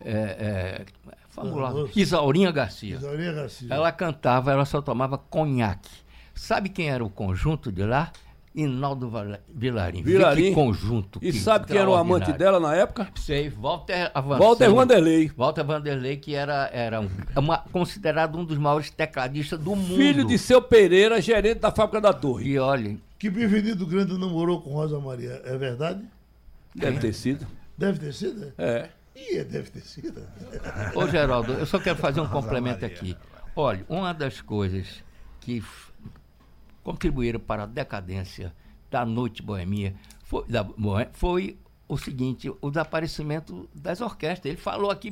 É, 0.01 0.11
é, 0.11 0.87
vamos 1.37 1.57
lá. 1.57 1.73
Isaurinha 1.95 2.51
Garcia. 2.51 2.97
Isaurinha 2.97 3.33
Garcia. 3.33 3.73
Ela 3.73 3.93
cantava, 3.93 4.51
ela 4.51 4.65
só 4.65 4.83
tomava 4.83 5.17
conhaque. 5.17 5.91
Sabe 6.35 6.69
quem 6.69 6.91
era 6.91 7.05
o 7.05 7.11
conjunto 7.11 7.71
de 7.71 7.85
lá? 7.85 8.11
Inaldo 8.59 9.09
Vilarim. 9.55 10.03
Vilarim. 10.03 10.53
conjunto. 10.53 11.21
E 11.23 11.31
que 11.31 11.39
sabe 11.39 11.67
quem 11.67 11.77
era 11.77 11.89
o 11.89 11.95
amante 11.95 12.33
dela 12.33 12.59
na 12.59 12.75
época? 12.75 13.09
Sei, 13.15 13.49
Walter 13.49 14.11
Avançando. 14.13 14.43
Walter 14.43 14.71
Vanderlei. 14.71 15.31
Walter 15.37 15.65
Vanderlei, 15.65 16.17
que 16.17 16.35
era, 16.35 16.69
era 16.73 17.01
um, 17.01 17.09
uma, 17.37 17.59
considerado 17.59 18.37
um 18.37 18.45
dos 18.45 18.59
maiores 18.59 18.91
tecladistas 18.91 19.61
do 19.61 19.77
mundo. 19.77 19.95
Filho 19.95 20.25
de 20.25 20.37
seu 20.37 20.61
Pereira, 20.61 21.23
gerente 21.23 21.61
da 21.61 21.71
fábrica 21.71 22.01
da 22.01 22.13
Torre. 22.13 22.51
E 22.51 22.59
olhem. 22.59 23.01
Que 23.17 23.31
Bivenido 23.31 23.87
Grande 23.87 24.19
namorou 24.19 24.61
com 24.61 24.71
Rosa 24.71 24.99
Maria, 24.99 25.41
é 25.45 25.57
verdade? 25.57 26.05
Deve 26.75 26.99
ter 26.99 27.13
sido. 27.13 27.47
Deve 27.77 28.01
ter 28.01 28.13
sido? 28.13 28.53
É. 28.59 28.89
E 29.15 29.43
deve 29.45 29.71
ter 29.71 29.83
sido. 29.83 30.21
Ô, 30.97 31.07
Geraldo, 31.07 31.53
eu 31.53 31.67
só 31.67 31.79
quero 31.79 31.99
fazer 31.99 32.21
um 32.21 32.29
complemento 32.29 32.85
aqui. 32.85 33.17
Olha, 33.55 33.85
uma 33.89 34.13
das 34.13 34.41
coisas 34.41 35.03
que 35.41 35.63
contribuíram 36.89 37.39
para 37.39 37.65
a 37.65 37.67
decadência 37.67 38.55
da 38.91 39.05
noite 39.05 39.43
boêmia 39.43 39.95
foi, 40.23 40.47
da, 40.49 40.67
foi 41.13 41.59
o 41.87 41.99
seguinte, 41.99 42.51
o 42.63 42.71
desaparecimento 42.71 43.69
das 43.75 44.01
orquestras. 44.01 44.47
Ele 44.47 44.57
falou 44.57 44.91
aqui, 44.91 45.11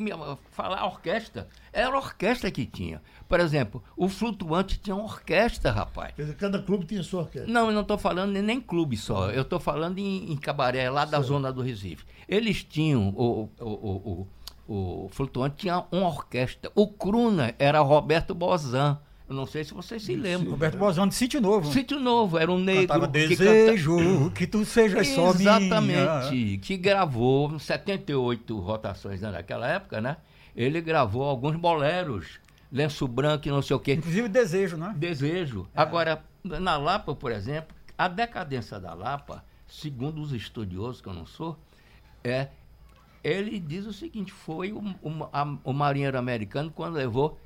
falar 0.53 0.87
orquestra, 0.87 1.47
era 1.71 1.95
a 1.95 1.99
orquestra 1.99 2.51
que 2.51 2.65
tinha. 2.65 3.03
Por 3.29 3.41
exemplo, 3.41 3.85
o 3.95 4.09
Flutuante 4.09 4.79
tinha 4.79 4.97
uma 4.97 5.05
orquestra, 5.05 5.71
rapaz. 5.71 6.15
Cada 6.39 6.63
clube 6.63 6.87
tinha 6.87 7.03
sua 7.03 7.23
orquestra. 7.23 7.53
Não, 7.53 7.69
eu 7.69 7.75
não 7.75 7.83
estou 7.83 7.99
falando 7.99 8.33
nem, 8.33 8.43
nem 8.43 8.61
clube 8.61 8.97
só. 8.97 9.31
Eu 9.31 9.43
estou 9.43 9.61
falando 9.61 9.99
em, 9.99 10.33
em, 10.33 10.37
cabaré, 10.37 10.89
lá 10.89 11.05
da 11.05 11.21
zona 11.21 11.53
do 11.53 11.61
Recife. 11.61 12.07
Eles 12.27 12.65
tinham, 12.65 13.11
o, 13.11 13.51
o, 13.61 13.67
o, 13.67 14.27
o, 14.67 15.05
o 15.05 15.09
Flutuante 15.11 15.57
tinha 15.57 15.85
uma 15.93 16.09
orquestra. 16.09 16.71
O 16.75 16.89
Cruna 16.89 17.55
era 17.59 17.81
Roberto 17.81 18.35
Bozan. 18.35 18.99
Eu 19.29 19.35
não 19.35 19.47
sei 19.47 19.65
se 19.65 19.75
vocês 19.75 20.03
se 20.03 20.15
lembram. 20.15 20.53
Roberto 20.53 20.79
Bozão 20.79 21.07
de 21.07 21.15
Sítio 21.15 21.41
Novo. 21.41 21.73
Sítio 21.73 21.99
Novo, 21.99 22.39
era 22.39 22.51
um 22.51 22.59
negro. 22.59 22.87
Cantava 22.87 23.09
Desejo 23.09 23.97
que, 23.97 24.05
canta... 24.05 24.31
que 24.31 24.47
tu 24.47 24.65
sejas 24.65 25.09
só 25.09 25.35
minha. 25.35 25.59
Exatamente, 25.59 26.59
que 26.59 26.77
gravou 26.77 27.59
78 27.59 28.59
rotações 28.61 29.21
naquela 29.21 29.67
época, 29.67 30.01
né? 30.01 30.19
Ele 30.55 30.81
gravou 30.81 31.25
alguns 31.25 31.57
boleros 31.57 32.39
lenço 32.71 33.07
branco 33.09 33.49
e 33.49 33.51
não 33.51 33.63
sei 33.63 33.77
o 33.77 33.81
quê. 33.81 33.95
Inclusive 33.95 34.29
desejo, 34.29 34.77
né? 34.77 34.95
Desejo. 34.97 35.69
É. 35.75 35.81
Agora, 35.81 36.25
na 36.45 36.77
Lapa, 36.77 37.15
por 37.15 37.33
exemplo, 37.33 37.75
a 37.99 38.09
decadência 38.09 38.79
da 38.79 38.95
Lapa, 38.95 39.45
segundo 39.67 40.21
os 40.21 40.33
estudiosos, 40.33 41.01
que 41.01 41.09
eu 41.09 41.15
não 41.15 41.27
sou, 41.27 41.59
é 42.23 42.49
ele 43.25 43.59
diz 43.59 43.87
o 43.87 43.93
seguinte, 43.93 44.33
foi 44.33 44.73
o, 44.73 44.79
o, 44.79 45.29
a, 45.33 45.59
o 45.65 45.73
marinheiro 45.73 46.17
americano 46.17 46.71
quando 46.71 46.95
levou 46.95 47.41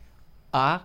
a, 0.52 0.82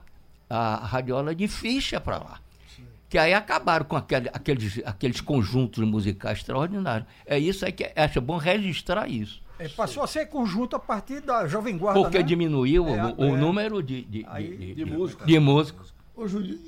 a 0.49 0.77
radiola 0.85 1.33
de 1.33 1.47
ficha 1.47 1.99
para 1.99 2.17
lá. 2.17 2.39
Sim. 2.75 2.83
Que 3.09 3.17
aí 3.17 3.33
acabaram 3.33 3.85
com 3.85 3.95
aquele, 3.95 4.29
aqueles, 4.29 4.81
aqueles 4.85 5.21
conjuntos 5.21 5.83
musicais 5.83 6.39
extraordinários. 6.39 7.07
É 7.25 7.37
isso 7.37 7.65
aí 7.65 7.71
que 7.71 7.91
acha 7.95 8.21
bom 8.21 8.37
registrar 8.37 9.09
isso. 9.09 9.41
É, 9.57 9.69
passou 9.69 10.03
a 10.03 10.07
ser 10.07 10.25
conjunto 10.25 10.75
a 10.75 10.79
partir 10.79 11.21
da 11.21 11.47
Jovem 11.47 11.77
Guarda. 11.77 12.01
Porque 12.01 12.17
né? 12.17 12.23
diminuiu 12.23 12.87
é, 12.89 13.05
o, 13.05 13.21
o 13.21 13.35
é. 13.35 13.37
número 13.37 13.81
de, 13.81 14.03
de, 14.03 14.25
aí, 14.27 14.55
de, 14.57 14.75
de, 14.75 14.85
músicos. 14.85 15.25
de 15.25 15.39
músicos. 15.39 15.93
Ô, 16.15 16.27
Júlio, 16.27 16.59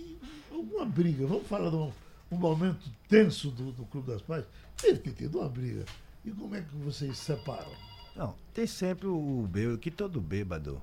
alguma 0.52 0.86
briga? 0.86 1.28
Vamos 1.28 1.48
falar 1.48 1.70
de 1.70 1.76
um, 1.76 1.92
um 2.32 2.38
momento 2.38 2.90
tenso 3.10 3.50
do, 3.52 3.72
do 3.72 3.84
Clube 3.86 4.08
das 4.08 4.22
Pais? 4.22 4.46
Teve 4.78 5.00
que 5.00 5.12
ter 5.12 5.28
uma 5.28 5.50
briga. 5.50 5.84
E 6.24 6.32
como 6.32 6.56
é 6.56 6.62
que 6.62 6.76
vocês 6.78 7.18
separam? 7.18 7.72
Não, 8.16 8.34
tem 8.54 8.66
sempre 8.66 9.08
o 9.08 9.48
bêbado, 9.50 9.78
que 9.78 9.92
todo 9.92 10.20
bêbado, 10.20 10.82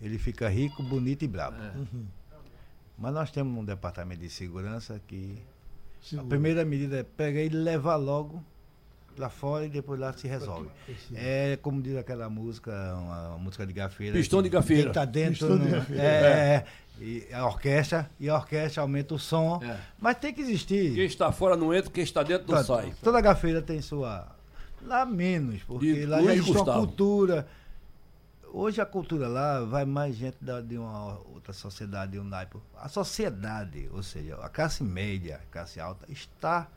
ele 0.00 0.18
fica 0.18 0.48
rico, 0.48 0.82
bonito 0.82 1.24
e 1.24 1.28
bravo. 1.28 1.56
É. 1.56 1.76
Uhum. 1.76 2.06
Mas 2.98 3.14
nós 3.14 3.30
temos 3.30 3.56
um 3.56 3.64
departamento 3.64 4.20
de 4.20 4.28
segurança 4.28 5.00
que 5.06 5.38
Segura. 6.02 6.26
a 6.26 6.28
primeira 6.28 6.64
medida 6.64 6.98
é 6.98 7.02
pegar 7.02 7.40
e 7.40 7.48
levar 7.48 7.96
logo 7.96 8.42
lá 9.16 9.28
fora 9.28 9.66
e 9.66 9.68
depois 9.68 9.98
lá 9.98 10.12
se 10.12 10.26
resolve. 10.26 10.68
É 11.14 11.58
como 11.62 11.80
diz 11.80 11.96
aquela 11.96 12.28
música, 12.28 12.72
uma, 12.94 13.28
uma 13.30 13.38
música 13.38 13.66
de 13.66 13.72
gafeira. 13.72 14.16
Pistão 14.16 14.42
de 14.42 14.48
gafeira. 14.48 14.84
Quem 14.84 14.92
tá 14.92 15.04
dentro. 15.04 15.48
No, 15.48 15.58
de 15.64 15.70
gafeira. 15.70 16.02
É, 16.02 16.54
é. 16.54 16.64
E 17.00 17.28
a 17.32 17.46
orquestra, 17.46 18.10
e 18.18 18.28
a 18.28 18.34
orquestra 18.34 18.82
aumenta 18.82 19.14
o 19.14 19.18
som. 19.18 19.60
É. 19.62 19.76
Mas 20.00 20.18
tem 20.18 20.34
que 20.34 20.40
existir. 20.40 20.94
Quem 20.94 21.04
está 21.04 21.30
fora 21.30 21.56
não 21.56 21.72
entra, 21.72 21.90
quem 21.90 22.02
está 22.02 22.24
dentro 22.24 22.52
não 22.52 22.64
sai. 22.64 22.92
Toda 23.02 23.20
gafeira 23.20 23.62
tem 23.62 23.80
sua. 23.80 24.26
Lá 24.82 25.04
menos, 25.04 25.62
porque 25.62 26.04
lá 26.06 26.22
já 26.22 26.34
existe 26.34 26.52
uma 26.52 26.74
cultura. 26.74 27.46
Hoje 28.52 28.80
a 28.80 28.86
cultura 28.86 29.28
lá 29.28 29.60
vai 29.60 29.84
mais 29.84 30.16
gente 30.16 30.36
da, 30.40 30.60
de 30.60 30.78
uma 30.78 31.18
outra 31.34 31.52
sociedade, 31.52 32.18
um 32.18 32.24
naipe. 32.24 32.58
A 32.76 32.88
sociedade, 32.88 33.88
ou 33.92 34.02
seja, 34.02 34.36
a 34.36 34.48
classe 34.48 34.82
média, 34.82 35.40
a 35.42 35.52
classe 35.52 35.78
alta, 35.80 36.10
está 36.10 36.68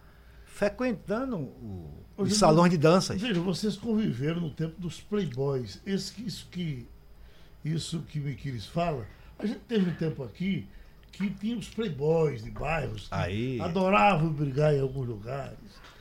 frequentando 0.46 1.38
o, 1.38 2.06
os 2.18 2.36
salões 2.36 2.72
de 2.72 2.78
danças. 2.78 3.20
Veja, 3.22 3.40
vocês 3.40 3.78
conviveram 3.78 4.42
no 4.42 4.52
tempo 4.52 4.80
dos 4.80 5.00
playboys. 5.00 5.82
Esse, 5.86 6.24
isso 6.26 6.48
que 6.52 6.88
isso 7.64 8.02
que 8.02 8.20
me 8.20 8.36
quis 8.36 8.66
fala, 8.66 9.06
a 9.38 9.46
gente 9.46 9.60
teve 9.62 9.92
um 9.92 9.96
tempo 9.96 10.24
aqui 10.24 10.68
que 11.12 11.30
tinha 11.30 11.58
os 11.58 11.70
playboys 11.70 12.44
de 12.44 12.52
bairros 12.52 13.08
que 13.08 13.14
Aí... 13.14 13.62
adoravam 13.62 14.32
brigar 14.32 14.74
em 14.74 14.80
alguns 14.80 15.08
lugares. 15.08 15.58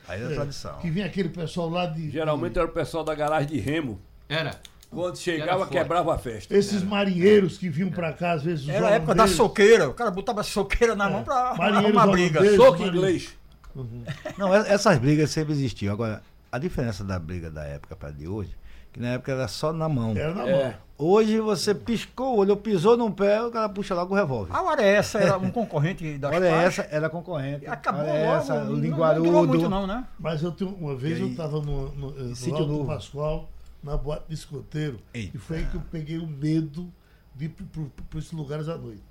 Aí 0.07 0.21
é, 0.21 0.25
é 0.25 0.35
tradição. 0.35 0.79
Que 0.79 0.89
vinha 0.89 1.05
aquele 1.05 1.29
pessoal 1.29 1.69
lá 1.69 1.85
de. 1.85 2.09
Geralmente 2.09 2.53
de... 2.53 2.59
era 2.59 2.67
o 2.67 2.71
pessoal 2.71 3.03
da 3.03 3.13
garagem 3.13 3.49
de 3.49 3.59
remo. 3.59 3.99
Era. 4.27 4.59
Quando 4.91 5.17
chegava, 5.17 5.65
quebrava 5.65 6.13
a 6.13 6.17
festa. 6.17 6.55
Esses 6.55 6.81
era. 6.81 6.85
marinheiros 6.85 7.57
que 7.57 7.69
vinham 7.69 7.89
pra 7.89 8.11
cá, 8.11 8.33
às 8.33 8.43
vezes. 8.43 8.67
Era 8.67 8.89
a 8.89 8.91
época 8.91 9.15
da 9.15 9.25
soqueira. 9.25 9.89
O 9.89 9.93
cara 9.93 10.11
botava 10.11 10.43
soqueira 10.43 10.95
na 10.95 11.09
é. 11.09 11.13
mão 11.13 11.23
pra 11.23 11.55
arrumar 11.57 12.07
briga. 12.07 12.55
Soco 12.55 12.83
inglês. 12.83 13.33
Uhum. 13.73 14.03
Não, 14.37 14.53
essas 14.53 14.97
brigas 14.97 15.31
sempre 15.31 15.53
existiam. 15.53 15.93
Agora, 15.93 16.21
a 16.51 16.57
diferença 16.57 17.05
da 17.05 17.17
briga 17.17 17.49
da 17.49 17.63
época 17.63 17.95
para 17.95 18.11
de 18.11 18.27
hoje, 18.27 18.53
que 18.91 18.99
na 18.99 19.09
época 19.09 19.31
era 19.31 19.47
só 19.47 19.71
na 19.71 19.87
mão. 19.87 20.11
Era 20.15 20.33
na 20.33 20.45
é. 20.47 20.63
mão. 20.63 20.73
Hoje 20.97 21.39
você 21.39 21.73
piscou 21.73 22.35
o 22.35 22.39
olho, 22.39 22.55
pisou 22.57 22.95
num 22.95 23.11
pé, 23.11 23.41
o 23.41 23.49
cara 23.49 23.67
puxa 23.67 23.95
logo 23.95 24.13
o 24.13 24.17
revólver. 24.17 24.53
A 24.53 24.61
hora 24.61 24.83
essa 24.83 25.17
era 25.17 25.37
um 25.37 25.49
concorrente 25.49 26.15
da 26.19 26.27
Hora 26.27 26.47
essa 26.47 26.83
era 26.91 27.09
concorrente. 27.09 27.65
Acabou 27.65 28.03
hora 28.03 28.17
essa, 28.17 28.63
o 28.65 28.75
linguarudo. 28.75 29.31
Não, 29.31 29.47
muito 29.47 29.69
não, 29.69 29.87
né? 29.87 30.05
Mas 30.19 30.43
eu 30.43 30.51
tenho, 30.51 30.75
uma 30.75 30.95
vez 30.95 31.15
aí, 31.15 31.21
eu 31.21 31.29
estava 31.29 31.59
no, 31.59 31.89
no, 31.95 32.11
no 32.11 32.55
Alto 32.55 32.67
Novo. 32.67 32.85
Pascoal, 32.85 33.49
na 33.83 33.97
boate 33.97 34.27
de 34.27 34.35
escoteiro, 34.35 34.99
Eita. 35.13 35.35
e 35.35 35.39
foi 35.39 35.57
aí 35.57 35.65
que 35.65 35.75
eu 35.75 35.81
peguei 35.91 36.17
o 36.17 36.27
medo 36.27 36.91
de 37.35 37.45
ir 37.45 37.49
para 37.49 38.19
esses 38.19 38.31
lugares 38.31 38.67
à 38.67 38.77
noite. 38.77 39.01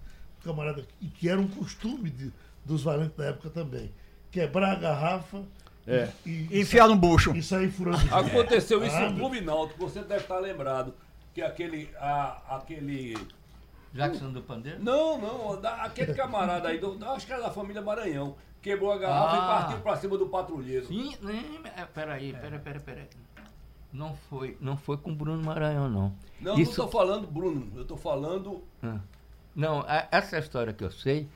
Camarada, 0.42 0.86
e 1.00 1.06
que 1.06 1.28
era 1.28 1.40
um 1.40 1.48
costume 1.48 2.08
de, 2.08 2.32
dos 2.64 2.82
valentes 2.82 3.16
da 3.16 3.26
época 3.26 3.50
também 3.50 3.92
quebrar 4.30 4.72
a 4.72 4.74
garrafa 4.76 5.42
é. 5.86 6.08
e, 6.24 6.46
e 6.50 6.60
enfiar 6.60 6.88
no 6.88 6.96
bucho. 6.96 7.34
E 7.36 7.42
sair 7.42 7.70
furando. 7.70 8.02
Aconteceu 8.14 8.84
isso 8.84 8.98
no 8.98 9.16
Clube 9.16 9.40
Náutico, 9.40 9.78
você 9.80 10.02
deve 10.02 10.22
estar 10.22 10.38
lembrado. 10.38 10.94
Que 11.34 11.42
aquele. 11.42 11.90
A, 11.98 12.56
aquele 12.56 13.16
Jackson 13.92 14.32
do 14.32 14.42
Pandeiro? 14.42 14.82
Não, 14.82 15.18
não, 15.18 15.60
da, 15.60 15.82
aquele 15.82 16.14
camarada 16.14 16.68
aí, 16.68 16.78
do, 16.78 16.96
acho 17.10 17.26
que 17.26 17.32
era 17.32 17.42
da 17.42 17.50
família 17.50 17.82
Maranhão, 17.82 18.36
quebrou 18.62 18.92
a 18.92 18.98
garrafa 18.98 19.34
ah. 19.34 19.36
e 19.36 19.62
partiu 19.62 19.80
pra 19.80 19.96
cima 19.96 20.16
do 20.16 20.28
patrulheiro. 20.28 20.86
Sim, 20.86 21.16
nem, 21.20 21.60
é, 21.76 21.84
peraí, 21.86 22.32
peraí, 22.32 22.60
peraí, 22.60 22.80
peraí. 22.80 23.08
Não 23.92 24.14
foi, 24.14 24.56
não 24.60 24.76
foi 24.76 24.96
com 24.96 25.14
Bruno 25.14 25.42
Maranhão, 25.42 25.88
não. 25.88 26.12
Não, 26.40 26.58
Isso... 26.58 26.78
não 26.78 26.86
tô 26.86 26.92
falando 26.92 27.26
Bruno, 27.26 27.68
eu 27.74 27.84
tô 27.84 27.96
falando. 27.96 28.62
Ah. 28.82 28.98
Não, 29.54 29.84
essa 30.10 30.38
história 30.38 30.72
que 30.72 30.84
eu 30.84 30.90
sei 30.90 31.28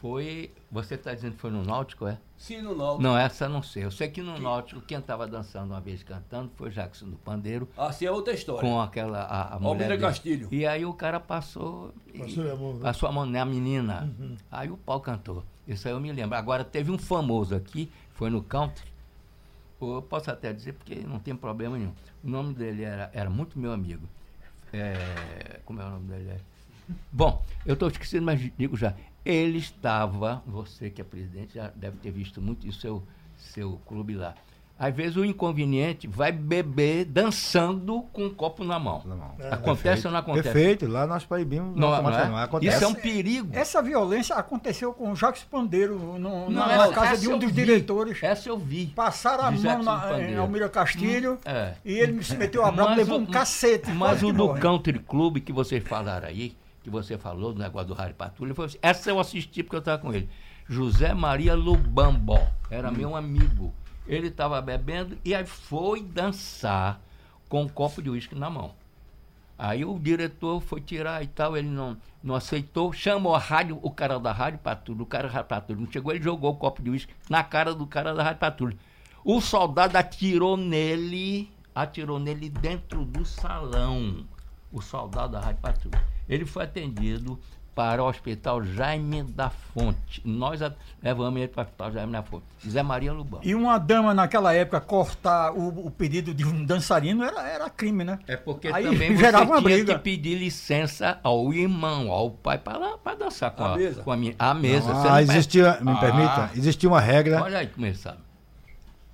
foi. 0.00 0.50
Você 0.72 0.94
está 0.94 1.14
dizendo 1.14 1.34
que 1.34 1.40
foi 1.40 1.50
no 1.50 1.62
Náutico, 1.62 2.06
é? 2.06 2.18
Sim, 2.36 2.62
no 2.62 2.74
Náutico. 2.74 3.02
Não, 3.02 3.16
essa 3.16 3.48
não 3.48 3.62
sei. 3.62 3.84
Eu 3.84 3.90
sei 3.90 4.08
que 4.08 4.22
no 4.22 4.34
que... 4.34 4.40
Náutico, 4.40 4.80
quem 4.80 4.98
estava 4.98 5.26
dançando 5.26 5.72
uma 5.72 5.80
vez 5.80 6.02
cantando 6.02 6.50
foi 6.56 6.70
Jackson 6.70 7.06
do 7.10 7.16
Pandeiro. 7.16 7.68
Ah, 7.76 7.92
sim, 7.92 8.06
é 8.06 8.10
outra 8.10 8.32
história. 8.32 8.60
Com 8.60 8.80
aquela. 8.80 9.20
A, 9.20 9.56
a 9.56 9.58
mulher 9.58 9.98
Castilho. 10.00 10.48
E 10.50 10.66
aí 10.66 10.84
o 10.84 10.94
cara 10.94 11.20
passou. 11.20 11.92
Passou 12.18 12.50
a 12.50 12.56
mão, 12.56 12.74
né? 12.74 12.80
Passou 12.82 13.08
a 13.08 13.12
mão 13.12 13.26
na 13.26 13.44
menina. 13.44 14.12
Uhum. 14.18 14.36
Aí 14.50 14.70
o 14.70 14.76
pau 14.76 15.00
cantou. 15.00 15.44
Isso 15.66 15.86
aí 15.86 15.94
eu 15.94 16.00
me 16.00 16.10
lembro. 16.10 16.36
Agora 16.36 16.64
teve 16.64 16.90
um 16.90 16.98
famoso 16.98 17.54
aqui, 17.54 17.90
foi 18.14 18.30
no 18.30 18.42
country. 18.42 18.89
Eu 19.80 20.02
posso 20.02 20.30
até 20.30 20.52
dizer 20.52 20.74
porque 20.74 20.96
não 20.96 21.18
tem 21.18 21.34
problema 21.34 21.78
nenhum. 21.78 21.92
O 22.22 22.28
nome 22.28 22.54
dele 22.54 22.82
era, 22.82 23.10
era 23.14 23.30
muito 23.30 23.58
meu 23.58 23.72
amigo. 23.72 24.06
É, 24.72 25.60
como 25.64 25.80
é 25.80 25.84
o 25.84 25.90
nome 25.90 26.08
dele? 26.08 26.40
Bom, 27.10 27.44
eu 27.64 27.74
estou 27.74 27.88
esquecendo, 27.88 28.24
mas 28.26 28.40
digo 28.56 28.76
já. 28.76 28.94
Ele 29.24 29.58
estava, 29.58 30.42
você 30.46 30.90
que 30.90 31.00
é 31.00 31.04
presidente 31.04 31.54
já 31.54 31.68
deve 31.68 31.98
ter 31.98 32.10
visto 32.10 32.40
muito 32.40 32.66
isso, 32.66 32.80
seu, 32.80 33.02
seu 33.36 33.80
clube 33.86 34.14
lá. 34.14 34.34
Às 34.80 34.94
vezes 34.94 35.14
o 35.14 35.22
inconveniente 35.26 36.08
vai 36.08 36.32
beber 36.32 37.04
dançando 37.04 38.00
com 38.14 38.24
um 38.24 38.30
copo 38.34 38.64
na 38.64 38.78
mão. 38.78 39.02
Na 39.04 39.14
mão. 39.14 39.34
É, 39.38 39.52
acontece 39.52 39.82
perfeito. 39.82 40.06
ou 40.06 40.12
não 40.12 40.18
acontece? 40.20 40.42
Perfeito, 40.44 40.88
lá 40.88 41.06
nós 41.06 41.22
proibimos. 41.22 41.76
Não, 41.76 41.90
não, 41.90 42.18
é? 42.18 42.28
não 42.28 42.36
acontece. 42.38 42.76
Isso 42.76 42.84
é 42.84 42.88
um 42.88 42.94
perigo. 42.94 43.50
Essa 43.52 43.82
violência 43.82 44.34
aconteceu 44.36 44.94
com 44.94 45.12
o 45.12 45.14
Jacques 45.14 45.42
Pandeiro 45.42 45.98
no, 45.98 46.18
não, 46.18 46.48
na, 46.48 46.72
essa, 46.72 46.92
casa 46.94 47.20
de 47.20 47.28
um 47.28 47.38
dos 47.38 47.50
vi. 47.50 47.56
diretores. 47.56 48.22
Essa 48.22 48.48
eu 48.48 48.56
vi. 48.56 48.86
Passaram 48.86 49.44
a 49.44 49.50
mão 49.50 49.82
na, 49.82 50.18
em 50.18 50.36
Almira 50.36 50.70
Castilho 50.70 51.34
hum, 51.34 51.38
é. 51.44 51.74
e 51.84 51.98
ele 51.98 52.22
se 52.22 52.34
meteu 52.34 52.64
a 52.64 52.72
brava 52.72 52.94
e 52.94 52.96
levou 52.96 53.18
um 53.18 53.26
cacete. 53.26 53.90
Mas 53.90 54.22
o 54.22 54.32
do 54.32 54.54
Country 54.54 54.98
Club 54.98 55.40
que 55.40 55.52
vocês 55.52 55.84
falaram 55.86 56.26
aí, 56.26 56.56
que 56.82 56.88
você 56.88 57.18
falou, 57.18 57.52
do 57.52 57.58
negócio 57.58 57.88
do 57.88 57.94
Harry 57.94 58.14
Patrulha, 58.14 58.54
foi 58.54 58.64
assim, 58.64 58.78
essa 58.80 59.10
eu 59.10 59.20
assisti 59.20 59.62
porque 59.62 59.76
eu 59.76 59.80
estava 59.80 59.98
com 59.98 60.10
ele. 60.14 60.26
José 60.66 61.12
Maria 61.12 61.54
Lubambó, 61.54 62.40
era 62.70 62.88
hum. 62.88 62.94
meu 62.94 63.14
amigo. 63.14 63.74
Ele 64.10 64.26
estava 64.26 64.60
bebendo 64.60 65.16
e 65.24 65.32
aí 65.32 65.46
foi 65.46 66.02
dançar 66.02 67.00
com 67.48 67.62
um 67.62 67.68
copo 67.68 68.02
de 68.02 68.10
uísque 68.10 68.34
na 68.34 68.50
mão. 68.50 68.74
Aí 69.56 69.84
o 69.84 69.96
diretor 70.00 70.60
foi 70.60 70.80
tirar 70.80 71.22
e 71.22 71.28
tal, 71.28 71.56
ele 71.56 71.68
não, 71.68 71.96
não 72.20 72.34
aceitou, 72.34 72.92
chamou 72.92 73.36
a 73.36 73.38
rádio, 73.38 73.78
o 73.82 73.90
cara 73.90 74.18
da 74.18 74.32
Rádio 74.32 74.58
Patrulha, 74.58 75.02
o 75.02 75.06
cara 75.06 75.44
Patrulha, 75.44 75.80
não 75.80 75.92
chegou, 75.92 76.12
ele 76.12 76.24
jogou 76.24 76.50
o 76.50 76.56
copo 76.56 76.82
de 76.82 76.90
uísque 76.90 77.14
na 77.28 77.44
cara 77.44 77.72
do 77.72 77.86
cara 77.86 78.12
da 78.12 78.24
Rádio 78.24 78.40
Patrulha. 78.40 78.76
O 79.24 79.40
soldado 79.40 79.96
atirou 79.96 80.56
nele, 80.56 81.48
atirou 81.72 82.18
nele 82.18 82.48
dentro 82.48 83.04
do 83.04 83.24
salão, 83.24 84.26
o 84.72 84.82
soldado 84.82 85.34
da 85.34 85.40
Rádio 85.40 85.60
Patrulha. 85.60 86.04
Ele 86.28 86.44
foi 86.44 86.64
atendido 86.64 87.38
para 87.74 88.02
o 88.02 88.08
Hospital 88.08 88.62
Jaime 88.64 89.22
da 89.22 89.50
Fonte. 89.50 90.20
Nós 90.24 90.60
levamos 91.02 91.40
ele 91.40 91.48
para 91.48 91.62
o 91.62 91.64
Hospital 91.64 91.92
Jaime 91.92 92.12
da 92.12 92.22
Fonte. 92.22 92.44
Zé 92.68 92.82
Maria 92.82 93.12
Lubão. 93.12 93.40
E 93.42 93.54
uma 93.54 93.78
dama 93.78 94.12
naquela 94.12 94.52
época 94.52 94.80
cortar 94.80 95.52
o, 95.52 95.86
o 95.86 95.90
pedido 95.90 96.34
de 96.34 96.44
um 96.44 96.64
dançarino 96.64 97.24
era, 97.24 97.48
era 97.48 97.70
crime, 97.70 98.04
né? 98.04 98.18
É 98.26 98.36
porque 98.36 98.68
Aí 98.68 98.84
também 98.84 99.16
você 99.16 99.32
tinha 99.32 99.60
briga. 99.60 99.94
que 99.94 100.00
pedir 100.00 100.36
licença 100.36 101.18
ao 101.22 101.52
irmão, 101.52 102.10
ao 102.10 102.30
pai, 102.30 102.58
para, 102.58 102.98
para 102.98 103.16
dançar 103.16 103.50
com 103.52 103.64
a, 103.64 103.72
a 103.72 103.76
mesa. 103.76 104.02
Com 104.02 104.12
a, 104.12 104.16
minha, 104.16 104.34
a 104.38 104.54
mesa. 104.54 104.92
Não, 104.92 105.12
ah, 105.12 105.22
existia, 105.22 105.78
me 105.80 105.92
ah. 105.92 105.96
permita, 105.96 106.50
existia 106.54 106.88
uma 106.88 107.00
regra. 107.00 107.42
Olha 107.42 107.58
aí 107.58 107.66
começar. 107.66 108.16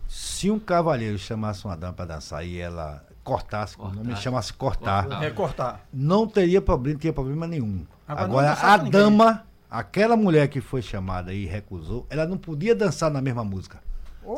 Se 0.08 0.50
um 0.50 0.58
cavalheiro 0.58 1.18
chamasse 1.18 1.64
uma 1.64 1.76
dama 1.76 1.92
para 1.92 2.06
dançar 2.06 2.44
e 2.44 2.58
ela 2.58 3.04
cortasse, 3.22 3.76
cortar. 3.76 3.92
o 3.92 3.96
nome 3.96 4.16
chama-se 4.16 4.52
cortar. 4.52 5.22
É 5.22 5.30
cortar. 5.30 5.86
Não 5.92 6.26
teria 6.26 6.62
problema, 6.62 6.94
não 6.94 7.00
tinha 7.00 7.12
problema 7.12 7.46
nenhum. 7.46 7.84
Agora, 8.06 8.52
Agora 8.52 8.72
a 8.72 8.76
dama, 8.76 9.46
aquela 9.70 10.16
mulher 10.16 10.48
que 10.48 10.60
foi 10.60 10.80
chamada 10.80 11.32
e 11.32 11.44
recusou, 11.44 12.06
ela 12.08 12.26
não 12.26 12.36
podia 12.38 12.74
dançar 12.74 13.10
na 13.10 13.20
mesma 13.20 13.44
música. 13.44 13.80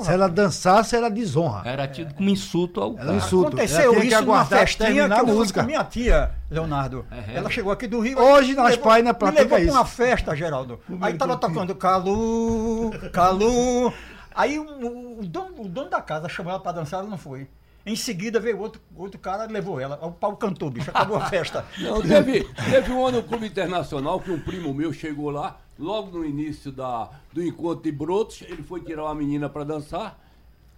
Se 0.02 0.12
ela 0.12 0.28
dançasse, 0.28 0.94
era 0.94 1.08
desonra. 1.08 1.62
Era 1.68 1.88
tido 1.88 2.12
como 2.12 2.28
insulto 2.28 2.80
ao 2.80 2.94
cara. 2.94 3.14
Insulto. 3.14 3.48
Aconteceu 3.48 3.92
isso 4.02 4.18
que 4.18 4.24
numa 4.24 4.44
festinha 4.44 5.08
que 5.08 5.20
eu 5.20 5.26
música. 5.26 5.62
minha 5.62 5.82
tia, 5.82 6.30
Leonardo. 6.50 7.06
É, 7.10 7.36
ela 7.36 7.48
chegou 7.48 7.72
aqui 7.72 7.86
do 7.86 7.98
Rio. 7.98 8.18
Hoje 8.18 8.54
nós 8.54 8.76
pais 8.76 9.02
na 9.02 9.14
praia. 9.14 9.32
Me 9.32 9.40
levou 9.40 9.58
pra 9.58 9.70
uma 9.72 9.86
festa, 9.86 10.36
Geraldo. 10.36 10.78
Aí 11.00 11.14
tava 11.14 11.38
tocando 11.38 11.74
Calu, 11.74 12.90
Calu. 13.12 13.92
Aí 14.34 14.58
o, 14.58 15.20
o, 15.20 15.26
dono, 15.26 15.62
o 15.62 15.68
dono 15.68 15.88
da 15.88 16.00
casa 16.02 16.28
chamou 16.28 16.52
ela 16.52 16.60
pra 16.60 16.70
dançar, 16.70 17.00
ela 17.00 17.08
não 17.08 17.18
foi. 17.18 17.48
Em 17.88 17.96
seguida 17.96 18.38
veio 18.38 18.60
outro, 18.60 18.82
outro 18.94 19.18
cara 19.18 19.46
e 19.46 19.48
levou 19.48 19.80
ela. 19.80 19.98
O 20.04 20.12
pau 20.12 20.36
cantou, 20.36 20.70
bicho, 20.70 20.90
acabou 20.90 21.16
a 21.16 21.24
festa. 21.30 21.64
Não, 21.80 22.02
teve, 22.02 22.44
teve 22.70 22.92
um 22.92 23.06
ano 23.06 23.22
no 23.22 23.22
Clube 23.22 23.46
Internacional 23.46 24.20
que 24.20 24.30
um 24.30 24.38
primo 24.38 24.74
meu 24.74 24.92
chegou 24.92 25.30
lá, 25.30 25.58
logo 25.78 26.18
no 26.18 26.22
início 26.22 26.70
da, 26.70 27.10
do 27.32 27.42
encontro 27.42 27.82
de 27.82 27.90
brotos, 27.90 28.42
ele 28.42 28.62
foi 28.62 28.82
tirar 28.82 29.04
uma 29.04 29.14
menina 29.14 29.48
para 29.48 29.64
dançar, 29.64 30.22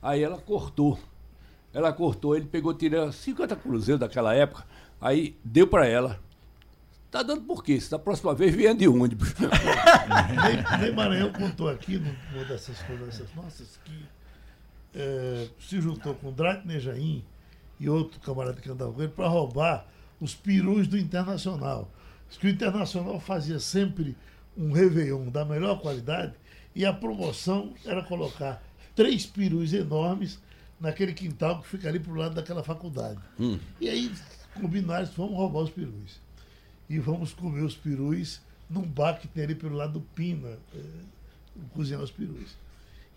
aí 0.00 0.22
ela 0.22 0.38
cortou. 0.38 1.00
Ela 1.74 1.92
cortou, 1.92 2.36
ele 2.36 2.46
pegou, 2.46 2.72
tirou 2.72 3.11
50 3.11 3.56
cruzeiros 3.56 3.98
daquela 3.98 4.32
época, 4.32 4.64
aí 5.00 5.36
deu 5.44 5.66
para 5.66 5.88
ela. 5.88 6.20
Tá 7.11 7.24
dando 7.24 7.40
por 7.40 7.64
quê? 7.64 7.80
Se 7.80 7.90
da 7.90 7.98
próxima 7.98 8.32
vez 8.36 8.54
vier 8.54 8.72
de 8.72 8.86
ônibus. 8.86 9.34
Nem 10.80 10.94
Maranhão 10.94 11.32
contou 11.32 11.68
aqui, 11.68 11.98
numa 11.98 12.44
dessas 12.44 12.80
conversas 12.82 13.34
nossas, 13.34 13.80
que 13.84 14.19
é, 14.95 15.49
se 15.61 15.80
juntou 15.80 16.14
com 16.14 16.28
o 16.28 16.32
Drake 16.32 16.66
Nejaim 16.66 17.24
e 17.78 17.88
outro 17.88 18.20
camarada 18.20 18.61
que 18.61 18.70
andava 18.70 18.93
com 18.93 19.01
ele 19.01 19.12
para 19.12 19.28
roubar 19.28 19.86
os 20.20 20.34
perus 20.34 20.86
do 20.86 20.99
Internacional. 20.99 21.91
Que 22.38 22.47
o 22.47 22.51
Internacional 22.51 23.18
fazia 23.18 23.59
sempre 23.59 24.16
um 24.57 24.72
Réveillon 24.72 25.30
da 25.30 25.45
melhor 25.45 25.80
qualidade 25.80 26.34
e 26.74 26.84
a 26.84 26.93
promoção 26.93 27.74
era 27.84 28.03
colocar 28.03 28.62
três 28.95 29.26
perus 29.26 29.72
enormes 29.72 30.38
naquele 30.78 31.12
quintal 31.12 31.61
que 31.61 31.68
fica 31.68 31.88
ali 31.88 31.99
pro 31.99 32.14
lado 32.14 32.34
daquela 32.34 32.62
faculdade. 32.62 33.18
Hum. 33.38 33.59
E 33.80 33.88
aí 33.88 34.12
combinaram, 34.55 35.07
vamos 35.16 35.36
roubar 35.36 35.61
os 35.61 35.70
perus. 35.70 36.20
E 36.88 36.99
vamos 36.99 37.32
comer 37.32 37.62
os 37.62 37.76
perus 37.76 38.41
num 38.68 38.82
bar 38.82 39.18
que 39.18 39.28
tem 39.28 39.45
ali 39.45 39.55
pelo 39.55 39.76
lado 39.76 39.95
do 39.95 40.01
Pina, 40.01 40.57
é, 40.74 40.80
cozinhar 41.74 42.01
os 42.01 42.11
perus. 42.11 42.57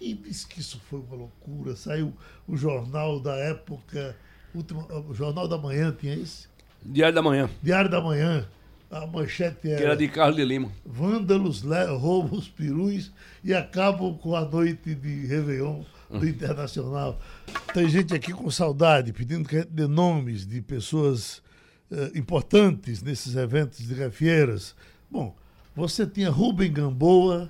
E 0.04 0.14
disse 0.14 0.46
que 0.46 0.60
isso 0.60 0.82
foi 0.90 1.00
uma 1.00 1.16
loucura. 1.16 1.78
Saiu 1.78 2.14
o 2.46 2.58
jornal 2.58 3.22
da 3.22 3.38
época, 3.38 4.14
último, 4.54 4.86
o 5.10 5.14
Jornal 5.14 5.48
da 5.48 5.58
Manhã 5.58 5.96
tinha 5.98 6.14
esse? 6.14 6.50
Diário 6.84 7.16
da 7.16 7.22
Manhã. 7.22 7.50
Diário 7.62 7.90
da 7.90 8.02
Manhã. 8.02 8.46
A 8.92 9.08
manchete 9.08 9.70
era. 9.70 9.78
Que 9.78 9.84
era 9.86 9.96
de 9.96 10.10
Carlos 10.10 10.36
de 10.36 10.44
Lima. 10.44 10.70
Vândalos 10.86 11.64
roubam 11.98 12.38
os 12.38 12.50
perus 12.50 13.14
e 13.46 13.54
acabam 13.54 14.18
com 14.18 14.36
a 14.36 14.44
noite 14.44 14.94
de 14.94 15.26
Réveillon 15.26 15.86
do 16.10 16.28
Internacional. 16.28 17.18
Tem 17.74 17.88
gente 17.88 18.14
aqui 18.14 18.34
com 18.34 18.52
saudade, 18.52 19.14
pedindo 19.14 19.48
que 19.48 19.56
a 19.56 19.60
gente 19.62 19.72
dê 19.72 19.88
nomes 19.88 20.46
de 20.46 20.62
pessoas 20.62 21.42
eh, 21.90 22.12
importantes 22.14 23.02
nesses 23.02 23.38
eventos 23.38 23.88
de 23.88 23.94
refieiras. 23.94 24.76
Bom, 25.10 25.34
você 25.74 26.06
tinha 26.06 26.30
Rubem 26.30 26.74
Gamboa, 26.74 27.50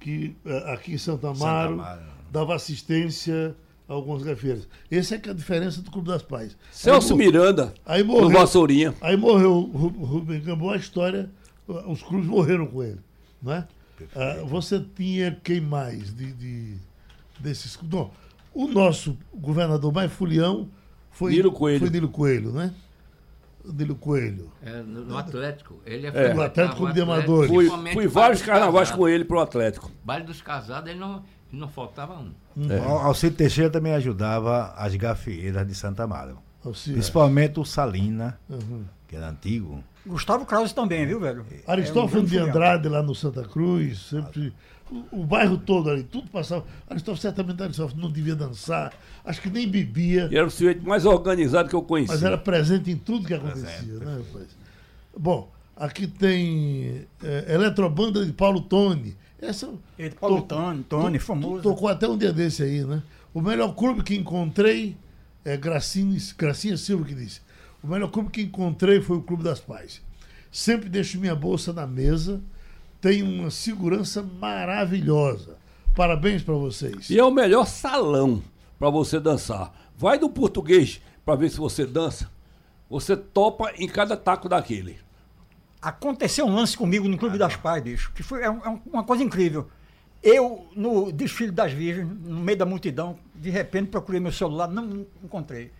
que 0.00 0.34
eh, 0.44 0.72
aqui 0.72 0.94
em 0.94 0.98
Santa 0.98 1.28
Amaro, 1.28 1.76
Santa 1.76 1.82
Amaro. 1.82 2.00
dava 2.32 2.54
assistência 2.54 3.54
a 3.88 3.92
algumas 3.92 4.24
refieiras. 4.24 4.66
Essa 4.90 5.16
é 5.16 5.18
que 5.18 5.28
é 5.28 5.32
a 5.32 5.34
diferença 5.34 5.82
do 5.82 5.90
Clube 5.90 6.08
das 6.08 6.22
Pais. 6.22 6.56
Celso 6.72 7.12
aí, 7.12 7.18
Miranda, 7.18 7.74
aí 7.84 8.02
morreu, 8.02 8.30
no 8.30 8.38
Vassourinha. 8.38 8.94
Aí 9.00 9.16
morreu 9.16 9.52
o 9.52 10.04
Rubem 10.04 10.40
Gamboa, 10.40 10.74
a 10.74 10.76
história, 10.76 11.30
os 11.86 12.02
clubes 12.02 12.26
morreram 12.26 12.66
com 12.66 12.82
ele. 12.82 12.98
Não 13.42 13.52
é? 13.52 13.68
Ah, 14.16 14.42
você 14.46 14.84
tinha 14.96 15.38
quem 15.44 15.60
mais 15.60 16.14
de, 16.14 16.32
de 16.32 16.76
desses 17.38 17.78
Não, 17.82 18.10
o 18.54 18.66
nosso 18.66 19.16
governador 19.34 19.92
mais 19.92 20.10
fulião 20.12 20.68
foi 21.10 21.32
Nilo 21.32 21.52
Coelho. 21.52 21.80
Foi 21.80 21.90
Nilo 21.90 22.08
Coelho, 22.08 22.52
né? 22.52 22.72
Nilo 23.64 23.94
Coelho. 23.94 24.50
É, 24.62 24.82
no, 24.82 25.04
no, 25.04 25.16
Atlético. 25.16 25.80
Ele 25.84 26.06
é, 26.06 26.10
é. 26.10 26.34
No 26.34 26.42
Atlético 26.42 26.92
de 26.92 27.00
Amadores. 27.00 27.50
Fui, 27.50 27.68
fui 27.92 28.06
vários 28.08 28.42
carnavais 28.42 28.90
com 28.90 29.08
ele 29.08 29.24
pro 29.24 29.40
Atlético. 29.40 29.90
Baile 30.04 30.24
dos 30.24 30.40
Casados, 30.40 30.88
ele 30.88 30.98
não, 30.98 31.22
não 31.52 31.68
faltava 31.68 32.14
um. 32.14 32.32
É. 32.70 32.78
Alcide 32.78 33.36
Teixeira 33.36 33.70
também 33.70 33.92
ajudava 33.94 34.74
as 34.76 34.94
gafieiras 34.94 35.66
de 35.66 35.74
Santa 35.74 36.04
Amaro. 36.04 36.38
Principalmente 36.62 37.58
o 37.58 37.64
Salina, 37.64 38.38
uhum. 38.48 38.84
que 39.08 39.16
era 39.16 39.30
antigo. 39.30 39.82
Gustavo 40.06 40.46
Krause 40.46 40.74
também, 40.74 41.06
viu, 41.06 41.20
velho? 41.20 41.44
Aristófanes 41.66 42.32
é 42.32 42.42
um 42.42 42.44
de 42.44 42.50
Andrade 42.50 42.88
lá 42.88 43.02
no 43.02 43.14
Santa 43.14 43.44
Cruz, 43.44 44.08
sempre 44.08 44.52
o, 44.90 45.20
o, 45.20 45.24
bairro 45.24 45.56
todo 45.56 45.90
ali, 45.90 46.02
tudo 46.02 46.28
passava. 46.30 46.64
Aristófanes 46.88 47.20
certamente 47.20 47.62
Aristófanes 47.62 48.02
não 48.02 48.10
devia 48.10 48.34
dançar, 48.34 48.92
acho 49.24 49.40
que 49.40 49.50
nem 49.50 49.68
bebia. 49.68 50.28
E 50.30 50.36
era 50.36 50.46
o 50.46 50.50
sujeito 50.50 50.86
mais 50.86 51.06
organizado 51.06 51.68
que 51.68 51.74
eu 51.74 51.82
conhecia. 51.82 52.14
Mas 52.14 52.22
era 52.22 52.36
presente 52.36 52.90
em 52.90 52.96
tudo 52.96 53.26
que 53.26 53.34
acontecia, 53.34 53.94
né, 53.94 54.22
rapaz? 54.26 54.48
Bom, 55.16 55.50
aqui 55.76 56.06
tem 56.06 57.06
é, 57.22 57.54
Eletrobanda 57.54 58.24
de 58.24 58.32
Paulo 58.32 58.60
Tone. 58.60 59.16
Essa, 59.40 59.70
Ele, 59.98 60.14
Paulo 60.14 60.42
tocou, 60.42 60.58
Tone, 60.58 60.82
Tone, 60.84 61.18
to, 61.18 61.24
famoso. 61.24 61.62
Tocou 61.62 61.88
até 61.88 62.06
um 62.06 62.18
dia 62.18 62.32
desse 62.32 62.62
aí, 62.62 62.84
né? 62.84 63.02
O 63.32 63.40
melhor 63.40 63.74
clube 63.74 64.02
que 64.02 64.14
encontrei 64.14 64.96
é 65.44 65.56
Gracinha, 65.56 66.18
Gracinha 66.36 66.76
Silva 66.76 67.04
que 67.04 67.14
disse. 67.14 67.40
O 67.82 67.86
melhor 67.86 68.10
clube 68.10 68.30
que 68.30 68.42
encontrei 68.42 69.00
foi 69.00 69.16
o 69.16 69.22
Clube 69.22 69.42
das 69.42 69.58
Pais. 69.58 70.02
Sempre 70.52 70.88
deixo 70.88 71.18
minha 71.18 71.34
bolsa 71.34 71.72
na 71.72 71.86
mesa 71.86 72.42
tem 73.00 73.22
uma 73.22 73.50
segurança 73.50 74.22
maravilhosa. 74.22 75.56
Parabéns 75.96 76.42
para 76.42 76.54
vocês. 76.54 77.08
E 77.08 77.18
é 77.18 77.24
o 77.24 77.30
melhor 77.30 77.66
salão 77.66 78.42
para 78.78 78.90
você 78.90 79.18
dançar. 79.18 79.72
Vai 79.96 80.18
do 80.18 80.28
português 80.28 81.00
para 81.24 81.34
ver 81.34 81.50
se 81.50 81.56
você 81.56 81.86
dança. 81.86 82.30
Você 82.88 83.16
topa 83.16 83.72
em 83.76 83.88
cada 83.88 84.16
taco 84.16 84.48
daquele. 84.48 84.98
Aconteceu 85.80 86.44
um 86.44 86.54
lance 86.54 86.76
comigo 86.76 87.08
no 87.08 87.16
Clube 87.16 87.38
das 87.38 87.56
Pais, 87.56 87.82
bicho, 87.82 88.12
que 88.14 88.22
foi 88.22 88.42
é, 88.42 88.46
é 88.46 88.78
uma 88.92 89.04
coisa 89.04 89.22
incrível. 89.22 89.68
Eu, 90.22 90.66
no 90.76 91.10
desfile 91.10 91.50
das 91.50 91.72
Virgens, 91.72 92.06
no 92.06 92.40
meio 92.40 92.58
da 92.58 92.66
multidão, 92.66 93.18
de 93.34 93.48
repente 93.48 93.88
procurei 93.88 94.20
meu 94.20 94.32
celular, 94.32 94.68
não 94.68 95.06
encontrei. 95.24 95.72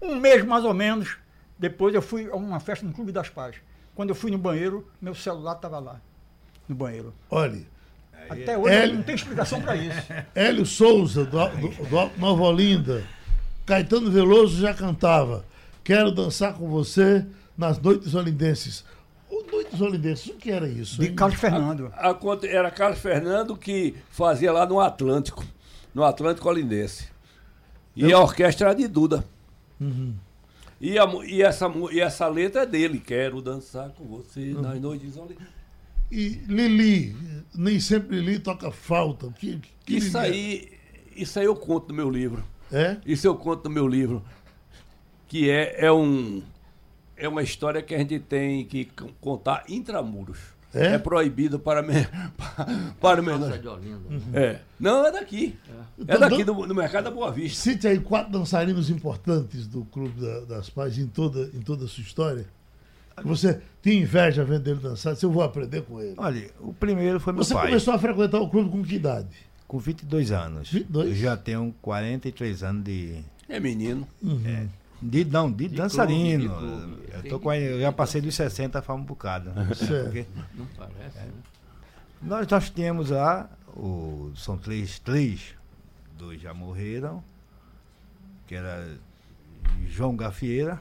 Um 0.00 0.16
mês 0.16 0.42
mais 0.44 0.64
ou 0.64 0.72
menos, 0.72 1.18
depois 1.58 1.94
eu 1.94 2.00
fui 2.00 2.26
a 2.30 2.34
uma 2.34 2.58
festa 2.60 2.86
no 2.86 2.92
Clube 2.94 3.12
das 3.12 3.28
Pais. 3.28 3.56
Quando 3.94 4.08
eu 4.08 4.14
fui 4.14 4.30
no 4.30 4.38
banheiro, 4.38 4.88
meu 5.00 5.14
celular 5.14 5.56
estava 5.56 5.78
lá 5.78 6.00
no 6.68 6.74
banheiro. 6.74 7.12
Olhe. 7.30 7.66
Até 8.28 8.56
hoje 8.56 8.74
Hélio, 8.74 8.94
não 8.96 9.02
tem 9.02 9.14
explicação 9.14 9.60
para 9.60 9.76
isso. 9.76 10.00
Hélio 10.34 10.64
Souza, 10.64 11.24
do, 11.24 11.48
do, 11.48 11.68
do 11.68 12.10
Nova 12.18 12.42
Olinda. 12.42 13.04
Caetano 13.66 14.10
Veloso 14.10 14.60
já 14.60 14.72
cantava. 14.74 15.44
Quero 15.82 16.10
dançar 16.10 16.54
com 16.54 16.68
você 16.68 17.24
nas 17.56 17.78
noites 17.78 18.14
olindenses. 18.14 18.84
O 19.30 19.42
Noites 19.50 19.80
Olindenses, 19.80 20.26
o 20.26 20.34
que 20.34 20.50
era 20.50 20.68
isso? 20.68 21.00
De 21.00 21.10
Carlos 21.10 21.38
Fernando. 21.40 21.92
A, 21.96 22.10
a, 22.10 22.16
era 22.44 22.70
Carlos 22.70 23.00
Fernando 23.00 23.56
que 23.56 23.94
fazia 24.10 24.52
lá 24.52 24.64
no 24.64 24.80
Atlântico, 24.80 25.44
no 25.92 26.04
Atlântico 26.04 26.48
Olindense. 26.48 27.08
E 27.96 28.10
Eu... 28.10 28.18
a 28.18 28.22
orquestra 28.22 28.68
era 28.68 28.76
de 28.76 28.86
Duda. 28.86 29.24
Uhum. 29.80 30.14
E, 30.80 30.98
a, 30.98 31.04
e, 31.24 31.42
essa, 31.42 31.72
e 31.90 32.00
essa 32.00 32.28
letra 32.28 32.62
é 32.62 32.66
dele. 32.66 33.00
Quero 33.00 33.42
dançar 33.42 33.90
com 33.90 34.04
você 34.04 34.52
uhum. 34.52 34.62
nas 34.62 34.80
noites 34.80 35.16
olindenses. 35.16 35.54
E 36.10 36.40
Lili, 36.46 37.16
nem 37.54 37.80
sempre 37.80 38.20
Lili 38.20 38.38
toca 38.38 38.70
falta. 38.70 39.30
Que, 39.38 39.60
que 39.84 39.96
isso, 39.96 40.16
aí, 40.18 40.70
isso 41.16 41.38
aí 41.38 41.46
eu 41.46 41.56
conto 41.56 41.88
no 41.88 41.94
meu 41.94 42.10
livro. 42.10 42.44
É? 42.72 42.96
Isso 43.06 43.26
eu 43.26 43.34
conto 43.34 43.68
no 43.68 43.74
meu 43.74 43.86
livro. 43.86 44.22
Que 45.28 45.50
é, 45.50 45.86
é, 45.86 45.92
um, 45.92 46.42
é 47.16 47.28
uma 47.28 47.42
história 47.42 47.82
que 47.82 47.94
a 47.94 47.98
gente 47.98 48.18
tem 48.18 48.64
que 48.64 48.88
contar 49.20 49.64
intramuros. 49.68 50.38
É? 50.74 50.94
é 50.94 50.98
proibido 50.98 51.58
para, 51.58 51.82
me, 51.82 51.94
para, 53.00 53.22
menor. 53.22 53.60
Uhum. 54.10 54.20
É. 54.32 54.60
Não, 54.78 55.06
é 55.06 55.12
daqui. 55.12 55.56
É, 56.08 56.14
é 56.14 56.18
daqui 56.18 56.42
do, 56.42 56.52
do, 56.66 56.74
mercado 56.74 57.04
da 57.04 57.10
Boa 57.12 57.30
Vista. 57.30 57.70
Cite 57.70 57.86
aí 57.86 58.00
quatro 58.00 58.32
dançarinos 58.32 58.90
importantes 58.90 59.68
do 59.68 59.84
Clube 59.84 60.20
da, 60.20 60.40
das 60.56 60.68
Pais 60.68 60.98
em 60.98 61.06
toda, 61.06 61.48
em 61.54 61.60
toda 61.60 61.84
a 61.84 61.88
sua 61.88 62.02
história. 62.02 62.44
Você 63.22 63.60
tinha 63.82 63.94
inveja 63.94 64.44
vendo 64.44 64.68
ele 64.68 64.80
dançar? 64.80 65.14
Se 65.14 65.24
eu 65.24 65.30
vou 65.30 65.42
aprender 65.42 65.82
com 65.82 66.00
ele. 66.00 66.14
Olha, 66.16 66.50
o 66.60 66.72
primeiro 66.72 67.20
foi 67.20 67.32
meu 67.32 67.44
Você 67.44 67.54
pai. 67.54 67.64
Você 67.64 67.68
começou 67.68 67.94
a 67.94 67.98
frequentar 67.98 68.40
o 68.40 68.48
clube 68.48 68.70
com 68.70 68.82
que 68.82 68.96
idade? 68.96 69.28
Com 69.68 69.78
22 69.78 70.32
anos. 70.32 70.70
22? 70.70 71.08
Eu 71.08 71.14
já 71.14 71.36
tenho 71.36 71.74
43 71.80 72.62
anos 72.62 72.84
de. 72.84 73.24
É 73.48 73.60
menino. 73.60 74.06
Uhum. 74.22 74.42
É, 74.46 74.66
de, 75.00 75.24
não, 75.24 75.50
de, 75.50 75.68
de 75.68 75.76
dançarino. 75.76 76.48
Clube, 76.48 76.66
de 76.66 76.76
clube. 76.76 77.02
Eu, 77.12 77.30
tô 77.30 77.40
com, 77.40 77.52
eu 77.52 77.80
já 77.80 77.92
passei 77.92 78.20
dos 78.20 78.34
60 78.34 78.82
faz 78.82 78.98
um 78.98 79.02
bocado. 79.02 79.50
Porque, 80.04 80.26
não 80.54 80.66
parece. 80.76 81.18
É, 81.18 81.28
nós, 82.22 82.46
nós 82.48 82.70
temos 82.70 83.10
lá, 83.10 83.48
o, 83.76 84.32
são 84.34 84.56
três, 84.56 84.98
três, 84.98 85.54
dois 86.18 86.40
já 86.40 86.54
morreram, 86.54 87.22
que 88.46 88.54
era 88.54 88.96
João 89.86 90.16
Gafieira 90.16 90.80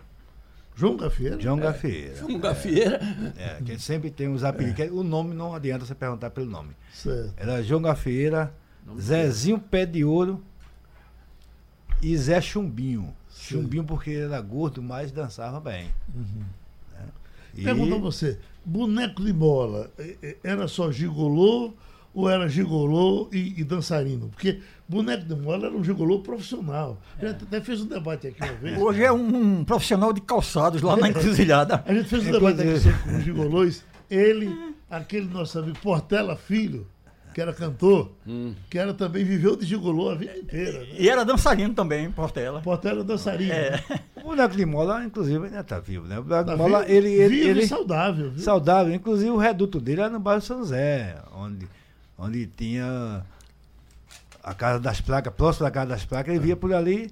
João 0.75 0.97
Gafieira? 0.97 1.39
João 1.39 1.57
é. 1.59 1.61
Gafieira. 1.61 2.15
João 2.15 2.39
Gafieira. 2.39 2.99
É, 3.37 3.61
que 3.63 3.79
sempre 3.79 4.09
tem 4.09 4.27
os 4.27 4.43
apelidos. 4.43 4.79
É. 4.79 4.89
O 4.89 5.03
nome 5.03 5.33
não 5.33 5.53
adianta 5.53 5.85
você 5.85 5.95
perguntar 5.95 6.29
pelo 6.31 6.49
nome. 6.49 6.71
Certo. 6.93 7.33
Era 7.37 7.61
João 7.61 7.81
Gafieira, 7.81 8.53
Zezinho 8.99 9.59
Pé 9.59 9.85
de 9.85 10.03
Ouro 10.03 10.43
e 12.01 12.17
Zé 12.17 12.41
Chumbinho. 12.41 13.13
Sim. 13.29 13.55
Chumbinho 13.55 13.83
porque 13.83 14.11
era 14.11 14.39
gordo, 14.41 14.81
mas 14.81 15.11
dançava 15.11 15.59
bem. 15.59 15.89
Uhum. 16.13 16.43
Né? 16.93 17.05
E... 17.55 17.63
Pergunta 17.63 17.95
a 17.95 17.99
você, 17.99 18.39
boneco 18.65 19.23
de 19.23 19.33
bola, 19.33 19.91
era 20.43 20.67
só 20.67 20.91
gigolô 20.91 21.73
ou 22.13 22.29
era 22.29 22.47
gigolô 22.47 23.29
e, 23.31 23.59
e 23.59 23.63
dançarino? 23.63 24.29
Porque 24.29 24.59
boneco 24.87 25.25
de 25.25 25.35
bola 25.35 25.67
era 25.67 25.75
um 25.75 25.83
gigolô 25.83 26.19
profissional. 26.19 26.97
É. 27.19 27.29
até 27.29 27.61
fez 27.61 27.81
um 27.81 27.87
debate 27.87 28.27
aqui 28.27 28.43
uma 28.43 28.53
vez. 28.53 28.77
Hoje 28.77 29.03
é 29.03 29.11
um, 29.11 29.59
um 29.59 29.63
profissional 29.63 30.13
de 30.13 30.21
calçados 30.21 30.81
lá 30.81 30.95
na 30.95 31.09
encruzilhada. 31.09 31.83
a 31.85 31.93
gente 31.93 32.07
fez 32.07 32.27
um 32.27 32.31
debate 32.31 32.61
aqui 32.61 32.79
sobre 32.79 33.17
os 33.17 33.23
gigolôs. 33.23 33.83
Ele, 34.09 34.75
aquele 34.89 35.27
nosso 35.27 35.57
amigo 35.57 35.79
Portela 35.79 36.35
Filho, 36.35 36.87
que 37.33 37.41
era 37.41 37.51
cantor, 37.51 38.11
hum. 38.27 38.53
que 38.69 38.77
era 38.77 38.93
também 38.93 39.23
viveu 39.25 39.55
de 39.55 39.65
gigolô 39.65 40.09
a 40.09 40.15
vida 40.15 40.37
inteira. 40.37 40.81
Né? 40.81 40.87
E 40.99 41.09
era 41.09 41.25
dançarino 41.25 41.73
também, 41.73 42.11
Portela. 42.11 42.61
Portela 42.61 43.01
é 43.01 43.03
dançarino. 43.03 43.51
É. 43.51 43.83
O 44.23 44.27
Boneco 44.27 44.55
de 44.55 44.65
Mola, 44.65 45.03
inclusive, 45.03 45.47
ainda 45.47 45.59
está 45.59 45.81
vivo, 45.81 46.07
né? 46.07 46.17
O 46.17 46.23
Boneco 46.23 46.45
tá 46.45 46.53
de 46.53 46.57
Mola, 46.57 46.85
ele, 46.87 47.09
ele, 47.09 47.35
vivo 47.35 47.49
ele 47.49 47.67
saudável. 47.67 48.31
Viu? 48.31 48.41
Saudável. 48.41 48.93
Inclusive, 48.93 49.29
o 49.29 49.35
reduto 49.35 49.81
dele 49.81 49.99
era 49.99 50.09
no 50.09 50.17
bairro 50.17 50.41
São 50.41 50.59
José, 50.59 51.17
onde, 51.35 51.67
onde 52.23 52.47
tinha 52.47 53.25
a 54.43 54.53
Casa 54.53 54.79
das 54.79 55.01
Placas, 55.01 55.33
próximo 55.33 55.65
da 55.65 55.71
Casa 55.71 55.87
das 55.87 56.05
Placas, 56.05 56.33
ele 56.33 56.43
via 56.43 56.55
por 56.55 56.73
ali. 56.73 57.11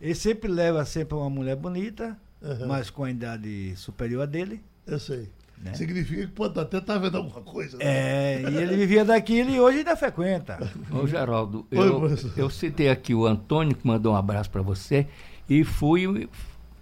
Ele 0.00 0.14
sempre 0.14 0.50
leva 0.50 0.84
sempre 0.84 1.14
uma 1.14 1.30
mulher 1.30 1.56
bonita, 1.56 2.16
uhum. 2.40 2.66
mas 2.66 2.90
com 2.90 3.04
a 3.04 3.10
idade 3.10 3.74
superior 3.76 4.22
a 4.22 4.26
dele. 4.26 4.60
Eu 4.86 4.98
sei. 4.98 5.28
Né? 5.62 5.74
Significa 5.74 6.22
que 6.22 6.32
pode 6.32 6.58
até 6.58 6.78
estar 6.78 6.94
tá 6.94 6.98
vendo 6.98 7.16
alguma 7.16 7.40
coisa. 7.40 7.76
Né? 7.78 7.84
É, 7.84 8.42
e 8.50 8.56
ele 8.56 8.76
vivia 8.76 9.04
daquilo 9.04 9.50
e 9.50 9.60
hoje 9.60 9.78
ainda 9.78 9.96
frequenta. 9.96 10.58
Ô, 10.90 11.06
Geraldo, 11.06 11.64
eu, 11.70 12.02
eu 12.36 12.50
citei 12.50 12.90
aqui 12.90 13.14
o 13.14 13.24
Antônio, 13.24 13.76
que 13.76 13.86
mandou 13.86 14.12
um 14.12 14.16
abraço 14.16 14.50
para 14.50 14.60
você, 14.60 15.06
e 15.48 15.62
fui 15.62 16.28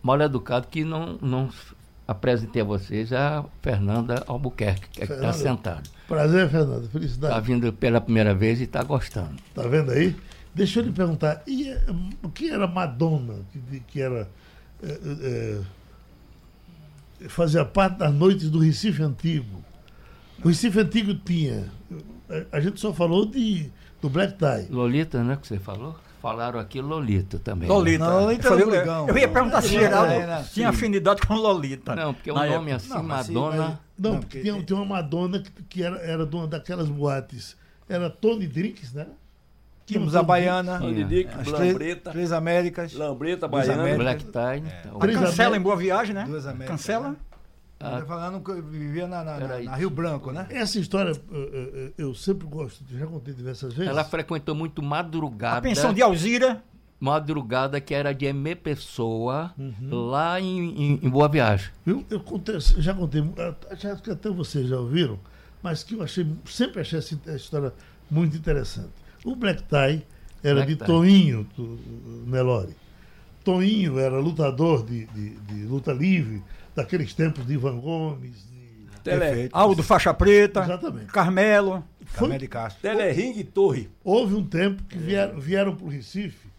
mal 0.03 0.18
educado 0.22 0.66
que 0.68 0.82
não, 0.82 1.18
não 1.20 1.51
apresentei 2.11 2.61
a 2.61 2.64
vocês 2.64 3.12
a 3.12 3.44
Fernanda 3.62 4.24
Albuquerque, 4.26 4.88
que 4.88 5.02
é 5.02 5.04
está 5.04 5.32
sentada. 5.32 5.84
Prazer, 6.08 6.48
Fernanda. 6.50 6.88
Felicidade. 6.88 7.32
Está 7.32 7.40
vindo 7.40 7.72
pela 7.72 8.00
primeira 8.00 8.34
vez 8.34 8.61
e 8.61 8.64
está 8.64 8.82
gostando. 8.82 9.36
Está 9.48 9.62
vendo 9.68 9.92
aí? 9.92 10.16
Deixa 10.52 10.80
eu 10.80 10.84
lhe 10.86 10.90
perguntar, 10.90 11.40
e, 11.46 11.68
eh, 11.68 11.80
o 12.24 12.28
que 12.28 12.50
era 12.50 12.66
Madonna, 12.66 13.36
que, 13.52 13.80
que 13.80 14.00
era. 14.00 14.28
É, 14.82 15.61
é, 17.22 17.28
fazia 17.28 17.64
parte 17.64 17.98
das 17.98 18.12
noites 18.12 18.50
do 18.50 18.58
Recife 18.58 19.00
Antigo. 19.00 19.62
O 20.42 20.48
Recife 20.48 20.80
Antigo 20.80 21.14
tinha. 21.14 21.70
A 22.50 22.61
gente 22.61 22.80
só 22.80 22.92
falou 22.92 23.24
de, 23.24 23.70
do 24.02 24.11
Black 24.11 24.36
Tie. 24.36 24.66
Lolita, 24.68 25.22
né? 25.22 25.38
Que 25.40 25.46
você 25.46 25.61
falou? 25.61 25.96
Falaram 26.20 26.60
aqui 26.60 26.82
Lolita 26.82 27.38
também. 27.38 27.66
Lolita. 27.66 28.04
Não, 28.04 28.20
Lolita 28.24 28.48
eu, 28.48 28.74
eu, 28.74 29.08
eu 29.08 29.18
ia 29.18 29.28
perguntar 29.28 29.62
se 29.62 29.68
Geraldo 29.68 30.12
é, 30.12 30.44
tinha 30.52 30.68
afinidade 30.68 31.22
com 31.22 31.34
Lolita. 31.34 31.96
Não, 31.96 32.12
porque 32.12 32.30
o 32.30 32.34
um 32.34 32.46
nome 32.46 32.72
assim, 32.72 32.90
não, 32.90 33.02
Madonna. 33.02 33.80
não, 33.98 34.12
não, 34.12 34.20
porque 34.20 34.40
tinha, 34.40 34.62
tinha 34.62 34.76
uma 34.78 34.84
Madonna 34.84 35.40
que, 35.40 35.50
que 35.64 35.82
era, 35.82 35.96
era 35.98 36.26
dona 36.26 36.46
daquelas 36.46 36.88
boates. 36.90 37.56
Era 37.88 38.10
Tony 38.10 38.46
Drinks, 38.46 38.92
né? 38.92 39.06
Tínhamos 39.86 40.14
a 40.14 40.22
Baiana, 40.22 40.78
Tony 40.78 41.04
Drinks, 41.04 41.46
Lambreta. 41.46 42.10
Três 42.10 42.32
Américas. 42.32 42.92
Lambreta, 42.92 43.48
Baiana. 43.48 43.96
Black 43.96 44.24
Tie. 44.24 44.40
É. 44.40 44.82
Então. 44.84 44.98
Cancela 44.98 45.56
em 45.56 45.60
Boa 45.60 45.76
Viagem, 45.76 46.14
né? 46.14 46.24
Duas 46.26 46.46
Américas. 46.46 46.68
Cancela. 46.68 47.16
Ah, 47.83 47.99
tá 47.99 48.05
falando 48.05 48.41
que 48.45 48.61
vivia 48.61 49.09
na, 49.09 49.24
na, 49.24 49.41
na, 49.41 49.59
na, 49.59 49.74
Rio 49.74 49.89
Branco, 49.89 50.31
né? 50.31 50.47
Essa 50.51 50.78
história 50.78 51.12
eu, 51.31 51.93
eu, 51.97 52.14
sempre 52.14 52.47
gosto, 52.47 52.85
já 52.91 53.07
contei 53.07 53.33
diversas 53.33 53.72
vezes. 53.72 53.91
Ela 53.91 54.05
frequentou 54.05 54.55
muito 54.55 54.83
madrugada. 54.83 55.57
A 55.57 55.62
pensão 55.62 55.95
de 55.95 56.03
Alzira. 56.03 56.62
Madrugada, 57.01 57.81
que 57.81 57.95
era 57.95 58.12
de 58.12 58.26
M. 58.26 58.55
Pessoa, 58.55 59.55
uhum. 59.59 60.09
lá 60.11 60.39
em, 60.39 60.59
em, 60.59 61.01
em, 61.03 61.09
Boa 61.09 61.26
Viagem. 61.26 61.70
Eu, 61.87 62.05
eu 62.11 62.20
contei, 62.20 62.61
já 62.61 62.93
contei, 62.93 63.24
acho 63.70 64.03
que 64.03 64.11
até 64.11 64.28
vocês 64.28 64.68
já 64.68 64.78
ouviram, 64.78 65.18
mas 65.62 65.83
que 65.83 65.95
eu 65.95 66.03
achei, 66.03 66.26
sempre 66.45 66.83
achei 66.83 66.99
essa 66.99 67.14
história 67.35 67.72
muito 68.11 68.37
interessante. 68.37 68.93
O 69.24 69.35
Black 69.35 69.62
Tie 69.62 70.05
era 70.43 70.57
Black 70.57 70.72
de 70.72 70.76
Tie. 70.76 70.87
Toinho 70.87 71.47
do, 71.57 71.78
Nelore. 72.26 72.76
Toinho 73.43 73.99
era 73.99 74.18
lutador 74.18 74.85
de, 74.85 75.07
de, 75.07 75.31
de 75.31 75.64
luta 75.64 75.95
livre, 75.95 76.43
daqueles 76.74 77.14
tempos 77.14 77.46
de 77.46 77.54
Ivan 77.54 77.78
Gomes, 77.78 78.46
de 78.50 79.00
Tele... 79.02 79.48
Aldo 79.52 79.82
Faixa 79.82 80.12
Preta, 80.12 80.62
Exatamente. 80.62 81.06
Carmelo, 81.06 81.84
Foi... 82.04 82.36
de 82.36 82.46
Castro. 82.46 82.82
Telering 82.82 83.42
Torre. 83.44 83.90
Houve 84.04 84.34
um 84.34 84.46
tempo 84.46 84.82
que 84.84 84.98
vieram, 84.98 85.40
vieram 85.40 85.74
para 85.74 85.86
o 85.86 85.88
Recife 85.88 86.50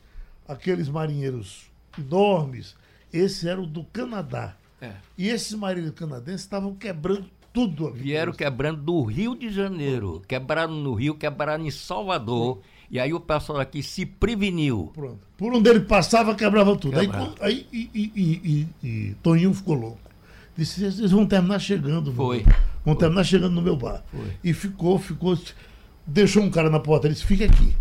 aqueles 0.47 0.89
marinheiros 0.89 1.71
enormes, 1.97 2.75
esse 3.11 3.47
era 3.47 3.61
o 3.61 3.65
do 3.65 3.83
Canadá. 3.85 4.55
É. 4.81 4.93
E 5.17 5.29
esses 5.29 5.53
marinheiros 5.53 5.97
canadenses 5.97 6.41
estavam 6.41 6.73
quebrando 6.75 7.29
tudo. 7.53 7.87
Aqui 7.87 7.99
Vieram 7.99 8.33
quebrando 8.33 8.81
do 8.81 9.03
Rio 9.03 9.35
de 9.35 9.49
Janeiro, 9.49 10.21
quebraram 10.27 10.73
no 10.73 10.93
Rio, 10.93 11.15
quebraram 11.15 11.65
em 11.65 11.71
Salvador. 11.71 12.61
E 12.91 12.99
aí 12.99 13.13
o 13.13 13.21
pessoal 13.21 13.61
aqui 13.61 13.81
se 13.81 14.05
preveniu. 14.05 14.91
Pronto. 14.93 15.25
Por 15.37 15.53
onde 15.53 15.69
ele 15.69 15.79
passava, 15.79 16.35
quebrava 16.35 16.75
tudo. 16.75 16.99
Quebrava. 16.99 17.33
Aí, 17.39 17.65
aí 17.71 17.89
e, 17.95 18.11
e, 18.13 18.67
e, 18.83 19.15
Toninho 19.23 19.53
ficou 19.53 19.75
louco. 19.75 19.99
Disse, 20.57 20.83
eles 20.83 21.11
vão 21.11 21.25
terminar 21.25 21.59
chegando. 21.59 22.11
Foi. 22.11 22.45
Vão 22.83 22.93
terminar 22.93 23.23
chegando 23.23 23.53
no 23.53 23.61
meu 23.61 23.77
bar. 23.77 24.03
Foi. 24.11 24.33
E 24.43 24.53
ficou, 24.53 24.99
ficou. 24.99 25.39
Deixou 26.05 26.43
um 26.43 26.49
cara 26.49 26.69
na 26.69 26.81
porta, 26.81 27.07
ele 27.07 27.13
disse, 27.13 27.25
fica 27.25 27.45
aqui. 27.45 27.73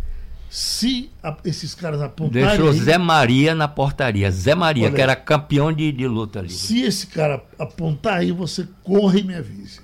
Se 0.49 1.11
a, 1.21 1.37
esses 1.45 1.75
caras 1.75 2.01
apontarem. 2.01 2.47
Deixou 2.47 2.73
Zé 2.73 2.97
Maria 2.97 3.53
na 3.53 3.67
portaria. 3.67 4.31
Zé 4.31 4.55
Maria, 4.55 4.87
Olha, 4.87 4.95
que 4.95 5.03
era 5.03 5.17
campeão 5.17 5.73
de, 5.73 5.91
de 5.91 6.07
luta 6.07 6.39
ali. 6.39 6.51
Se 6.51 6.83
esse 6.83 7.09
cara 7.09 7.45
apontar 7.59 8.19
aí, 8.19 8.31
você 8.31 8.69
corre 8.85 9.21
e 9.21 9.25
me 9.25 9.35
avise. 9.35 9.81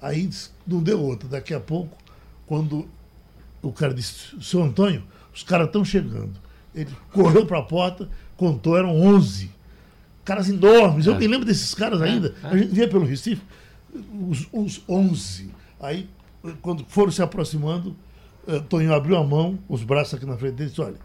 Aí 0.00 0.30
não 0.66 0.82
deu 0.82 0.98
outra. 1.02 1.28
Daqui 1.28 1.52
a 1.52 1.60
pouco, 1.60 1.98
quando 2.46 2.88
o 3.62 3.72
cara 3.72 3.92
disse, 3.92 4.34
seu 4.40 4.62
Antônio, 4.62 5.02
os 5.34 5.42
caras 5.42 5.66
estão 5.66 5.84
chegando. 5.84 6.32
Ele 6.74 6.90
correu 7.12 7.46
para 7.46 7.58
a 7.58 7.62
porta, 7.62 8.08
contou, 8.36 8.76
eram 8.76 8.98
11. 9.00 9.50
Caras 10.24 10.48
enormes. 10.48 11.06
Eu 11.06 11.14
é. 11.14 11.18
me 11.18 11.26
lembro 11.26 11.46
desses 11.46 11.74
caras 11.74 12.00
ainda. 12.00 12.34
É. 12.42 12.46
A 12.46 12.56
gente 12.56 12.72
via 12.72 12.88
pelo 12.88 13.04
Recife, 13.04 13.42
os, 14.28 14.48
os 14.52 14.82
11. 14.88 15.50
Aí, 15.80 16.08
quando 16.62 16.84
foram 16.88 17.10
se 17.10 17.22
aproximando, 17.22 17.96
uh, 18.46 18.60
Toninho 18.62 18.94
abriu 18.94 19.16
a 19.16 19.24
mão, 19.24 19.58
os 19.68 19.82
braços 19.82 20.14
aqui 20.14 20.26
na 20.26 20.36
frente 20.36 20.54
dele 20.54 20.68
e 20.68 20.70
disse: 20.70 20.80
olha, 20.80 20.98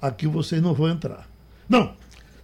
aqui 0.00 0.26
vocês 0.26 0.60
não 0.60 0.74
vão 0.74 0.88
entrar. 0.88 1.28
Não, 1.68 1.94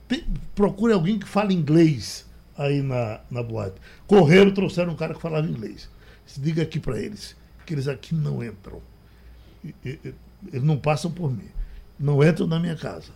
tem, 0.08 0.24
procure 0.54 0.92
alguém 0.92 1.18
que 1.18 1.28
fale 1.28 1.54
inglês 1.54 2.26
aí 2.56 2.82
na, 2.82 3.20
na 3.30 3.42
boate. 3.42 3.76
Correram, 4.06 4.50
trouxeram 4.50 4.92
um 4.92 4.96
cara 4.96 5.14
que 5.14 5.20
falava 5.20 5.46
inglês. 5.46 5.88
Se 6.24 6.40
diga 6.40 6.62
aqui 6.62 6.78
para 6.78 6.98
eles 6.98 7.36
que 7.66 7.74
eles 7.74 7.86
aqui 7.86 8.14
não 8.14 8.42
entram 8.42 8.80
eles 9.84 10.62
não 10.62 10.76
passam 10.76 11.10
por 11.10 11.30
mim. 11.30 11.48
Não 11.98 12.24
entram 12.24 12.46
na 12.46 12.58
minha 12.58 12.76
casa. 12.76 13.12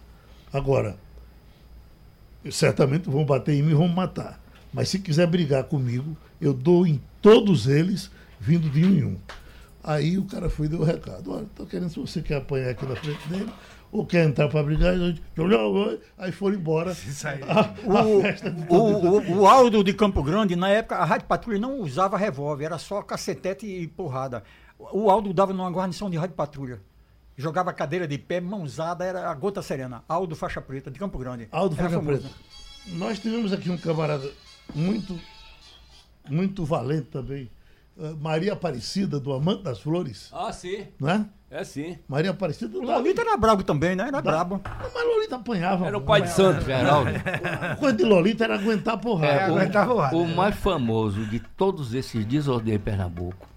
Agora, 0.53 0.97
certamente 2.51 3.09
vão 3.09 3.25
bater 3.25 3.55
em 3.55 3.63
mim 3.63 3.73
e 3.73 3.75
vão 3.75 3.89
me 3.89 3.95
matar. 3.95 4.41
Mas 4.73 4.89
se 4.89 4.99
quiser 4.99 5.27
brigar 5.27 5.65
comigo, 5.65 6.17
eu 6.41 6.53
dou 6.53 6.87
em 6.87 7.01
todos 7.23 7.67
eles, 7.67 8.11
vindo 8.39 8.69
de 8.69 8.85
um 8.85 8.95
em 8.95 9.05
um. 9.05 9.19
Aí 9.83 10.19
o 10.19 10.25
cara 10.25 10.49
foi 10.49 10.67
e 10.67 10.69
deu 10.69 10.81
o 10.81 10.85
recado. 10.85 11.31
Olha, 11.31 11.45
estou 11.45 11.67
querendo, 11.67 11.91
se 11.91 12.01
você 12.01 12.23
quer 12.23 12.37
apanhar 12.37 12.71
aqui 12.71 12.87
na 12.87 12.97
frente 12.97 13.29
dele, 13.29 13.51
ou 13.93 14.05
quer 14.05 14.27
entrar 14.27 14.49
para 14.49 14.63
brigar, 14.63 14.95
aí 16.19 16.33
foram 16.33 16.57
embora. 16.57 16.91
A, 17.49 17.61
a 17.61 18.05
o, 18.05 18.23
o, 18.69 18.77
o, 18.77 19.41
o, 19.41 19.47
Aldo 19.47 19.85
de 19.85 19.93
Campo 19.93 20.23
Grande, 20.23 20.57
na 20.57 20.69
época, 20.69 20.97
a 20.97 21.05
Rádio 21.05 21.29
Patrulha 21.29 21.61
não 21.61 21.79
usava 21.79 22.17
revólver, 22.17 22.65
era 22.65 22.79
só 22.79 23.03
cacetete 23.03 23.67
e 23.67 23.87
porrada. 23.87 24.43
O 24.93 25.11
Aldo 25.11 25.33
dava 25.33 25.53
numa 25.53 25.71
guarnição 25.71 26.11
de 26.11 26.17
rádio 26.17 26.37
patrulha. 26.37 26.81
Jogava 27.37 27.73
cadeira 27.73 28.07
de 28.07 28.17
pé, 28.17 28.41
mãozada, 28.41 29.05
era 29.05 29.29
a 29.29 29.35
gota 29.35 29.61
serena. 29.61 30.05
Aldo 30.09 30.37
Faixa 30.37 30.61
Preta, 30.61 30.91
de 30.91 30.99
Campo 30.99 31.19
Grande. 31.19 31.49
Aldo 31.51 31.75
Faixa 31.75 32.01
Preta. 32.01 32.31
Nós 32.93 33.19
tivemos 33.19 33.53
aqui 33.53 33.71
um 33.71 33.79
camarada 33.79 34.31
muito, 34.75 35.19
muito 36.29 36.65
valente 36.65 37.09
também. 37.09 37.51
Uh, 37.97 38.17
Maria 38.17 38.53
Aparecida, 38.53 39.19
do 39.19 39.33
Amante 39.33 39.63
das 39.63 39.81
Flores. 39.81 40.29
Ah, 40.33 40.53
sim. 40.53 40.87
Não 40.99 41.09
é? 41.09 41.27
É 41.51 41.65
sim. 41.65 41.99
Maria 42.09 42.31
Aparecida. 42.31 42.77
Lolita 42.79 43.23
era 43.23 43.37
brabo 43.37 43.63
também, 43.63 43.97
né? 43.97 44.09
Era 44.09 44.21
da... 44.21 44.31
brabo. 44.31 44.61
Mas 44.65 45.05
Lolita 45.05 45.37
apanhava. 45.37 45.87
Era 45.87 45.99
o 45.99 46.03
pai 46.03 46.23
de 46.23 46.31
santo, 46.31 46.65
Geraldo. 46.65 47.11
A 47.71 47.77
coisa 47.77 47.97
de 47.97 48.05
Lolita 48.05 48.45
era 48.45 48.55
aguentar 48.55 48.99
porrada. 48.99 49.33
É, 49.33 49.51
o, 49.51 49.57
aguentar 49.57 49.87
porrada. 49.87 50.17
O 50.17 50.27
mais 50.27 50.55
famoso 50.57 51.25
de 51.27 51.39
todos 51.39 51.95
esses 51.95 52.25
desordens 52.25 52.77
em 52.77 52.81
Pernambuco 52.81 53.54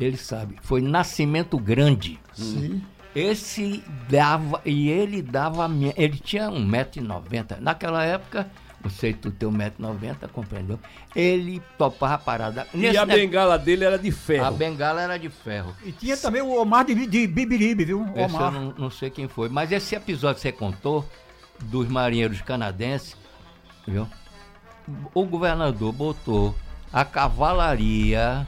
ele 0.00 0.16
sabe. 0.16 0.56
Foi 0.62 0.80
Nascimento 0.80 1.58
Grande. 1.58 2.18
Sim. 2.32 2.82
Esse 3.14 3.82
dava, 4.08 4.60
e 4.64 4.88
ele 4.88 5.20
dava, 5.20 5.68
ele 5.96 6.18
tinha 6.18 6.48
1,90m. 6.48 7.58
Naquela 7.60 8.04
época, 8.04 8.48
Não 8.82 8.90
sei, 8.90 9.12
tu 9.12 9.30
tem 9.30 9.48
1,90m, 9.48 10.28
compreendeu? 10.32 10.78
Ele 11.14 11.60
topava 11.76 12.14
a 12.14 12.18
parada. 12.18 12.66
Nesse 12.72 12.94
e 12.94 12.98
a 12.98 13.04
bengala 13.04 13.58
dele 13.58 13.84
era 13.84 13.98
de 13.98 14.10
ferro. 14.10 14.46
A 14.46 14.50
bengala 14.50 15.02
era 15.02 15.18
de 15.18 15.28
ferro. 15.28 15.76
E 15.84 15.92
tinha 15.92 16.16
também 16.16 16.40
o 16.40 16.58
Omar 16.58 16.86
de, 16.86 17.06
de 17.06 17.26
Bibiribe, 17.26 17.84
viu? 17.84 18.00
O 18.02 18.18
Esse 18.18 18.34
Omar. 18.34 18.54
eu 18.54 18.60
não, 18.60 18.74
não, 18.78 18.90
sei 18.90 19.10
quem 19.10 19.28
foi. 19.28 19.48
Mas 19.50 19.70
esse 19.70 19.94
episódio 19.94 20.36
que 20.36 20.42
você 20.42 20.52
contou, 20.52 21.06
dos 21.64 21.88
marinheiros 21.88 22.40
canadenses, 22.40 23.16
viu? 23.86 24.08
O 25.12 25.24
governador 25.26 25.92
botou 25.92 26.54
a 26.92 27.04
cavalaria, 27.04 28.46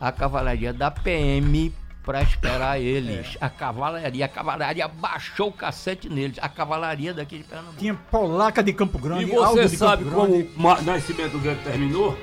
a 0.00 0.12
cavalaria 0.12 0.72
da 0.72 0.90
PM 0.90 1.72
para 2.06 2.22
esperar 2.22 2.80
eles. 2.80 3.36
É. 3.40 3.44
A 3.44 3.50
cavalaria, 3.50 4.24
a 4.24 4.28
cavalaria 4.28 4.88
baixou 4.88 5.48
o 5.48 5.52
cacete 5.52 6.08
neles. 6.08 6.38
A 6.40 6.48
cavalaria 6.48 7.12
daqui 7.12 7.38
de 7.38 7.44
Pernambuco. 7.44 7.78
Tinha 7.78 7.94
polaca 7.94 8.62
de 8.62 8.72
Campo 8.72 8.98
Grande. 8.98 9.24
E 9.24 9.26
você 9.26 9.68
sabe 9.68 10.04
como 10.04 10.34
o 10.34 10.82
Nascimento 10.82 11.38
Grande 11.38 11.62
terminou? 11.64 12.16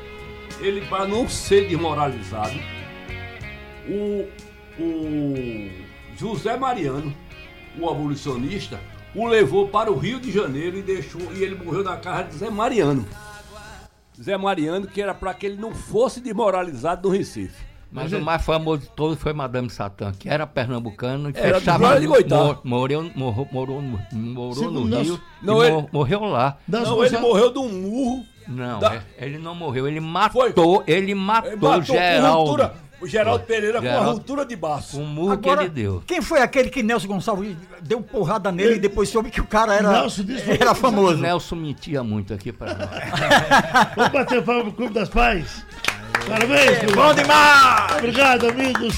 Ele, 0.59 0.81
para 0.85 1.05
não 1.05 1.27
ser 1.27 1.67
desmoralizado, 1.67 2.53
o, 3.87 4.29
o 4.79 5.69
José 6.15 6.55
Mariano, 6.55 7.13
o 7.77 7.89
abolicionista, 7.89 8.79
o 9.13 9.27
levou 9.27 9.67
para 9.67 9.91
o 9.91 9.97
Rio 9.97 10.19
de 10.19 10.31
Janeiro 10.31 10.77
e 10.77 10.81
deixou 10.81 11.21
e 11.33 11.43
ele 11.43 11.55
morreu 11.55 11.83
na 11.83 11.97
casa 11.97 12.23
de 12.23 12.35
Zé 12.35 12.49
Mariano. 12.49 13.05
Zé 14.23 14.37
Mariano, 14.37 14.87
que 14.87 15.01
era 15.01 15.13
para 15.13 15.33
que 15.33 15.45
ele 15.45 15.57
não 15.57 15.73
fosse 15.73 16.21
desmoralizado 16.21 17.09
no 17.09 17.15
Recife. 17.15 17.73
Mas 17.91 18.11
o 18.11 18.19
mais 18.19 18.43
famoso 18.43 18.81
de 18.81 18.89
todos 18.89 19.19
foi 19.19 19.33
Madame 19.33 19.69
Satã, 19.69 20.11
que 20.17 20.27
era 20.27 20.47
pernambucano 20.47 21.29
e 21.29 21.33
era 21.35 21.59
fechava 21.59 21.89
ali, 21.89 22.07
mor, 22.07 22.59
morreu, 22.63 23.11
morou, 23.13 23.47
morou, 23.51 23.81
morou 24.11 24.71
no 24.71 24.83
Rio 24.85 25.21
não, 25.43 25.63
ele, 25.63 25.87
morreu 25.91 26.21
lá. 26.21 26.57
Não, 26.67 27.05
ele 27.05 27.17
morreu 27.19 27.53
de 27.53 27.59
um 27.59 27.69
murro. 27.69 28.25
Não, 28.47 28.79
da... 28.79 29.03
ele 29.17 29.37
não 29.37 29.53
morreu, 29.53 29.87
ele 29.87 29.99
matou, 29.99 30.51
foi. 30.83 30.83
ele 30.87 31.13
matou, 31.13 31.51
ele 31.51 31.61
matou 31.61 31.81
Geraldo. 31.83 32.71
O 33.03 33.07
Geraldo 33.07 33.43
Pereira 33.43 33.81
Geraldo, 33.81 34.05
com 34.05 34.09
a 34.09 34.13
ruptura 34.13 34.45
de 34.45 34.55
baço. 34.55 34.97
Um 34.97 35.05
murro 35.05 35.33
Agora, 35.33 35.57
que 35.57 35.63
ele 35.65 35.69
deu. 35.73 36.03
Quem 36.07 36.21
foi 36.21 36.39
aquele 36.39 36.69
que 36.69 36.81
Nelson 36.81 37.07
Gonçalves 37.07 37.57
deu 37.81 38.01
porrada 38.01 38.49
nele 38.49 38.69
ele, 38.69 38.77
e 38.77 38.79
depois 38.79 39.09
soube 39.09 39.29
que 39.29 39.41
o 39.41 39.45
cara 39.45 39.75
era, 39.75 39.91
Nelson 39.91 40.23
era 40.57 40.73
famoso? 40.73 41.17
Nelson 41.17 41.55
mentia 41.55 42.01
muito 42.01 42.33
aqui 42.33 42.53
para 42.53 42.73
nós. 42.73 42.89
Vamos 43.97 44.11
bater 44.13 44.41
palma 44.41 44.63
pro 44.63 44.71
Clube 44.71 44.93
das 44.93 45.09
Pais. 45.09 45.65
Parabéns, 46.25 46.77
é, 46.77 46.85
bom 46.95 47.13
demais! 47.13 47.97
Obrigado, 47.97 48.47
amigos. 48.47 48.97